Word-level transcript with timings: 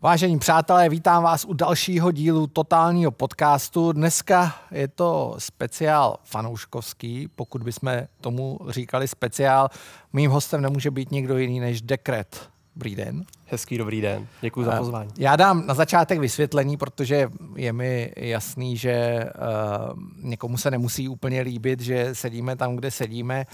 Vážení 0.00 0.38
přátelé, 0.38 0.88
vítám 0.88 1.22
vás 1.22 1.44
u 1.44 1.52
dalšího 1.52 2.12
dílu 2.12 2.46
totálního 2.46 3.10
podcastu. 3.10 3.92
Dneska 3.92 4.54
je 4.70 4.88
to 4.88 5.34
speciál 5.38 6.16
fanouškovský, 6.24 7.28
pokud 7.36 7.62
bychom 7.62 7.92
tomu 8.20 8.58
říkali 8.68 9.08
speciál. 9.08 9.68
Mým 10.12 10.30
hostem 10.30 10.60
nemůže 10.60 10.90
být 10.90 11.10
nikdo 11.10 11.38
jiný 11.38 11.60
než 11.60 11.82
Dekret. 11.82 12.48
Dobrý 12.76 12.96
den. 12.96 13.24
Hezký 13.46 13.78
dobrý 13.78 14.00
den, 14.00 14.26
děkuji 14.40 14.64
za 14.64 14.76
pozvání. 14.78 15.10
Já 15.18 15.36
dám 15.36 15.66
na 15.66 15.74
začátek 15.74 16.18
vysvětlení, 16.18 16.76
protože 16.76 17.28
je 17.56 17.72
mi 17.72 18.12
jasný, 18.16 18.76
že 18.76 19.24
uh, 19.24 19.98
někomu 20.22 20.56
se 20.56 20.70
nemusí 20.70 21.08
úplně 21.08 21.40
líbit, 21.40 21.80
že 21.80 22.14
sedíme 22.14 22.56
tam, 22.56 22.76
kde 22.76 22.90
sedíme 22.90 23.44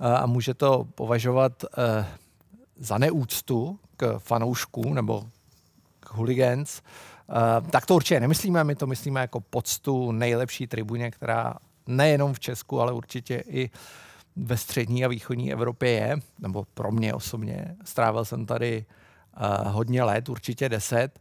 uh, 0.00 0.06
a 0.06 0.26
může 0.26 0.54
to 0.54 0.86
považovat 0.94 1.64
uh, 1.64 2.04
za 2.78 2.98
neúctu 2.98 3.78
k 3.96 4.18
fanouškům 4.18 4.94
nebo 4.94 5.24
hooligans, 6.12 6.82
uh, 7.28 7.68
tak 7.70 7.86
to 7.86 7.94
určitě 7.94 8.20
nemyslíme, 8.20 8.64
my 8.64 8.74
to 8.74 8.86
myslíme 8.86 9.20
jako 9.20 9.40
poctu 9.40 10.12
nejlepší 10.12 10.66
tribuně, 10.66 11.10
která 11.10 11.54
nejenom 11.86 12.34
v 12.34 12.40
Česku, 12.40 12.80
ale 12.80 12.92
určitě 12.92 13.42
i 13.48 13.70
ve 14.36 14.56
střední 14.56 15.04
a 15.04 15.08
východní 15.08 15.52
Evropě 15.52 15.90
je, 15.90 16.16
nebo 16.38 16.64
pro 16.74 16.92
mě 16.92 17.14
osobně. 17.14 17.76
Strávil 17.84 18.24
jsem 18.24 18.46
tady 18.46 18.84
uh, 19.36 19.72
hodně 19.72 20.02
let, 20.02 20.28
určitě 20.28 20.68
deset, 20.68 21.18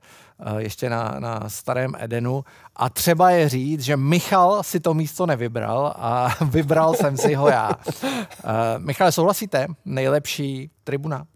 uh, 0.52 0.58
ještě 0.58 0.90
na, 0.90 1.16
na 1.20 1.50
starém 1.50 1.94
Edenu. 2.00 2.44
A 2.76 2.90
třeba 2.90 3.30
je 3.30 3.50
říct, 3.50 3.82
že 3.82 3.98
Michal 3.98 4.64
si 4.64 4.80
to 4.80 4.94
místo 4.94 5.26
nevybral 5.26 5.94
a 5.96 6.36
vybral 6.46 6.94
jsem 6.94 7.18
si 7.18 7.34
ho 7.34 7.48
já. 7.48 7.72
Michale, 8.78 9.12
souhlasíte? 9.12 9.68
Nejlepší 9.86 10.72
tribuna? 10.84 11.28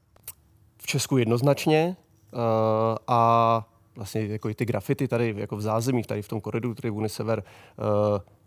V 0.78 0.88
Česku 0.88 1.18
jednoznačně. 1.18 1.96
Uh, 2.36 2.98
a 3.08 3.68
vlastně 3.96 4.26
jako 4.26 4.50
i 4.50 4.56
ty 4.56 4.66
grafity 4.66 5.08
tady 5.08 5.36
jako 5.38 5.58
v 5.58 5.62
zázemích, 5.62 6.08
tady 6.08 6.22
v 6.22 6.28
tom 6.28 6.42
koridoru 6.42 6.76
Tribuny 6.76 7.10
Sever, 7.10 7.44
uh, 7.44 7.86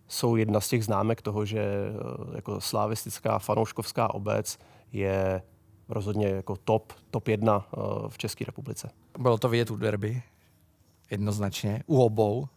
jsou 0.08 0.36
jedna 0.36 0.60
z 0.60 0.68
těch 0.68 0.84
známek 0.84 1.22
toho, 1.22 1.44
že 1.44 1.64
uh, 2.18 2.34
jako 2.34 2.60
slavistická 2.60 3.38
fanouškovská 3.38 4.14
obec 4.14 4.58
je 4.92 5.42
rozhodně 5.88 6.28
jako 6.28 6.56
top, 6.56 6.92
top 7.10 7.28
jedna 7.28 7.66
v 8.08 8.18
České 8.18 8.44
republice. 8.44 8.90
Bylo 9.18 9.38
to 9.38 9.48
vidět 9.48 9.70
u 9.70 9.76
derby, 9.76 10.22
jednoznačně, 11.10 11.82
u 11.86 12.02
obou, 12.02 12.48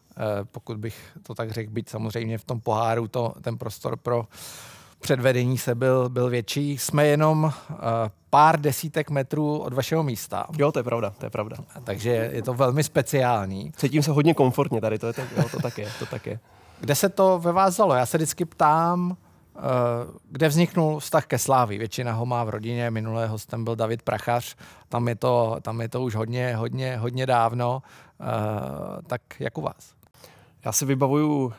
pokud 0.51 0.77
bych 0.77 1.17
to 1.23 1.35
tak 1.35 1.51
řekl, 1.51 1.71
být 1.71 1.89
samozřejmě 1.89 2.37
v 2.37 2.43
tom 2.43 2.61
poháru 2.61 3.07
to, 3.07 3.33
ten 3.41 3.57
prostor 3.57 3.97
pro 3.97 4.27
předvedení 5.01 5.57
se 5.57 5.75
byl, 5.75 6.09
byl 6.09 6.29
větší. 6.29 6.77
Jsme 6.77 7.07
jenom 7.07 7.43
uh, 7.43 7.51
pár 8.29 8.59
desítek 8.59 9.09
metrů 9.09 9.57
od 9.57 9.73
vašeho 9.73 10.03
místa. 10.03 10.45
Jo, 10.57 10.71
to 10.71 10.79
je 10.79 10.83
pravda, 10.83 11.09
to 11.17 11.25
je 11.25 11.29
pravda. 11.29 11.57
Takže 11.83 12.29
je 12.33 12.41
to 12.41 12.53
velmi 12.53 12.83
speciální. 12.83 13.71
Cítím 13.75 14.03
se 14.03 14.11
hodně 14.11 14.33
komfortně 14.33 14.81
tady, 14.81 14.99
to, 14.99 15.07
je 15.07 15.13
tak, 15.13 15.27
jo, 15.37 15.43
to 15.51 15.59
tak 15.59 15.77
je, 15.77 15.89
to 15.99 16.05
tak 16.05 16.25
je. 16.25 16.39
Kde 16.79 16.95
se 16.95 17.09
to 17.09 17.39
ve 17.39 17.51
vás 17.51 17.75
zalo? 17.75 17.93
Já 17.93 18.05
se 18.05 18.17
vždycky 18.17 18.45
ptám, 18.45 19.11
uh, 19.11 19.63
kde 20.29 20.47
vzniknul 20.47 20.99
vztah 20.99 21.25
ke 21.25 21.37
Slávi. 21.37 21.77
Většina 21.77 22.13
ho 22.13 22.25
má 22.25 22.43
v 22.43 22.49
rodině, 22.49 22.91
minulého 22.91 23.31
hostem 23.31 23.63
byl 23.63 23.75
David 23.75 24.01
Prachař, 24.01 24.55
tam 24.89 25.07
je 25.07 25.15
to, 25.15 25.57
tam 25.61 25.81
je 25.81 25.89
to 25.89 26.01
už 26.01 26.15
hodně, 26.15 26.55
hodně, 26.55 26.97
hodně 26.97 27.25
dávno. 27.25 27.83
Uh, 28.19 28.27
tak 29.07 29.21
jak 29.39 29.57
u 29.57 29.61
vás? 29.61 29.93
Já 30.65 30.71
si 30.71 30.85
vybavuju, 30.85 31.53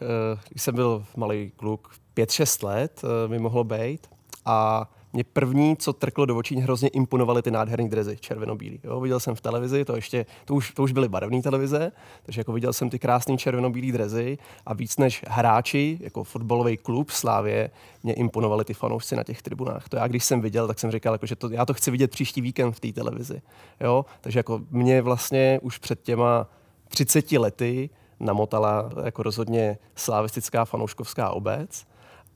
když 0.51 0.63
jsem 0.63 0.75
byl 0.75 1.05
malý 1.17 1.53
kluk, 1.57 1.95
5-6 2.17 2.67
let 2.67 3.03
uh, 3.05 3.31
mi 3.31 3.39
mohlo 3.39 3.65
být 3.65 4.07
a 4.45 4.91
mě 5.13 5.25
první, 5.25 5.77
co 5.77 5.93
trklo 5.93 6.27
do 6.27 6.37
očí, 6.37 6.61
hrozně 6.61 6.89
imponovaly 6.89 7.43
ty 7.43 7.51
nádherné 7.51 7.89
drezy, 7.89 8.17
červenobílý. 8.21 8.81
Jo, 8.85 9.01
viděl 9.01 9.21
jsem 9.21 9.35
v 9.35 9.41
televizi, 9.41 9.85
to 9.85 9.97
ještě, 9.97 10.27
to 10.45 10.55
už, 10.55 10.71
to 10.71 10.83
už 10.83 10.93
byly 10.93 11.09
barevné 11.09 11.43
televize, 11.43 11.93
takže 12.23 12.41
jako 12.41 12.53
viděl 12.53 12.73
jsem 12.73 12.91
ty 12.91 12.99
krásné 12.99 13.37
červenobílé 13.37 13.93
drezy 13.93 14.39
a 14.67 14.75
víc 14.75 14.97
než 14.97 15.25
hráči, 15.29 15.99
jako 16.01 16.25
fotbalový 16.25 16.77
klub 16.77 17.11
Slávě, 17.11 17.71
mě 18.03 18.15
imponovali 18.15 18.65
ty 18.65 18.75
fanoušci 18.75 19.17
na 19.17 19.25
těch 19.25 19.43
tribunách. 19.43 19.89
To 19.89 19.97
já, 19.97 20.07
když 20.07 20.25
jsem 20.25 20.41
viděl, 20.41 20.69
tak 20.69 20.79
jsem 20.79 20.91
říkal, 20.91 21.15
jako, 21.15 21.27
že 21.27 21.37
to, 21.37 21.51
já 21.51 21.67
to 21.67 21.75
chci 21.75 21.91
vidět 21.91 22.11
příští 22.11 22.41
víkend 22.41 22.73
v 22.73 22.81
té 22.81 22.93
televizi. 22.93 23.43
Jo? 23.81 24.05
Takže 24.21 24.39
jako 24.39 24.61
mě 24.71 25.03
vlastně 25.03 25.61
už 25.63 25.79
před 25.79 26.03
těma 26.03 26.47
30 26.89 27.33
lety 27.33 27.91
namotala 28.21 28.91
jako 29.05 29.23
rozhodně 29.23 29.79
slavistická 29.95 30.65
fanouškovská 30.65 31.31
obec 31.31 31.87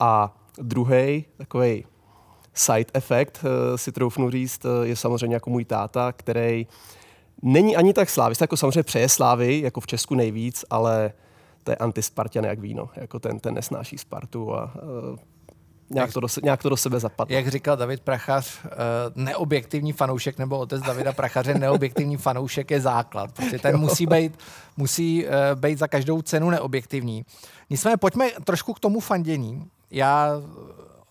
a 0.00 0.36
druhý 0.58 1.24
takový 1.36 1.84
side 2.56 2.90
effect, 2.94 3.44
eh, 3.44 3.78
si 3.78 3.92
troufnu 3.92 4.30
říct, 4.30 4.64
eh, 4.64 4.86
je 4.86 4.96
samozřejmě 4.96 5.36
jako 5.36 5.50
můj 5.50 5.64
táta, 5.64 6.12
který 6.12 6.66
není 7.42 7.76
ani 7.76 7.92
tak 7.92 8.10
slávista, 8.10 8.42
jako 8.42 8.56
samozřejmě 8.56 8.82
přeje 8.82 9.08
slávy, 9.08 9.60
jako 9.60 9.80
v 9.80 9.86
Česku 9.86 10.14
nejvíc, 10.14 10.64
ale 10.70 11.12
to 11.64 11.70
je 11.70 11.76
antispartian 11.76 12.44
jak 12.44 12.58
víno, 12.58 12.88
jako 12.96 13.18
ten, 13.18 13.40
ten 13.40 13.54
nesnáší 13.54 13.98
Spartu 13.98 14.54
a 14.54 14.74
uh, 14.74 15.18
nějak, 15.90 16.12
to 16.12 16.20
do, 16.20 16.28
nějak 16.42 16.62
to 16.62 16.68
do 16.68 16.76
sebe 16.76 17.00
zapadlo. 17.00 17.36
Jak 17.36 17.48
říkal 17.48 17.76
David 17.76 18.00
Prachař, 18.00 18.60
neobjektivní 19.14 19.92
fanoušek, 19.92 20.38
nebo 20.38 20.58
otec 20.58 20.82
Davida 20.82 21.12
Prachaře, 21.12 21.54
neobjektivní 21.54 22.16
fanoušek 22.16 22.70
je 22.70 22.80
základ. 22.80 23.32
Protože 23.32 23.58
ten 23.58 23.76
musí 23.80 24.06
být, 24.06 24.38
musí 24.76 25.26
být 25.54 25.78
za 25.78 25.88
každou 25.88 26.22
cenu 26.22 26.50
neobjektivní. 26.50 27.24
Nicméně 27.70 27.96
pojďme 27.96 28.30
trošku 28.44 28.74
k 28.74 28.80
tomu 28.80 29.00
fandění 29.00 29.70
já 29.90 30.30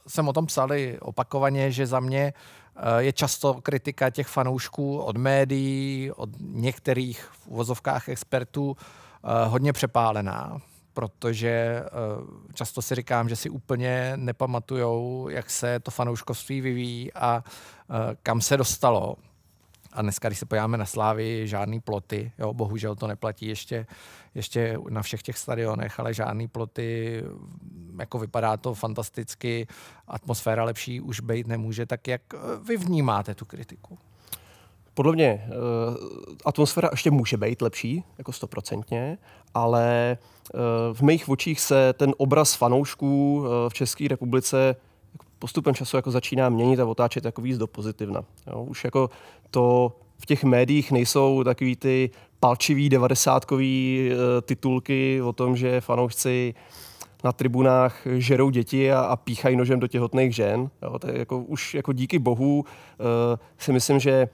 jsem 0.07 0.27
o 0.27 0.33
tom 0.33 0.45
psali 0.45 0.99
opakovaně, 0.99 1.71
že 1.71 1.87
za 1.87 1.99
mě 1.99 2.33
eh, 2.75 3.03
je 3.03 3.13
často 3.13 3.53
kritika 3.53 4.09
těch 4.09 4.27
fanoušků 4.27 4.99
od 4.99 5.17
médií, 5.17 6.11
od 6.11 6.29
některých 6.39 7.23
v 7.31 7.47
uvozovkách 7.47 8.09
expertů 8.09 8.77
eh, 8.77 9.47
hodně 9.47 9.73
přepálená, 9.73 10.57
protože 10.93 11.49
eh, 11.49 11.89
často 12.53 12.81
si 12.81 12.95
říkám, 12.95 13.29
že 13.29 13.35
si 13.35 13.49
úplně 13.49 14.13
nepamatujou, 14.15 15.29
jak 15.29 15.49
se 15.49 15.79
to 15.79 15.91
fanouškovství 15.91 16.61
vyvíjí 16.61 17.13
a 17.13 17.43
kam 18.23 18.41
se 18.41 18.57
dostalo. 18.57 19.15
A 19.95 20.01
dneska, 20.01 20.29
když 20.29 20.39
se 20.39 20.45
podíváme 20.45 20.77
na 20.77 20.85
Slávy, 20.85 21.47
žádný 21.47 21.79
ploty, 21.79 22.31
jo, 22.37 22.53
bohužel 22.53 22.95
to 22.95 23.07
neplatí 23.07 23.47
ještě, 23.47 23.85
ještě 24.35 24.77
na 24.89 25.01
všech 25.01 25.21
těch 25.21 25.37
stadionech, 25.37 25.99
ale 25.99 26.13
žádný 26.13 26.47
ploty, 26.47 27.23
jako 27.99 28.19
vypadá 28.19 28.57
to 28.57 28.73
fantasticky, 28.73 29.67
atmosféra 30.07 30.63
lepší 30.63 31.01
už 31.01 31.19
být 31.19 31.47
nemůže, 31.47 31.85
tak 31.85 32.07
jak 32.07 32.21
vy 32.67 32.77
vnímáte 32.77 33.35
tu 33.35 33.45
kritiku? 33.45 33.97
Podle 34.93 35.13
mě 35.13 35.47
uh, 35.47 35.95
atmosféra 36.45 36.89
ještě 36.91 37.11
může 37.11 37.37
být 37.37 37.61
lepší, 37.61 38.03
jako 38.17 38.31
stoprocentně, 38.31 39.17
ale 39.53 40.17
uh, 40.53 40.59
v 40.93 41.01
mých 41.01 41.29
očích 41.29 41.61
se 41.61 41.93
ten 41.93 42.13
obraz 42.17 42.55
fanoušků 42.55 43.45
v 43.69 43.73
České 43.73 44.07
republice 44.07 44.75
postupem 45.45 45.75
času 45.75 45.95
jako 45.95 46.11
začíná 46.11 46.49
měnit 46.49 46.79
a 46.79 46.85
otáčet 46.85 47.25
jako 47.25 47.41
víc 47.41 47.57
do 47.57 47.67
pozitivna. 47.67 48.23
Jo? 48.47 48.63
Už 48.63 48.83
jako 48.83 49.09
to 49.51 49.93
v 50.17 50.25
těch 50.25 50.43
médiích 50.43 50.91
nejsou 50.91 51.43
takový 51.43 51.75
ty 51.75 52.09
palčivý 52.39 52.89
devadesátkový 52.89 54.09
uh, 54.09 54.17
titulky 54.41 55.21
o 55.21 55.33
tom, 55.33 55.55
že 55.57 55.81
fanoušci 55.81 56.53
na 57.23 57.31
tribunách 57.31 58.07
žerou 58.17 58.49
děti 58.49 58.91
a, 58.91 58.99
a 58.99 59.15
píchají 59.15 59.55
nožem 59.55 59.79
do 59.79 59.87
těhotných 59.87 60.35
žen. 60.35 60.69
Jo? 60.81 60.99
To 60.99 61.07
je 61.07 61.19
jako, 61.19 61.39
už 61.39 61.73
jako 61.73 61.93
díky 61.93 62.19
bohu 62.19 62.57
uh, 62.59 62.65
si 63.57 63.71
myslím, 63.71 63.99
že 63.99 64.27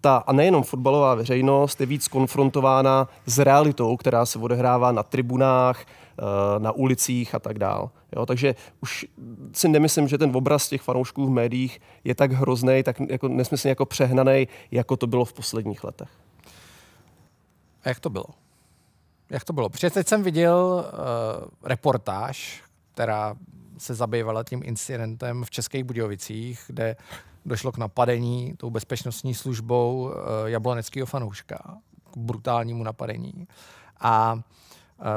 ta, 0.00 0.16
a 0.16 0.32
nejenom 0.32 0.62
fotbalová 0.62 1.14
veřejnost, 1.14 1.80
je 1.80 1.86
víc 1.86 2.08
konfrontována 2.08 3.08
s 3.26 3.38
realitou, 3.38 3.96
která 3.96 4.26
se 4.26 4.38
odehrává 4.38 4.92
na 4.92 5.02
tribunách, 5.02 5.80
eh, 5.86 6.22
na 6.58 6.72
ulicích 6.72 7.34
a 7.34 7.38
tak 7.38 7.58
dál. 7.58 7.90
Jo, 8.16 8.26
takže 8.26 8.54
už 8.80 9.06
si 9.52 9.68
nemyslím, 9.68 10.08
že 10.08 10.18
ten 10.18 10.36
obraz 10.36 10.68
těch 10.68 10.82
fanoušků 10.82 11.26
v 11.26 11.30
médiích 11.30 11.80
je 12.04 12.14
tak 12.14 12.32
hrozný, 12.32 12.82
tak 12.82 13.00
jako 13.08 13.28
nesmyslně 13.28 13.68
jako 13.68 13.86
přehnaný, 13.86 14.48
jako 14.70 14.96
to 14.96 15.06
bylo 15.06 15.24
v 15.24 15.32
posledních 15.32 15.84
letech. 15.84 16.08
A 17.84 17.88
jak 17.88 18.00
to 18.00 18.10
bylo? 18.10 18.26
Jak 19.30 19.44
to 19.44 19.52
bylo? 19.52 19.68
Protože 19.68 19.90
teď 19.90 20.08
jsem 20.08 20.22
viděl 20.22 20.84
uh, 20.84 21.48
reportáž, 21.64 22.62
která 22.94 23.36
se 23.78 23.94
zabývala 23.94 24.44
tím 24.44 24.62
incidentem 24.64 25.44
v 25.44 25.50
Českých 25.50 25.84
Budějovicích, 25.84 26.64
kde 26.66 26.96
došlo 27.46 27.72
k 27.72 27.78
napadení 27.78 28.54
tou 28.56 28.70
bezpečnostní 28.70 29.34
službou 29.34 30.02
uh, 30.02 30.12
jabloneckého 30.44 31.06
fanouška, 31.06 31.78
k 32.10 32.16
brutálnímu 32.16 32.84
napadení. 32.84 33.48
A 34.00 34.34
uh, 34.34 34.40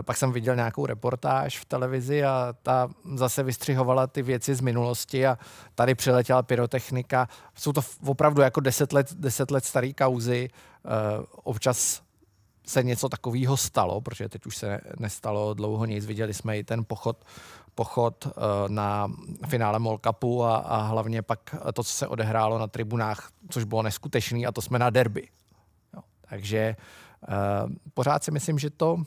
pak 0.02 0.18
jsem 0.18 0.32
viděl 0.32 0.56
nějakou 0.56 0.86
reportáž 0.86 1.60
v 1.60 1.66
televizi 1.66 2.24
a 2.24 2.54
ta 2.64 2.90
zase 3.16 3.44
vystřihovala 3.44 4.08
ty 4.08 4.22
věci 4.22 4.56
z 4.56 4.62
minulosti 4.62 5.28
a 5.28 5.38
tady 5.76 5.96
přiletěla 5.96 6.44
pyrotechnika. 6.44 7.28
Jsou 7.56 7.74
to 7.74 7.82
opravdu 8.06 8.42
jako 8.42 8.60
deset 8.60 8.94
let, 8.94 9.14
deset 9.14 9.52
let 9.52 9.66
staré 9.66 9.94
kauzy. 9.94 10.50
Uh, 10.86 11.26
občas 11.44 12.02
se 12.68 12.84
něco 12.84 13.10
takového 13.10 13.58
stalo, 13.58 14.02
protože 14.02 14.30
teď 14.30 14.46
už 14.46 14.58
se 14.58 14.82
nestalo 15.00 15.54
dlouho 15.54 15.86
nic. 15.86 16.06
Viděli 16.06 16.34
jsme 16.34 16.58
i 16.58 16.64
ten 16.64 16.86
pochod 16.86 17.26
pochod 17.80 18.28
eh, 18.28 18.32
na 18.68 19.08
finále 19.48 19.80
Mall 19.80 20.00
Cupu 20.08 20.44
a, 20.44 20.58
a 20.58 20.78
hlavně 20.82 21.22
pak 21.22 21.56
to, 21.74 21.84
co 21.84 21.94
se 21.94 22.08
odehrálo 22.08 22.60
na 22.60 22.68
tribunách, 22.68 23.32
což 23.50 23.64
bylo 23.64 23.84
neskutečný 23.84 24.48
a 24.48 24.52
to 24.52 24.62
jsme 24.62 24.80
na 24.80 24.90
derby. 24.90 25.28
Jo. 25.94 26.02
Takže 26.30 26.76
pořád 27.94 28.24
si 28.24 28.32
myslím, 28.32 28.60
že 28.60 28.70
to 28.70 29.04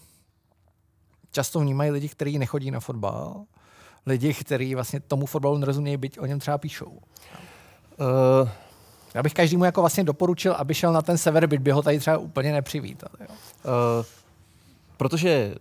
často 1.32 1.60
vnímají 1.60 1.90
lidi, 1.90 2.08
kteří 2.08 2.38
nechodí 2.38 2.70
na 2.70 2.80
fotbal, 2.80 3.44
lidi, 4.06 4.34
kteří 4.34 4.74
vlastně 4.74 5.00
tomu 5.00 5.26
fotbalu 5.26 5.58
nerozumějí, 5.58 5.96
byť 5.96 6.18
o 6.18 6.26
něm 6.26 6.38
třeba 6.38 6.58
píšou. 6.58 6.90
Uh, 6.90 8.48
já 9.14 9.22
bych 9.22 9.34
každému 9.34 9.64
jako 9.64 9.80
vlastně 9.80 10.04
doporučil, 10.04 10.52
aby 10.52 10.74
šel 10.74 10.92
na 10.92 11.02
ten 11.02 11.18
sever, 11.18 11.46
byť 11.46 11.60
by 11.60 11.70
ho 11.70 11.82
tady 11.82 11.98
třeba 11.98 12.18
úplně 12.18 12.52
nepřivítal. 12.52 13.10
Jo. 13.20 13.26
Uh, 13.28 14.04
protože 14.96 15.54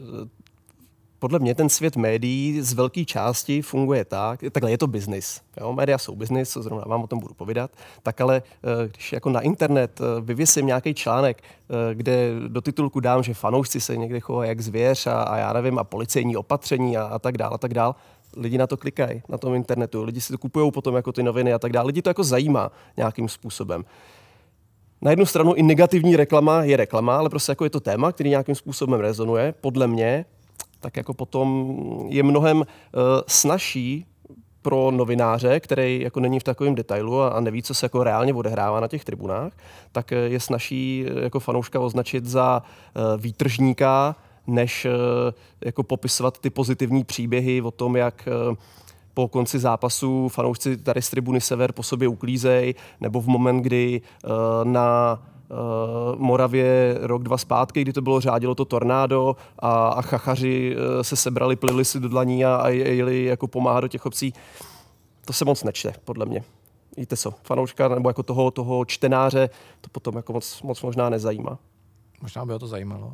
podle 1.21 1.39
mě 1.39 1.55
ten 1.55 1.69
svět 1.69 1.95
médií 1.95 2.61
z 2.61 2.73
velké 2.73 3.05
části 3.05 3.61
funguje 3.61 4.05
tak, 4.05 4.39
takhle 4.51 4.71
je 4.71 4.77
to 4.77 4.87
biznis. 4.87 5.41
Média 5.71 5.97
jsou 5.97 6.15
biznis, 6.15 6.53
zrovna 6.53 6.83
vám 6.87 7.03
o 7.03 7.07
tom 7.07 7.19
budu 7.19 7.33
povídat, 7.33 7.71
tak 8.03 8.21
ale 8.21 8.41
eh, 8.41 8.87
když 8.87 9.13
jako 9.13 9.29
na 9.29 9.41
internet 9.41 10.01
eh, 10.01 10.21
vyvěsím 10.21 10.65
nějaký 10.65 10.93
článek, 10.93 11.37
eh, 11.41 11.95
kde 11.95 12.31
do 12.47 12.61
titulku 12.61 12.99
dám, 12.99 13.23
že 13.23 13.33
fanoušci 13.33 13.81
se 13.81 13.97
někde 13.97 14.19
chovají 14.19 14.49
jak 14.49 14.61
zvěř 14.61 15.07
a, 15.07 15.21
a 15.23 15.37
já 15.37 15.53
nevím, 15.53 15.79
a 15.79 15.83
policejní 15.83 16.37
opatření 16.37 16.97
a, 16.97 17.03
a 17.03 17.19
tak 17.19 17.37
dále, 17.37 17.55
a 17.55 17.57
tak 17.57 17.73
dále, 17.73 17.93
lidi 18.37 18.57
na 18.57 18.67
to 18.67 18.77
klikají 18.77 19.21
na 19.29 19.37
tom 19.37 19.55
internetu, 19.55 20.03
lidi 20.03 20.21
si 20.21 20.33
to 20.33 20.37
kupují 20.37 20.71
potom 20.71 20.95
jako 20.95 21.11
ty 21.11 21.23
noviny 21.23 21.53
a 21.53 21.59
tak 21.59 21.71
dále, 21.71 21.87
lidi 21.87 22.01
to 22.01 22.09
jako 22.09 22.23
zajímá 22.23 22.71
nějakým 22.97 23.29
způsobem. 23.29 23.85
Na 25.01 25.11
jednu 25.11 25.25
stranu 25.25 25.53
i 25.53 25.63
negativní 25.63 26.15
reklama 26.15 26.63
je 26.63 26.77
reklama, 26.77 27.17
ale 27.17 27.29
prostě 27.29 27.51
jako 27.51 27.63
je 27.63 27.69
to 27.69 27.79
téma, 27.79 28.11
který 28.11 28.29
nějakým 28.29 28.55
způsobem 28.55 28.99
rezonuje. 28.99 29.53
Podle 29.61 29.87
mě 29.87 30.25
tak 30.81 30.97
jako 30.97 31.13
potom 31.13 31.77
je 32.09 32.23
mnohem 32.23 32.57
uh, 32.57 32.63
snažší 33.27 34.05
pro 34.61 34.91
novináře, 34.91 35.59
který 35.59 36.01
jako 36.01 36.19
není 36.19 36.39
v 36.39 36.43
takovém 36.43 36.75
detailu 36.75 37.21
a, 37.21 37.39
neví, 37.39 37.63
co 37.63 37.73
se 37.73 37.85
jako 37.85 38.03
reálně 38.03 38.33
odehrává 38.33 38.79
na 38.79 38.87
těch 38.87 39.05
tribunách, 39.05 39.53
tak 39.91 40.11
eh, 40.11 40.15
je 40.15 40.39
snaží 40.39 41.05
eh, 41.07 41.23
jako 41.23 41.39
fanouška 41.39 41.79
označit 41.79 42.25
za 42.25 42.61
výtržníka, 43.17 44.15
než 44.47 44.87
jako 45.61 45.83
popisovat 45.83 46.39
ty 46.39 46.49
pozitivní 46.49 47.03
příběhy 47.03 47.61
o 47.61 47.71
tom, 47.71 47.95
jak 47.95 48.27
po 49.13 49.27
konci 49.27 49.59
zápasu 49.59 50.29
fanoušci 50.29 50.77
tady 50.77 51.01
z 51.01 51.09
tribuny 51.09 51.41
Sever 51.41 51.71
po 51.71 51.83
sobě 51.83 52.07
uklízej, 52.07 52.75
nebo 53.01 53.21
v 53.21 53.27
moment, 53.27 53.61
kdy 53.61 54.01
na 54.63 55.19
Moravě 56.17 56.97
rok, 57.01 57.23
dva 57.23 57.37
zpátky, 57.37 57.81
kdy 57.81 57.93
to 57.93 58.01
bylo 58.01 58.19
řádilo 58.19 58.55
to 58.55 58.65
tornádo 58.65 59.35
a, 59.59 59.87
a 59.87 60.01
chachaři 60.01 60.75
uh, 60.75 61.01
se 61.01 61.15
sebrali, 61.15 61.55
plili 61.55 61.85
si 61.85 61.99
do 61.99 62.09
dlaní 62.09 62.45
a, 62.45 62.55
a 62.55 62.69
jeli 62.69 63.25
jako 63.25 63.47
pomáhat 63.47 63.81
do 63.81 63.87
těch 63.87 64.05
obcí. 64.05 64.33
To 65.25 65.33
se 65.33 65.45
moc 65.45 65.63
nečte, 65.63 65.93
podle 66.05 66.25
mě. 66.25 66.43
Víte 66.97 67.17
co, 67.17 67.33
fanouška 67.43 67.87
nebo 67.87 68.09
jako 68.09 68.23
toho, 68.23 68.51
toho 68.51 68.85
čtenáře 68.85 69.49
to 69.81 69.89
potom 69.91 70.15
jako 70.15 70.33
moc, 70.33 70.61
moc 70.61 70.81
možná 70.81 71.09
nezajímá. 71.09 71.57
Možná 72.21 72.45
by 72.45 72.53
ho 72.53 72.59
to 72.59 72.67
zajímalo. 72.67 73.13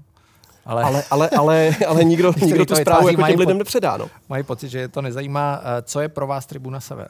Ale, 0.66 0.84
ale, 0.84 1.04
ale, 1.10 1.30
ale, 1.30 1.76
ale 1.88 2.04
nikdo, 2.04 2.34
nikdo 2.42 2.66
tu 2.66 2.76
zprávu 2.76 3.08
jako 3.08 3.24
těm 3.24 3.40
lidem 3.40 3.58
nepředá. 3.58 3.98
No. 3.98 4.10
Mají 4.30 4.44
pocit, 4.44 4.70
že 4.70 4.80
je 4.80 4.88
to 4.88 5.02
nezajímá. 5.02 5.62
Eh, 5.64 5.82
co 5.82 6.00
je 6.00 6.10
pro 6.10 6.28
vás 6.28 6.46
Tribuna 6.46 6.80
Sever? 6.80 7.10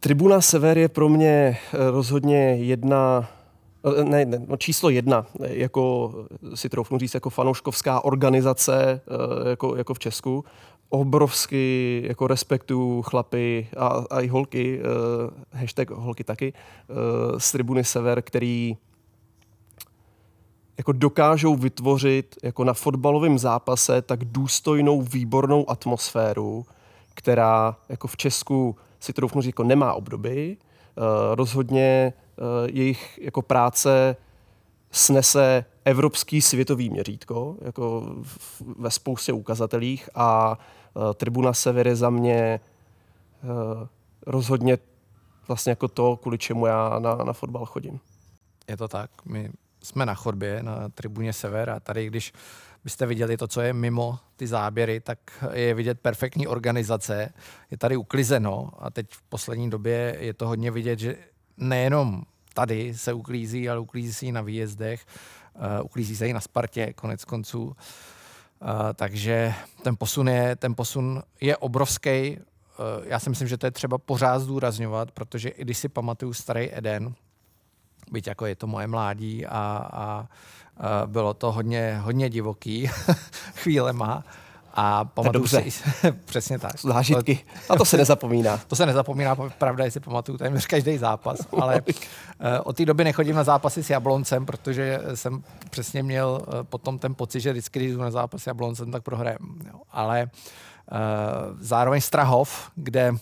Tribuna 0.00 0.40
Sever 0.40 0.78
je 0.78 0.88
pro 0.88 1.08
mě 1.08 1.58
rozhodně 1.72 2.56
jedna 2.56 3.28
ne, 4.04 4.24
ne, 4.24 4.42
no 4.46 4.56
číslo 4.56 4.90
jedna, 4.90 5.26
jako 5.40 6.14
si 6.54 6.68
troufnu 6.68 6.98
říct, 6.98 7.14
jako 7.14 7.30
fanouškovská 7.30 8.04
organizace 8.04 9.00
eh, 9.44 9.48
jako, 9.48 9.76
jako 9.76 9.94
v 9.94 9.98
Česku. 9.98 10.44
Obrovsky 10.90 12.02
jako 12.08 12.26
respektuju 12.26 13.02
chlapy 13.02 13.68
a, 13.76 13.86
a 14.10 14.20
i 14.20 14.26
holky, 14.26 14.80
hashtag 15.52 15.90
holky 15.90 16.24
taky, 16.24 16.52
z 17.38 17.52
tribuny 17.52 17.84
Sever, 17.84 18.22
který 18.22 18.76
jako 20.78 20.92
dokážou 20.92 21.56
vytvořit 21.56 22.36
jako 22.42 22.64
na 22.64 22.72
fotbalovém 22.72 23.38
zápase 23.38 24.02
tak 24.02 24.24
důstojnou, 24.24 25.02
výbornou 25.02 25.70
atmosféru, 25.70 26.66
která 27.14 27.76
jako 27.88 28.08
v 28.08 28.16
Česku 28.16 28.76
si 29.00 29.12
troufnu 29.12 29.42
říct, 29.42 29.48
jako 29.48 29.64
nemá 29.64 29.94
obdoby. 29.94 30.56
Uh, 30.96 31.04
rozhodně 31.34 32.12
Eh, 32.12 32.27
jejich 32.66 33.18
jako 33.22 33.42
práce 33.42 34.16
snese 34.90 35.64
evropský 35.84 36.42
světový 36.42 36.90
měřítko, 36.90 37.56
jako 37.60 38.16
ve 38.78 38.90
spoustě 38.90 39.32
ukazatelích 39.32 40.10
a 40.14 40.58
uh, 40.94 41.12
Tribuna 41.14 41.52
Sever 41.52 41.86
je 41.86 41.96
za 41.96 42.10
mě 42.10 42.60
uh, 43.42 43.86
rozhodně 44.26 44.78
vlastně 45.48 45.70
jako 45.70 45.88
to, 45.88 46.16
kvůli 46.16 46.38
čemu 46.38 46.66
já 46.66 46.98
na, 46.98 47.14
na 47.14 47.32
fotbal 47.32 47.66
chodím. 47.66 48.00
Je 48.68 48.76
to 48.76 48.88
tak. 48.88 49.10
My 49.24 49.50
jsme 49.82 50.06
na 50.06 50.14
chodbě 50.14 50.62
na 50.62 50.88
tribuně 50.88 51.32
Sever 51.32 51.70
a 51.70 51.80
tady, 51.80 52.06
když 52.06 52.32
byste 52.84 53.06
viděli 53.06 53.36
to, 53.36 53.48
co 53.48 53.60
je 53.60 53.72
mimo 53.72 54.18
ty 54.36 54.46
záběry, 54.46 55.00
tak 55.00 55.18
je 55.52 55.74
vidět 55.74 56.00
perfektní 56.00 56.46
organizace. 56.46 57.32
Je 57.70 57.78
tady 57.78 57.96
uklizeno 57.96 58.70
a 58.78 58.90
teď 58.90 59.06
v 59.10 59.22
poslední 59.22 59.70
době 59.70 60.16
je 60.20 60.34
to 60.34 60.46
hodně 60.46 60.70
vidět, 60.70 60.98
že 60.98 61.16
nejenom 61.58 62.22
tady 62.54 62.94
se 62.94 63.12
uklízí, 63.12 63.68
ale 63.68 63.78
uklízí 63.78 64.12
se 64.12 64.26
i 64.26 64.32
na 64.32 64.42
výjezdech, 64.42 65.06
uh, 65.54 65.84
uklízí 65.84 66.16
se 66.16 66.28
i 66.28 66.32
na 66.32 66.40
Spartě 66.40 66.92
konec 66.92 67.24
konců. 67.24 67.64
Uh, 67.64 67.74
takže 68.94 69.54
ten 69.82 69.96
posun 69.96 70.28
je, 70.28 70.56
ten 70.56 70.74
posun 70.74 71.22
je 71.40 71.56
obrovský. 71.56 72.38
Uh, 72.38 73.06
já 73.06 73.18
si 73.18 73.30
myslím, 73.30 73.48
že 73.48 73.58
to 73.58 73.66
je 73.66 73.70
třeba 73.70 73.98
pořád 73.98 74.38
zdůrazňovat, 74.38 75.10
protože 75.10 75.48
i 75.48 75.62
když 75.62 75.78
si 75.78 75.88
pamatuju 75.88 76.32
starý 76.32 76.76
Eden, 76.76 77.14
byť 78.12 78.26
jako 78.26 78.46
je 78.46 78.56
to 78.56 78.66
moje 78.66 78.86
mládí 78.86 79.46
a, 79.46 79.50
a, 79.52 79.92
a 79.92 80.26
bylo 81.06 81.34
to 81.34 81.52
hodně, 81.52 81.98
hodně 82.02 82.30
divoký 82.30 82.90
chvílema, 83.54 84.24
a 84.74 85.04
pamatuju 85.04 85.46
si, 85.46 85.72
přesně 86.24 86.58
tak. 86.58 86.80
Zážitky. 86.80 87.38
A 87.68 87.76
to 87.78 87.84
se 87.84 87.96
nezapomíná. 87.96 88.60
to 88.66 88.76
se 88.76 88.86
nezapomíná, 88.86 89.36
pravda, 89.36 89.84
jestli 89.84 90.00
pamatuju 90.00 90.38
téměř 90.38 90.66
každý 90.66 90.98
zápas, 90.98 91.38
ale 91.60 91.82
uh, 91.82 91.92
od 92.62 92.76
té 92.76 92.84
doby 92.84 93.04
nechodím 93.04 93.36
na 93.36 93.44
zápasy 93.44 93.82
s 93.82 93.90
Jabloncem, 93.90 94.46
protože 94.46 95.00
jsem 95.14 95.42
přesně 95.70 96.02
měl 96.02 96.40
uh, 96.46 96.62
potom 96.62 96.98
ten 96.98 97.14
pocit, 97.14 97.40
že 97.40 97.52
vždycky, 97.52 97.78
když 97.78 97.92
jdu 97.92 98.00
na 98.00 98.10
zápas 98.10 98.42
s 98.42 98.46
Jabloncem, 98.46 98.90
tak 98.90 99.02
prohrajem. 99.02 99.38
Jo. 99.66 99.80
Ale 99.90 100.30
uh, 100.92 100.98
zároveň 101.60 102.00
Strahov, 102.00 102.70
kde 102.74 103.12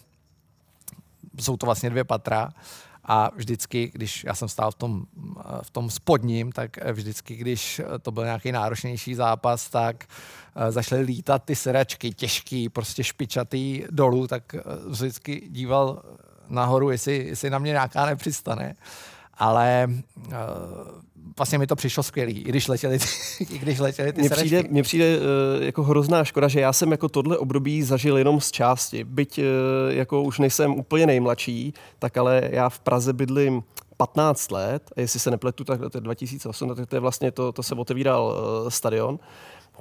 jsou 1.40 1.56
to 1.56 1.66
vlastně 1.66 1.90
dvě 1.90 2.04
patra, 2.04 2.48
a 3.08 3.30
vždycky, 3.34 3.90
když 3.94 4.24
já 4.24 4.34
jsem 4.34 4.48
stál 4.48 4.70
v 4.70 4.74
tom, 4.74 5.06
v 5.62 5.70
tom 5.70 5.90
spodním, 5.90 6.52
tak 6.52 6.92
vždycky, 6.92 7.36
když 7.36 7.80
to 8.02 8.10
byl 8.10 8.24
nějaký 8.24 8.52
náročnější 8.52 9.14
zápas, 9.14 9.70
tak 9.70 10.04
eh, 10.56 10.72
zašly 10.72 11.00
lítat 11.00 11.44
ty 11.44 11.56
sedačky, 11.56 12.10
těžký, 12.10 12.68
prostě 12.68 13.04
špičatý 13.04 13.84
dolů, 13.90 14.26
tak 14.26 14.54
eh, 14.54 14.60
vždycky 14.88 15.48
díval 15.50 16.02
nahoru, 16.48 16.90
jestli, 16.90 17.26
jestli 17.26 17.50
na 17.50 17.58
mě 17.58 17.70
nějaká 17.70 18.06
nepřistane. 18.06 18.76
Ale 19.38 19.88
uh, 20.26 20.32
vlastně 21.36 21.58
mi 21.58 21.66
to 21.66 21.76
přišlo 21.76 22.02
skvělý, 22.02 22.40
i 22.40 22.44
když 22.44 22.68
letěli 22.68 22.98
ty, 22.98 23.06
i 23.54 23.58
když 23.58 23.78
letěli 23.78 24.12
ty 24.12 24.20
mně 24.20 24.30
přijde, 24.30 24.62
mně 24.70 24.82
přijde 24.82 25.18
uh, 25.18 25.62
jako 25.62 25.82
hrozná 25.82 26.24
škoda, 26.24 26.48
že 26.48 26.60
já 26.60 26.72
jsem 26.72 26.90
jako 26.90 27.08
tohle 27.08 27.38
období 27.38 27.82
zažil 27.82 28.18
jenom 28.18 28.40
z 28.40 28.50
části. 28.50 29.04
Byť 29.04 29.38
uh, 29.38 29.44
jako 29.88 30.22
už 30.22 30.38
nejsem 30.38 30.74
úplně 30.74 31.06
nejmladší, 31.06 31.74
tak 31.98 32.16
ale 32.16 32.42
já 32.52 32.68
v 32.68 32.80
Praze 32.80 33.12
bydlím 33.12 33.62
15 33.96 34.50
let, 34.50 34.82
a 34.96 35.00
jestli 35.00 35.20
se 35.20 35.30
nepletu, 35.30 35.64
tak 35.64 35.80
to 35.90 35.98
je 35.98 36.00
2008, 36.00 36.74
tak 36.74 36.88
to 36.88 36.96
je 36.96 37.00
vlastně, 37.00 37.32
to, 37.32 37.52
to 37.52 37.62
se 37.62 37.74
otevíral 37.74 38.26
uh, 38.62 38.68
stadion 38.68 39.18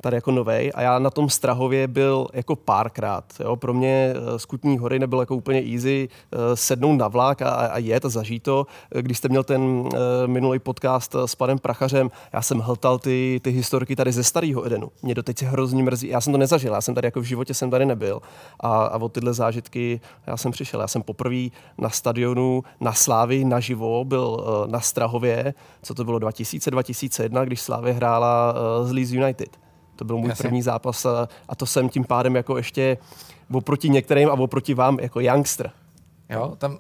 tady 0.02 0.18
jako 0.18 0.32
novej 0.32 0.72
a 0.76 0.82
já 0.82 1.00
na 1.00 1.10
tom 1.10 1.30
Strahově 1.30 1.88
byl 1.88 2.28
jako 2.34 2.56
párkrát. 2.56 3.26
Jo. 3.40 3.56
Pro 3.56 3.74
mě 3.74 4.14
uh, 4.18 4.38
Skutní 4.38 4.78
hory 4.78 5.00
nebylo 5.00 5.22
jako 5.22 5.36
úplně 5.36 5.60
easy 5.74 6.10
uh, 6.10 6.40
sednout 6.54 6.96
na 6.96 7.08
vlak 7.08 7.42
a, 7.42 7.50
a 7.50 7.78
jet 7.78 8.06
a 8.06 8.10
zažít 8.10 8.44
to. 8.44 8.66
Když 9.02 9.18
jste 9.18 9.30
měl 9.30 9.44
ten 9.44 9.90
minulý 10.26 10.60
podcast 10.60 11.16
s 11.26 11.36
panem 11.36 11.60
Prachařem, 11.60 12.12
já 12.34 12.42
jsem 12.42 12.60
hltal 12.60 13.00
ty, 13.00 13.40
ty 13.44 13.50
historky 13.50 13.96
tady 13.96 14.12
ze 14.12 14.24
starého 14.24 14.66
Edenu. 14.66 14.92
Mě 15.04 15.16
doteď 15.16 15.38
se 15.38 15.46
hrozně 15.46 15.84
mrzí. 15.84 16.08
Já 16.08 16.22
jsem 16.22 16.34
to 16.34 16.38
nezažil, 16.38 16.74
já 16.74 16.82
jsem 16.82 16.96
tady 16.96 17.08
jako 17.08 17.20
v 17.20 17.24
životě 17.24 17.54
jsem 17.54 17.70
tady 17.70 17.86
nebyl. 17.86 18.22
A, 18.60 18.86
a 18.86 18.98
o 18.98 19.10
tyhle 19.10 19.34
zážitky 19.34 20.02
já 20.28 20.38
jsem 20.38 20.52
přišel. 20.52 20.82
Já 20.82 20.88
jsem 20.88 21.02
poprvé 21.02 21.48
na 21.78 21.90
stadionu 21.90 22.64
na 22.80 22.94
Slávy 22.94 23.46
naživo 23.46 24.06
byl 24.06 24.46
na 24.68 24.80
Strahově, 24.80 25.54
co 25.82 25.94
to 25.94 26.04
bylo 26.04 26.20
2000-2001, 26.20 27.46
když 27.46 27.62
Slávy 27.62 27.94
hrála 27.94 28.56
z 28.84 28.92
Leeds 28.92 29.12
United. 29.12 29.65
To 29.96 30.06
byl 30.06 30.18
můj 30.18 30.30
Jasně. 30.30 30.44
první 30.44 30.62
zápas 30.62 31.06
a, 31.06 31.30
a 31.50 31.56
to 31.56 31.66
jsem 31.66 31.90
tím 31.90 32.04
pádem 32.04 32.36
jako 32.36 32.58
ještě 32.58 32.98
oproti 33.54 33.90
některým 33.90 34.30
a 34.30 34.34
oproti 34.34 34.74
vám 34.74 35.00
jako 35.02 35.20
youngster. 35.20 35.72
Jo, 36.30 36.56
tam 36.58 36.78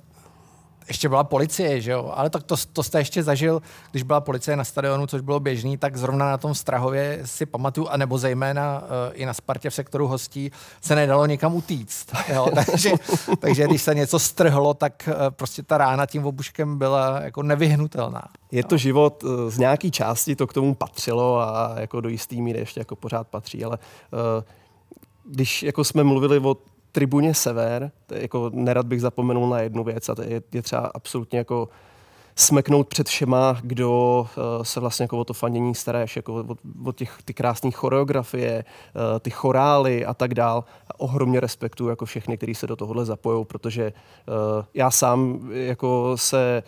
ještě 0.87 1.09
byla 1.09 1.23
policie, 1.23 1.81
že 1.81 1.91
jo? 1.91 2.11
Ale 2.15 2.29
tak 2.29 2.43
to, 2.43 2.55
to 2.73 2.83
jste 2.83 2.99
ještě 2.99 3.23
zažil, 3.23 3.61
když 3.91 4.03
byla 4.03 4.21
policie 4.21 4.57
na 4.57 4.63
stadionu, 4.63 5.07
což 5.07 5.21
bylo 5.21 5.39
běžný, 5.39 5.77
tak 5.77 5.97
zrovna 5.97 6.25
na 6.25 6.37
tom 6.37 6.55
Strahově 6.55 7.19
si 7.25 7.45
pamatuju, 7.45 7.87
anebo 7.87 8.17
zejména 8.17 8.81
uh, 8.81 8.87
i 9.13 9.25
na 9.25 9.33
Spartě 9.33 9.69
v 9.69 9.73
sektoru 9.73 10.07
hostí, 10.07 10.51
se 10.81 10.95
nedalo 10.95 11.25
někam 11.25 11.55
utíct. 11.55 12.13
Jo? 12.33 12.47
takže, 12.65 12.91
takže 13.39 13.67
když 13.67 13.81
se 13.81 13.95
něco 13.95 14.19
strhlo, 14.19 14.73
tak 14.73 15.09
uh, 15.11 15.29
prostě 15.29 15.63
ta 15.63 15.77
rána 15.77 16.05
tím 16.05 16.25
obuškem 16.25 16.77
byla 16.77 17.21
jako 17.21 17.43
nevyhnutelná. 17.43 18.23
Je 18.51 18.63
to 18.63 18.77
život, 18.77 19.23
uh, 19.23 19.49
z 19.49 19.57
nějaký 19.57 19.91
části 19.91 20.35
to 20.35 20.47
k 20.47 20.53
tomu 20.53 20.75
patřilo 20.75 21.39
a 21.39 21.75
jako 21.79 22.01
do 22.01 22.09
jistý 22.09 22.41
míry 22.41 22.59
ještě 22.59 22.79
jako 22.79 22.95
pořád 22.95 23.27
patří, 23.27 23.63
ale 23.63 23.77
uh, 24.37 24.43
když 25.25 25.63
jako 25.63 25.83
jsme 25.83 26.03
mluvili 26.03 26.39
o 26.39 26.57
tribuně 26.95 27.33
Sever, 27.33 27.91
jako 28.11 28.51
nerad 28.53 28.85
bych 28.85 29.01
zapomenul 29.01 29.49
na 29.49 29.59
jednu 29.59 29.83
věc 29.83 30.09
a 30.09 30.15
to 30.15 30.21
je, 30.21 30.41
je 30.53 30.61
třeba 30.61 30.91
absolutně 30.93 31.37
jako 31.37 31.69
smeknout 32.35 32.87
před 32.87 33.07
všema, 33.07 33.57
kdo 33.61 34.19
uh, 34.37 34.63
se 34.63 34.79
vlastně 34.79 35.03
jako 35.03 35.17
o 35.17 35.23
to 35.23 35.33
fanění 35.33 35.75
staráš, 35.75 36.15
jako 36.15 36.35
o, 36.35 36.55
o 36.85 36.91
těch 36.91 37.17
ty 37.25 37.33
krásné 37.33 37.71
choreografie, 37.71 38.63
uh, 38.63 39.19
ty 39.19 39.29
chorály 39.29 40.05
a 40.05 40.13
tak 40.13 40.33
dál. 40.33 40.63
A 40.87 40.99
ohromně 40.99 41.39
respektuju 41.39 41.89
jako 41.89 42.05
všechny, 42.05 42.37
kteří 42.37 42.55
se 42.55 42.67
do 42.67 42.75
tohohle 42.75 43.05
zapojují, 43.05 43.45
protože 43.45 43.93
uh, 44.27 44.65
já 44.73 44.91
sám 44.91 45.49
jako 45.51 46.17
se 46.17 46.63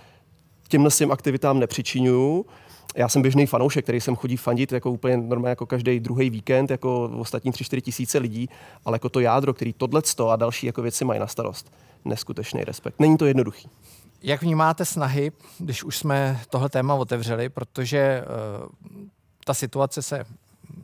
těmhle 0.68 0.92
s 0.92 0.98
těm 0.98 1.12
aktivitám 1.12 1.60
nepřičinuju, 1.60 2.46
já 2.96 3.10
jsem 3.10 3.22
běžný 3.22 3.46
fanoušek, 3.46 3.86
který 3.86 4.02
jsem 4.02 4.16
chodí 4.16 4.38
fandit 4.38 4.72
jako 4.72 4.92
úplně 4.92 5.18
normálně 5.18 5.50
jako 5.50 5.66
každý 5.66 6.00
druhý 6.00 6.30
víkend, 6.30 6.72
jako 6.72 7.12
ostatní 7.18 7.52
3-4 7.52 7.82
tisíce 7.82 8.18
lidí, 8.18 8.50
ale 8.86 8.96
jako 8.96 9.10
to 9.10 9.20
jádro, 9.20 9.54
který 9.54 9.74
tohle 9.74 10.02
a 10.30 10.36
další 10.36 10.68
jako 10.68 10.82
věci 10.82 11.06
mají 11.06 11.20
na 11.20 11.28
starost. 11.28 11.74
Neskutečný 12.06 12.64
respekt. 12.64 13.00
Není 13.00 13.18
to 13.18 13.26
jednoduchý. 13.26 13.70
Jak 14.24 14.42
vnímáte 14.42 14.86
snahy, 14.86 15.32
když 15.60 15.84
už 15.84 15.98
jsme 15.98 16.40
tohle 16.50 16.70
téma 16.70 16.96
otevřeli, 16.96 17.50
protože 17.50 18.24
uh, 18.62 18.98
ta 19.46 19.54
situace 19.54 20.02
se 20.02 20.26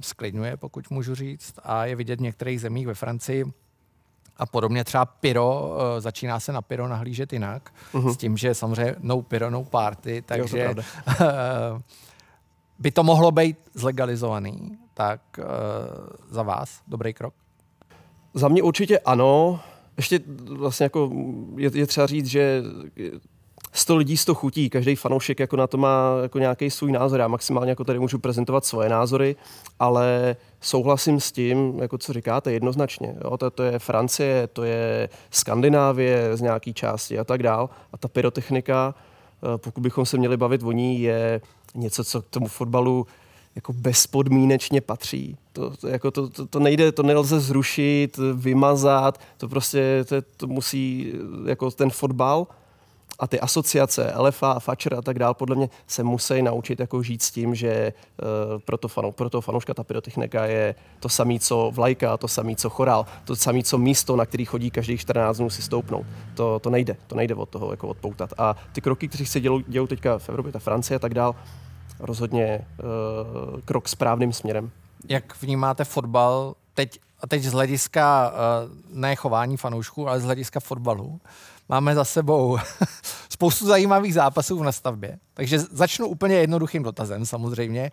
sklidňuje, 0.02 0.58
pokud 0.58 0.90
můžu 0.90 1.16
říct, 1.16 1.54
a 1.64 1.86
je 1.86 1.96
vidět 1.96 2.20
v 2.20 2.24
některých 2.24 2.62
zemích 2.62 2.88
ve 2.88 2.94
Francii, 2.94 3.46
a 4.38 4.46
podobně 4.46 4.84
třeba 4.84 5.06
pyro, 5.06 5.62
uh, 5.62 6.00
začíná 6.00 6.40
se 6.40 6.54
na 6.54 6.62
pyro 6.62 6.88
nahlížet 6.88 7.34
jinak, 7.34 7.74
uh-huh. 7.94 8.14
s 8.14 8.18
tím, 8.18 8.38
že 8.38 8.56
samozřejmě 8.56 8.96
no 9.00 9.22
pyro, 9.22 9.50
no 9.50 9.64
party, 9.64 10.24
takže 10.26 10.60
jo, 10.60 10.76
to 10.76 10.82
by 12.80 12.92
to 12.92 13.04
mohlo 13.04 13.32
být 13.32 13.58
zlegalizovaný, 13.74 14.78
tak 14.94 15.22
uh, 15.38 15.46
za 16.30 16.44
vás 16.44 16.82
dobrý 16.88 17.14
krok? 17.14 17.34
Za 18.34 18.48
mě 18.48 18.64
určitě 18.64 19.00
ano. 19.00 19.60
Ještě 19.98 20.20
vlastně 20.58 20.84
jako 20.84 21.12
je, 21.58 21.72
je 21.74 21.88
třeba 21.88 22.08
říct, 22.08 22.26
že 22.26 22.64
100 23.76 23.96
lidí 23.96 24.18
100 24.18 24.34
chutí, 24.34 24.70
každý 24.70 24.96
fanoušek 24.96 25.40
jako 25.40 25.56
na 25.56 25.68
to 25.68 25.78
má 25.78 26.18
jako 26.22 26.40
nějaký 26.40 26.70
svůj 26.70 26.92
názor. 26.92 27.20
Já 27.20 27.28
maximálně 27.28 27.72
jako 27.72 27.84
tady 27.84 28.00
můžu 28.00 28.20
prezentovat 28.20 28.66
svoje 28.66 28.90
názory, 28.90 29.36
ale 29.80 30.36
souhlasím 30.62 31.20
s 31.20 31.32
tím, 31.32 31.80
jako 31.80 31.98
co 31.98 32.14
říkáte, 32.14 32.52
jednoznačně. 32.52 33.16
Jo? 33.24 33.38
To, 33.38 33.52
to 33.52 33.64
je 33.64 33.80
Francie, 33.80 34.48
to 34.48 34.64
je 34.64 35.10
Skandinávie 35.32 36.38
z 36.38 36.42
nějaký 36.42 36.74
části 36.74 37.20
a 37.20 37.24
tak 37.24 37.44
dál. 37.44 37.70
A 37.94 37.98
ta 37.98 38.08
pyrotechnika, 38.08 38.96
eh, 38.96 39.58
pokud 39.58 39.82
bychom 39.82 40.06
se 40.06 40.18
měli 40.18 40.38
bavit 40.38 40.64
o 40.64 40.72
ní, 40.72 41.02
je 41.02 41.42
něco, 41.76 42.04
co 42.04 42.22
k 42.22 42.30
tomu 42.30 42.48
fotbalu 42.48 43.08
jako 43.56 43.74
bezpodmínečně 43.74 44.82
patří. 44.82 45.38
To, 45.54 45.70
to, 45.78 45.88
jako 45.88 46.12
to, 46.12 46.30
to, 46.30 46.48
to 46.48 46.60
nejde, 46.60 46.92
to 46.92 47.04
nelze 47.04 47.40
zrušit, 47.40 48.20
vymazat, 48.34 49.20
to 49.38 49.48
prostě 49.48 50.06
to, 50.08 50.16
to 50.38 50.48
musí 50.48 51.14
jako 51.46 51.72
ten 51.72 51.90
fotbal 51.90 52.48
a 53.24 53.28
ty 53.28 53.40
asociace, 53.40 54.14
LFA, 54.18 54.60
Fatcher 54.60 54.94
a 54.94 55.02
tak 55.02 55.20
dál, 55.20 55.34
podle 55.34 55.56
mě 55.56 55.70
se 55.88 56.04
musí 56.04 56.42
naučit 56.42 56.80
jako 56.80 57.04
žít 57.04 57.22
s 57.24 57.32
tím, 57.32 57.56
že 57.56 57.94
uh, 58.54 58.60
pro, 58.60 58.78
to 58.78 58.88
fanu, 58.88 59.12
pro 59.12 59.30
toho 59.30 59.42
fanouška 59.42 59.74
ta 59.74 59.84
pyrotechnika 59.84 60.46
je 60.46 60.76
to 61.00 61.10
samé, 61.10 61.40
co 61.40 61.72
vlajka, 61.74 62.18
to 62.18 62.28
samé, 62.28 62.56
co 62.56 62.70
chorál, 62.70 63.06
to 63.26 63.36
samé, 63.36 63.64
co 63.64 63.78
místo, 63.78 64.16
na 64.16 64.26
který 64.26 64.46
chodí 64.46 64.72
každých 64.72 65.02
14 65.02 65.38
dnů 65.38 65.50
si 65.50 65.62
stoupnout. 65.62 66.06
To, 66.36 66.60
to 66.60 66.70
nejde, 66.70 66.98
to 67.08 67.16
nejde 67.16 67.36
od 67.36 67.50
toho 67.50 67.72
jako 67.72 67.88
odpoutat. 67.88 68.34
A 68.38 68.56
ty 68.72 68.82
kroky, 68.82 69.08
které 69.08 69.26
se 69.26 69.40
dělou, 69.40 69.60
dělou 69.60 69.88
teďka 69.88 70.18
v 70.18 70.30
Evropě, 70.30 70.52
ta 70.52 70.60
Francie 70.60 70.96
a 70.96 71.00
tak 71.00 71.14
dál, 71.14 71.36
rozhodně 72.00 72.68
uh, 73.54 73.60
krok 73.62 73.88
správným 73.88 74.34
směrem. 74.34 74.72
Jak 75.10 75.42
vnímáte 75.42 75.84
fotbal 75.84 76.56
teď, 76.74 77.00
a 77.20 77.28
teď 77.28 77.44
z 77.44 77.52
hlediska 77.52 78.32
uh, 78.32 79.00
ne 79.00 79.16
chování 79.16 79.58
fanoušků, 79.58 80.08
ale 80.10 80.20
z 80.20 80.24
hlediska 80.24 80.60
fotbalu? 80.60 81.20
Máme 81.70 81.96
za 81.96 82.06
sebou 82.06 82.58
spoustu 83.30 83.66
zajímavých 83.66 84.14
zápasů 84.14 84.64
na 84.64 84.72
stavbě, 84.72 85.20
takže 85.34 85.60
začnu 85.60 86.08
úplně 86.08 86.36
jednoduchým 86.36 86.84
dotazem 86.84 87.26
samozřejmě. 87.26 87.92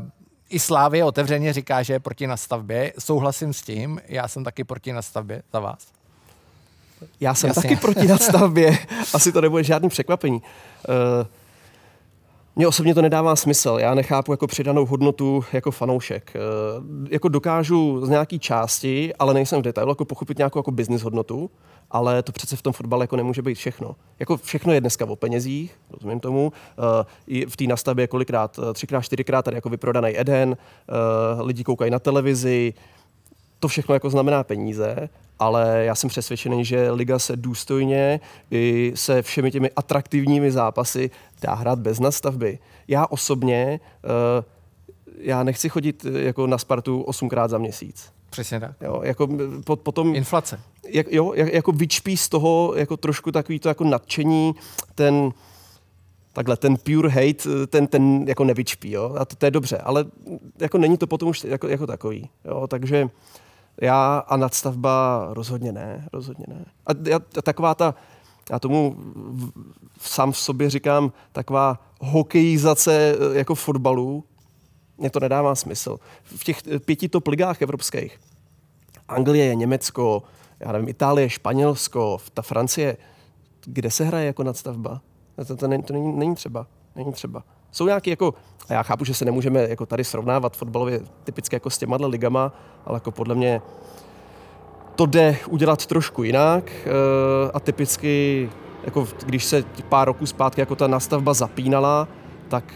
Uh, 0.00 0.08
i 0.48 0.58
Slávě 0.58 1.04
otevřeně 1.04 1.52
říká, 1.52 1.82
že 1.82 1.92
je 1.92 2.00
proti 2.00 2.26
nastavbě. 2.26 2.92
Souhlasím 2.98 3.52
s 3.52 3.62
tím, 3.62 4.00
já 4.08 4.28
jsem 4.28 4.44
taky 4.44 4.64
proti 4.64 4.92
nastavbě 4.92 5.42
za 5.52 5.60
vás. 5.60 5.86
Já 7.20 7.34
jsem 7.34 7.48
Jasně. 7.48 7.62
taky 7.62 7.76
proti 7.76 8.06
nastavbě. 8.06 8.78
Asi 9.14 9.32
to 9.32 9.40
nebude 9.40 9.64
žádný 9.64 9.88
překvapení. 9.88 10.42
Uh, 10.42 11.26
mně 12.56 12.68
osobně 12.68 12.94
to 12.94 13.02
nedává 13.02 13.36
smysl. 13.36 13.76
Já 13.80 13.94
nechápu 13.94 14.32
jako 14.32 14.46
přidanou 14.46 14.86
hodnotu 14.86 15.44
jako 15.52 15.70
fanoušek. 15.70 16.36
E, 16.36 16.38
jako 17.10 17.28
dokážu 17.28 18.06
z 18.06 18.08
nějaký 18.08 18.38
části, 18.38 19.14
ale 19.18 19.34
nejsem 19.34 19.60
v 19.60 19.64
detailu, 19.64 19.90
jako 19.90 20.04
pochopit 20.04 20.38
nějakou 20.38 20.58
jako 20.58 20.70
business 20.70 21.02
hodnotu, 21.02 21.50
ale 21.90 22.22
to 22.22 22.32
přece 22.32 22.56
v 22.56 22.62
tom 22.62 22.72
fotbale 22.72 23.04
jako 23.04 23.16
nemůže 23.16 23.42
být 23.42 23.54
všechno. 23.54 23.96
Jako 24.18 24.36
všechno 24.36 24.72
je 24.72 24.80
dneska 24.80 25.04
o 25.04 25.16
penězích, 25.16 25.76
rozumím 25.90 26.20
tomu. 26.20 26.52
E, 27.42 27.46
v 27.46 27.56
té 27.56 27.64
nastavbě 27.64 28.06
kolikrát, 28.06 28.58
eh, 28.58 28.72
třikrát, 28.72 29.02
čtyřikrát 29.02 29.44
tady 29.44 29.56
jako 29.56 29.68
vyprodaný 29.68 30.20
Eden, 30.20 30.56
e, 30.56 31.42
lidi 31.42 31.64
koukají 31.64 31.90
na 31.90 31.98
televizi, 31.98 32.74
to 33.62 33.68
všechno 33.68 33.94
jako 33.94 34.10
znamená 34.10 34.44
peníze, 34.44 35.08
ale 35.38 35.84
já 35.84 35.94
jsem 35.94 36.10
přesvědčený, 36.10 36.64
že 36.64 36.90
liga 36.90 37.18
se 37.18 37.36
důstojně 37.36 38.20
i 38.50 38.92
se 38.94 39.22
všemi 39.22 39.50
těmi 39.50 39.70
atraktivními 39.70 40.52
zápasy 40.52 41.10
dá 41.42 41.54
hrát 41.54 41.78
bez 41.78 42.00
nastavby. 42.00 42.58
Já 42.88 43.06
osobně, 43.06 43.80
uh, 44.04 44.44
já 45.18 45.42
nechci 45.42 45.68
chodit 45.68 46.06
jako 46.18 46.46
na 46.46 46.58
Spartu 46.58 47.02
osmkrát 47.02 47.50
za 47.50 47.58
měsíc. 47.58 48.12
Přesně 48.30 48.60
tak. 48.60 48.76
Jo, 48.80 49.00
jako 49.02 49.28
po, 49.64 49.76
potom, 49.76 50.14
Inflace. 50.14 50.60
Jak, 50.88 51.12
jo, 51.12 51.32
jak, 51.34 51.52
jako 51.52 51.72
vyčpí 51.72 52.16
z 52.16 52.28
toho 52.28 52.74
jako 52.76 52.96
trošku 52.96 53.32
takový 53.32 53.58
to 53.58 53.68
jako 53.68 53.84
nadšení, 53.84 54.54
ten, 54.94 55.30
takhle, 56.32 56.56
ten 56.56 56.76
pure 56.76 57.08
hate, 57.08 57.66
ten, 57.66 57.86
ten 57.86 58.24
jako 58.28 58.44
nevyčpí, 58.44 58.90
jo, 58.90 59.16
a 59.18 59.24
to, 59.24 59.36
to 59.36 59.46
je 59.46 59.50
dobře, 59.50 59.78
ale 59.78 60.04
jako 60.58 60.78
není 60.78 60.96
to 60.96 61.06
potom 61.06 61.28
už 61.28 61.44
jako, 61.44 61.68
jako 61.68 61.86
takový, 61.86 62.28
jo, 62.44 62.66
takže 62.66 63.08
já 63.80 64.18
a 64.18 64.36
nadstavba 64.36 65.26
rozhodně 65.30 65.72
ne, 65.72 66.08
rozhodně 66.12 66.44
ne. 66.48 66.64
A, 66.86 66.90
já, 67.08 67.18
taková 67.18 67.74
ta, 67.74 67.94
já 68.50 68.58
tomu 68.58 68.96
v, 69.98 70.08
sám 70.08 70.32
v 70.32 70.38
sobě 70.38 70.70
říkám, 70.70 71.12
taková 71.32 71.78
hokejizace 72.00 73.16
eh, 73.16 73.38
jako 73.38 73.54
fotbalu, 73.54 74.24
mně 74.98 75.10
to 75.10 75.20
nedává 75.20 75.54
smysl. 75.54 75.98
V 76.24 76.44
těch 76.44 76.58
eh, 76.66 76.78
pěti 76.78 77.08
top 77.08 77.26
ligách 77.26 77.62
evropských, 77.62 78.20
Anglie, 79.08 79.54
Německo, 79.54 80.22
já 80.60 80.72
nevím, 80.72 80.88
Itálie, 80.88 81.30
Španělsko, 81.30 82.18
ta 82.34 82.42
Francie, 82.42 82.96
kde 83.64 83.90
se 83.90 84.04
hraje 84.04 84.26
jako 84.26 84.42
nadstavba? 84.42 85.00
To, 85.46 85.56
to, 85.56 85.68
není, 85.68 85.82
to 85.82 85.92
není, 85.92 86.12
není 86.12 86.34
třeba. 86.34 86.66
Není 86.96 87.12
třeba. 87.12 87.44
Jsou 87.72 87.86
nějaké 87.86 88.10
jako, 88.10 88.34
a 88.68 88.72
já 88.72 88.82
chápu, 88.82 89.04
že 89.04 89.14
se 89.14 89.24
nemůžeme 89.24 89.60
jako 89.68 89.86
tady 89.86 90.04
srovnávat 90.04 90.56
fotbalově 90.56 91.00
typicky 91.24 91.56
jako 91.56 91.70
s 91.70 91.78
těma 91.78 91.96
ligama, 92.06 92.52
ale 92.86 92.96
jako 92.96 93.10
podle 93.10 93.34
mě 93.34 93.62
to 94.96 95.06
jde 95.06 95.36
udělat 95.48 95.86
trošku 95.86 96.22
jinak 96.22 96.70
eh, 96.70 96.90
a 97.54 97.60
typicky, 97.60 98.50
jako 98.84 99.08
když 99.26 99.44
se 99.44 99.64
pár 99.88 100.06
roků 100.08 100.26
zpátky 100.26 100.60
jako 100.60 100.74
ta 100.74 100.86
nastavba 100.86 101.34
zapínala, 101.34 102.08
tak 102.48 102.74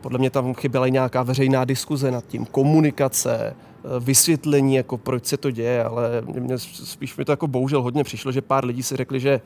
podle 0.00 0.18
mě 0.18 0.30
tam 0.30 0.54
chyběla 0.54 0.86
i 0.86 0.90
nějaká 0.90 1.22
veřejná 1.22 1.64
diskuze 1.64 2.10
nad 2.10 2.26
tím, 2.26 2.44
komunikace, 2.46 3.36
eh, 3.38 3.54
vysvětlení, 4.00 4.74
jako 4.74 4.98
proč 4.98 5.26
se 5.26 5.36
to 5.36 5.50
děje, 5.50 5.84
ale 5.84 6.22
mě, 6.26 6.58
spíš 6.58 7.16
mi 7.16 7.24
to 7.24 7.32
jako 7.32 7.46
bohužel 7.46 7.82
hodně 7.82 8.04
přišlo, 8.04 8.32
že 8.32 8.42
pár 8.42 8.64
lidí 8.64 8.82
si 8.82 8.96
řekli, 8.96 9.20
že 9.20 9.28
je 9.28 9.40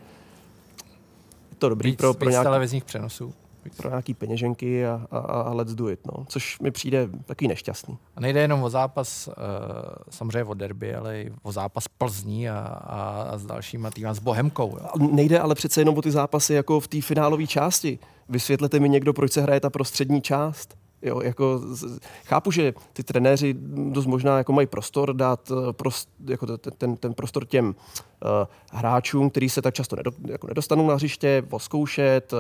to 1.59 1.68
dobrý 1.68 1.90
víc, 1.90 1.99
pro, 1.99 2.14
pro 2.14 2.30
nějaký, 2.30 2.45
televizních 2.45 2.85
přenosů 2.85 3.35
pro 3.76 3.88
nějaký 3.88 4.14
peněženky 4.14 4.87
a, 4.87 5.06
a, 5.11 5.18
a 5.18 5.52
let's 5.52 5.75
do 5.75 5.88
it, 5.88 6.00
no. 6.06 6.25
což 6.28 6.58
mi 6.58 6.70
přijde 6.70 7.08
takový 7.25 7.49
nešťastný. 7.49 7.99
A 8.16 8.20
nejde 8.20 8.40
jenom 8.40 8.62
o 8.62 8.70
zápas, 8.70 9.28
uh, 9.28 9.35
samozřejmě 10.11 10.44
o 10.44 10.54
derby, 10.54 10.94
ale 10.94 11.20
i 11.20 11.32
o 11.42 11.52
zápas 11.52 11.88
Plzní 11.88 12.49
a, 12.49 12.58
a, 12.58 13.23
a 13.23 13.38
s 13.38 13.46
dalšíma 13.46 13.90
týmy, 13.90 14.08
s 14.12 14.18
Bohemkou. 14.18 14.78
Jo. 14.80 15.08
Nejde 15.12 15.40
ale 15.40 15.54
přece 15.54 15.80
jenom 15.80 15.99
o 15.99 16.02
ty 16.02 16.11
zápasy 16.11 16.54
jako 16.54 16.80
v 16.80 16.88
té 16.88 17.00
finálové 17.00 17.46
části. 17.46 17.99
Vysvětlete 18.28 18.80
mi 18.80 18.88
někdo, 18.88 19.12
proč 19.12 19.32
se 19.32 19.42
hraje 19.42 19.61
ta 19.61 19.70
prostřední 19.70 20.23
část. 20.23 20.76
Jo, 21.02 21.20
jako, 21.20 21.60
chápu, 22.24 22.50
že 22.50 22.74
ty 22.92 23.02
trenéři 23.02 23.54
dost 23.90 24.06
možná 24.06 24.38
jako 24.38 24.52
mají 24.52 24.66
prostor 24.66 25.14
dát 25.14 25.50
eh, 25.50 25.72
prost, 25.72 26.08
jako 26.24 26.58
ten, 26.58 26.96
ten 26.96 27.14
prostor 27.14 27.46
těm 27.46 27.66
uh, 27.66 28.30
hráčům, 28.72 29.30
který 29.30 29.48
se 29.48 29.62
tak 29.62 29.74
často 29.74 29.96
nedo, 29.96 30.10
jako 30.26 30.46
nedostanou 30.46 30.88
na 30.88 30.94
hřiště, 30.94 31.42
poskoušet, 31.48 32.32
uh, 32.32 32.38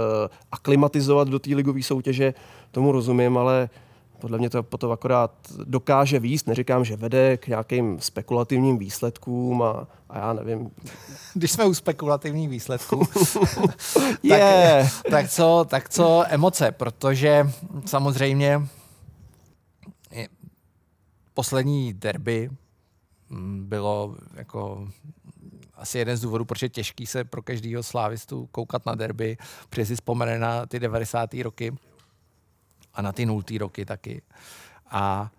aklimatizovat 0.52 1.28
do 1.28 1.38
té 1.38 1.50
ligové 1.54 1.82
soutěže, 1.82 2.34
tomu 2.70 2.92
rozumím, 2.92 3.38
ale 3.38 3.68
podle 4.18 4.38
mě 4.38 4.50
to 4.50 4.62
potom 4.62 4.92
akorát 4.92 5.32
dokáže 5.64 6.18
výst, 6.18 6.46
neříkám, 6.46 6.84
že 6.84 6.96
vede 6.96 7.36
k 7.36 7.46
nějakým 7.46 8.00
spekulativním 8.00 8.78
výsledkům 8.78 9.62
a, 9.62 9.86
a 10.08 10.18
já 10.18 10.32
nevím. 10.32 10.70
Když 11.34 11.50
jsme 11.50 11.64
u 11.64 11.74
spekulativních 11.74 12.48
výsledků, 12.48 13.04
tak, 14.28 14.40
tak, 15.10 15.30
co, 15.30 15.66
tak 15.68 15.88
co 15.88 16.24
emoce, 16.28 16.72
protože 16.72 17.50
samozřejmě 17.86 18.62
poslední 21.36 21.92
derby 21.92 22.50
mm, 23.30 23.64
bylo 23.68 24.16
jako 24.34 24.88
asi 25.74 25.98
jeden 25.98 26.16
z 26.16 26.20
důvodů, 26.20 26.44
proč 26.44 26.62
je 26.62 26.68
těžký 26.68 27.06
se 27.06 27.24
pro 27.24 27.42
každého 27.42 27.82
slávistu 27.82 28.48
koukat 28.52 28.86
na 28.86 28.94
derby, 28.94 29.36
protože 29.68 29.86
si 29.86 29.94
vzpomene 29.94 30.38
na 30.38 30.66
ty 30.66 30.80
90. 30.80 31.34
roky 31.34 31.72
a 32.96 33.02
na 33.02 33.12
ty 33.12 33.26
nultý 33.26 33.58
roky 33.58 33.84
taky. 33.84 34.22
A 34.90 35.30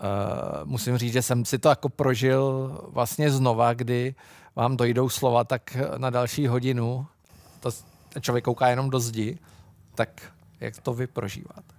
uh, 0.00 0.68
musím 0.68 0.98
říct, 0.98 1.12
že 1.12 1.22
jsem 1.22 1.44
si 1.44 1.58
to 1.58 1.68
jako 1.68 1.88
prožil 1.88 2.70
vlastně 2.88 3.30
znova, 3.30 3.74
kdy 3.74 4.14
vám 4.56 4.76
dojdou 4.76 5.08
slova 5.08 5.44
tak 5.44 5.76
na 5.96 6.10
další 6.10 6.46
hodinu, 6.46 7.06
to 7.60 7.70
člověk 8.20 8.44
kouká 8.44 8.68
jenom 8.68 8.90
do 8.90 9.00
zdi, 9.00 9.38
tak 9.94 10.22
jak 10.60 10.80
to 10.80 10.94
vy 10.94 11.06
prožíváte? 11.06 11.74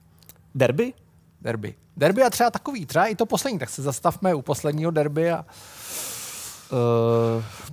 Derby? 0.55 0.93
Derby. 1.41 1.75
Derby 1.97 2.23
a 2.23 2.29
třeba 2.29 2.51
takový, 2.51 2.85
třeba 2.85 3.05
i 3.05 3.15
to 3.15 3.25
poslední, 3.25 3.59
tak 3.59 3.69
se 3.69 3.81
zastavme 3.81 4.33
u 4.33 4.41
posledního 4.41 4.91
derby 4.91 5.31
a 5.31 5.45
Uh, 5.45 6.16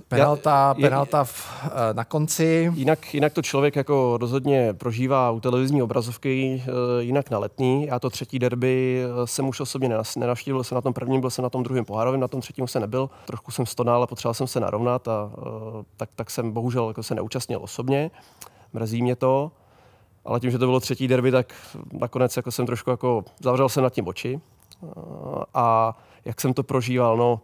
penalta, 0.07 0.67
já, 0.67 0.73
penalta 0.73 1.23
v, 1.23 1.63
uh, 1.63 1.71
na 1.93 2.05
konci. 2.05 2.71
Jinak, 2.75 3.13
jinak 3.13 3.33
to 3.33 3.41
člověk 3.41 3.75
jako 3.75 4.17
rozhodně 4.17 4.73
prožívá 4.73 5.31
u 5.31 5.39
televizní 5.39 5.81
obrazovky, 5.81 6.63
uh, 6.67 6.73
jinak 6.99 7.29
na 7.29 7.37
letní. 7.37 7.85
Já 7.85 7.99
to 7.99 8.09
třetí 8.09 8.39
derby 8.39 9.03
jsem 9.25 9.47
už 9.47 9.59
osobně 9.59 9.89
nenavštívil, 10.17 10.63
jsem 10.63 10.75
na 10.75 10.81
tom 10.81 10.93
prvním, 10.93 11.21
byl 11.21 11.29
jsem 11.29 11.43
na 11.43 11.49
tom 11.49 11.63
druhém 11.63 11.85
pohárovém, 11.85 12.19
na 12.19 12.27
tom 12.27 12.41
třetím 12.41 12.67
jsem 12.67 12.81
nebyl. 12.81 13.09
Trošku 13.25 13.51
jsem 13.51 13.65
stonal 13.65 14.03
a 14.03 14.07
potřeboval 14.07 14.33
jsem 14.33 14.47
se 14.47 14.59
narovnat 14.59 15.07
a 15.07 15.31
tak, 15.97 16.09
tak 16.15 16.29
jsem 16.29 16.51
bohužel 16.51 16.87
jako 16.87 17.03
se 17.03 17.15
neúčastnil 17.15 17.59
osobně. 17.61 18.11
Mrzí 18.73 19.01
mě 19.01 19.15
to, 19.15 19.51
ale 20.25 20.39
tím, 20.39 20.51
že 20.51 20.57
to 20.57 20.65
bylo 20.65 20.79
třetí 20.79 21.07
derby, 21.07 21.31
tak 21.31 21.53
nakonec 21.91 22.37
jako 22.37 22.51
jsem 22.51 22.65
trošku 22.65 22.89
jako 22.89 23.23
zavřel 23.39 23.69
se 23.69 23.81
nad 23.81 23.89
tím 23.89 24.07
oči. 24.07 24.39
A 25.53 25.97
jak 26.25 26.41
jsem 26.41 26.53
to 26.53 26.63
prožíval, 26.63 27.17
no, 27.17 27.41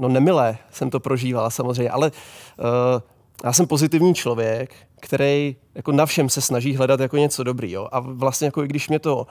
no 0.00 0.08
nemilé 0.08 0.58
jsem 0.70 0.90
to 0.90 1.00
prožíval 1.00 1.50
samozřejmě, 1.50 1.90
ale 1.90 2.10
uh, 2.58 2.66
já 3.44 3.52
jsem 3.52 3.66
pozitivní 3.66 4.14
člověk, 4.14 4.74
který 5.00 5.56
jako 5.74 5.92
na 5.92 6.06
všem 6.06 6.28
se 6.28 6.40
snaží 6.40 6.76
hledat 6.76 7.00
jako 7.00 7.16
něco 7.16 7.44
dobrýho. 7.44 7.94
A 7.94 8.00
vlastně 8.00 8.44
jako 8.44 8.64
i 8.64 8.68
když 8.68 8.88
mě 8.88 8.98
to 8.98 9.26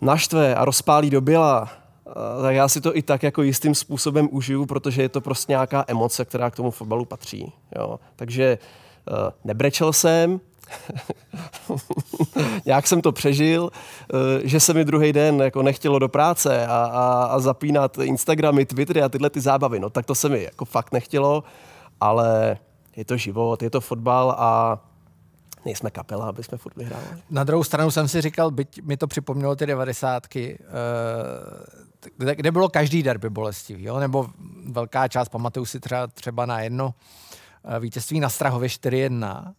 naštve 0.00 0.54
a 0.54 0.64
rozpálí 0.64 1.10
do 1.10 1.20
běla, 1.20 1.60
uh, 1.62 2.42
tak 2.42 2.54
já 2.54 2.68
si 2.68 2.80
to 2.80 2.96
i 2.96 3.02
tak 3.02 3.22
jako 3.22 3.42
jistým 3.42 3.74
způsobem 3.74 4.28
užiju, 4.32 4.66
protože 4.66 5.02
je 5.02 5.08
to 5.08 5.20
prostě 5.20 5.52
nějaká 5.52 5.84
emoce, 5.88 6.24
která 6.24 6.50
k 6.50 6.56
tomu 6.56 6.70
fotbalu 6.70 7.04
patří. 7.04 7.52
Jo. 7.78 8.00
Takže 8.16 8.58
uh, 9.10 9.16
nebrečel 9.44 9.92
jsem, 9.92 10.40
nějak 12.66 12.86
jsem 12.86 13.02
to 13.02 13.12
přežil, 13.12 13.70
eh, 13.70 14.48
že 14.48 14.60
se 14.60 14.74
mi 14.74 14.84
druhý 14.84 15.12
den 15.12 15.40
jako 15.40 15.62
nechtělo 15.62 15.98
do 15.98 16.08
práce 16.08 16.66
a, 16.66 16.84
a, 16.84 17.24
a 17.24 17.38
zapínat 17.38 17.98
Instagramy, 17.98 18.66
Twittery 18.66 19.02
a 19.02 19.08
tyhle 19.08 19.30
ty 19.30 19.40
zábavy. 19.40 19.80
No 19.80 19.90
tak 19.90 20.06
to 20.06 20.14
se 20.14 20.28
mi 20.28 20.42
jako 20.42 20.64
fakt 20.64 20.92
nechtělo, 20.92 21.44
ale 22.00 22.58
je 22.96 23.04
to 23.04 23.16
život, 23.16 23.62
je 23.62 23.70
to 23.70 23.80
fotbal 23.80 24.30
a 24.38 24.80
nejsme 25.64 25.90
kapela, 25.90 26.28
aby 26.28 26.44
jsme 26.44 26.58
furt 26.58 26.76
vyhráli. 26.76 27.04
Na 27.30 27.44
druhou 27.44 27.64
stranu 27.64 27.90
jsem 27.90 28.08
si 28.08 28.20
říkal, 28.20 28.50
byť 28.50 28.82
mi 28.82 28.96
to 28.96 29.06
připomnělo 29.06 29.56
ty 29.56 29.66
devadesátky, 29.66 30.58
eh, 30.60 32.06
kde, 32.16 32.34
kde 32.34 32.52
bylo 32.52 32.68
každý 32.68 33.02
derby 33.02 33.30
bolestivý, 33.30 33.84
jo? 33.84 33.98
nebo 33.98 34.26
velká 34.66 35.08
část, 35.08 35.28
pamatuju 35.28 35.66
si 35.66 35.80
třeba, 35.80 36.06
třeba 36.06 36.46
na 36.46 36.60
jedno 36.60 36.94
eh, 37.64 37.80
vítězství 37.80 38.20
na 38.20 38.28
Strahově 38.28 38.68
4-1, 38.68 39.52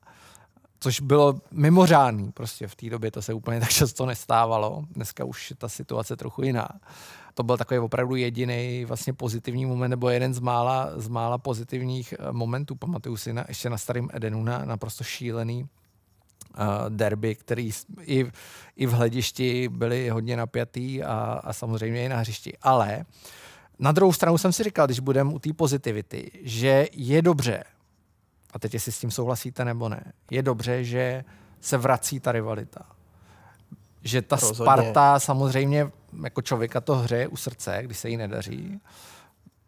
což 0.79 0.99
bylo 0.99 1.35
mimořádný. 1.51 2.31
Prostě 2.31 2.67
v 2.67 2.75
té 2.75 2.89
době 2.89 3.11
to 3.11 3.21
se 3.21 3.33
úplně 3.33 3.59
tak 3.59 3.69
často 3.69 4.05
nestávalo. 4.05 4.83
Dneska 4.91 5.25
už 5.25 5.49
je 5.49 5.55
ta 5.55 5.69
situace 5.69 6.15
trochu 6.15 6.43
jiná. 6.43 6.69
To 7.33 7.43
byl 7.43 7.57
takový 7.57 7.79
opravdu 7.79 8.15
jediný 8.15 8.85
vlastně 8.85 9.13
pozitivní 9.13 9.65
moment, 9.65 9.89
nebo 9.89 10.09
jeden 10.09 10.33
z 10.33 10.39
mála, 10.39 10.89
z 10.95 11.07
mála 11.07 11.37
pozitivních 11.37 12.13
eh, 12.13 12.31
momentů. 12.31 12.75
Pamatuju 12.75 13.17
si 13.17 13.33
na, 13.33 13.45
ještě 13.47 13.69
na 13.69 13.77
starém 13.77 14.07
Edenu 14.13 14.43
na 14.43 14.65
naprosto 14.65 15.03
šílený 15.03 15.63
uh, 15.63 16.65
derby, 16.89 17.35
který 17.35 17.71
i, 18.01 18.25
i 18.75 18.85
v 18.85 18.91
hledišti 18.91 19.69
byly 19.69 20.09
hodně 20.09 20.37
napjatý 20.37 21.03
a, 21.03 21.41
a 21.43 21.53
samozřejmě 21.53 22.05
i 22.05 22.09
na 22.09 22.17
hřišti. 22.17 22.57
Ale 22.61 23.05
na 23.79 23.91
druhou 23.91 24.13
stranu 24.13 24.37
jsem 24.37 24.53
si 24.53 24.63
říkal, 24.63 24.85
když 24.85 24.99
budeme 24.99 25.33
u 25.33 25.39
té 25.39 25.53
pozitivity, 25.53 26.31
že 26.43 26.87
je 26.91 27.21
dobře, 27.21 27.63
a 28.53 28.59
teď 28.59 28.73
jestli 28.73 28.91
s 28.91 28.99
tím 28.99 29.11
souhlasíte 29.11 29.65
nebo 29.65 29.89
ne, 29.89 30.13
je 30.31 30.41
dobře, 30.41 30.83
že 30.83 31.23
se 31.61 31.77
vrací 31.77 32.19
ta 32.19 32.31
rivalita. 32.31 32.85
Že 34.03 34.21
ta 34.21 34.35
Rozhodně. 34.35 34.55
Sparta 34.55 35.19
samozřejmě 35.19 35.91
jako 36.23 36.41
člověka 36.41 36.81
to 36.81 36.95
hře 36.95 37.27
u 37.27 37.35
srdce, 37.35 37.79
když 37.81 37.97
se 37.97 38.09
jí 38.09 38.17
nedaří. 38.17 38.81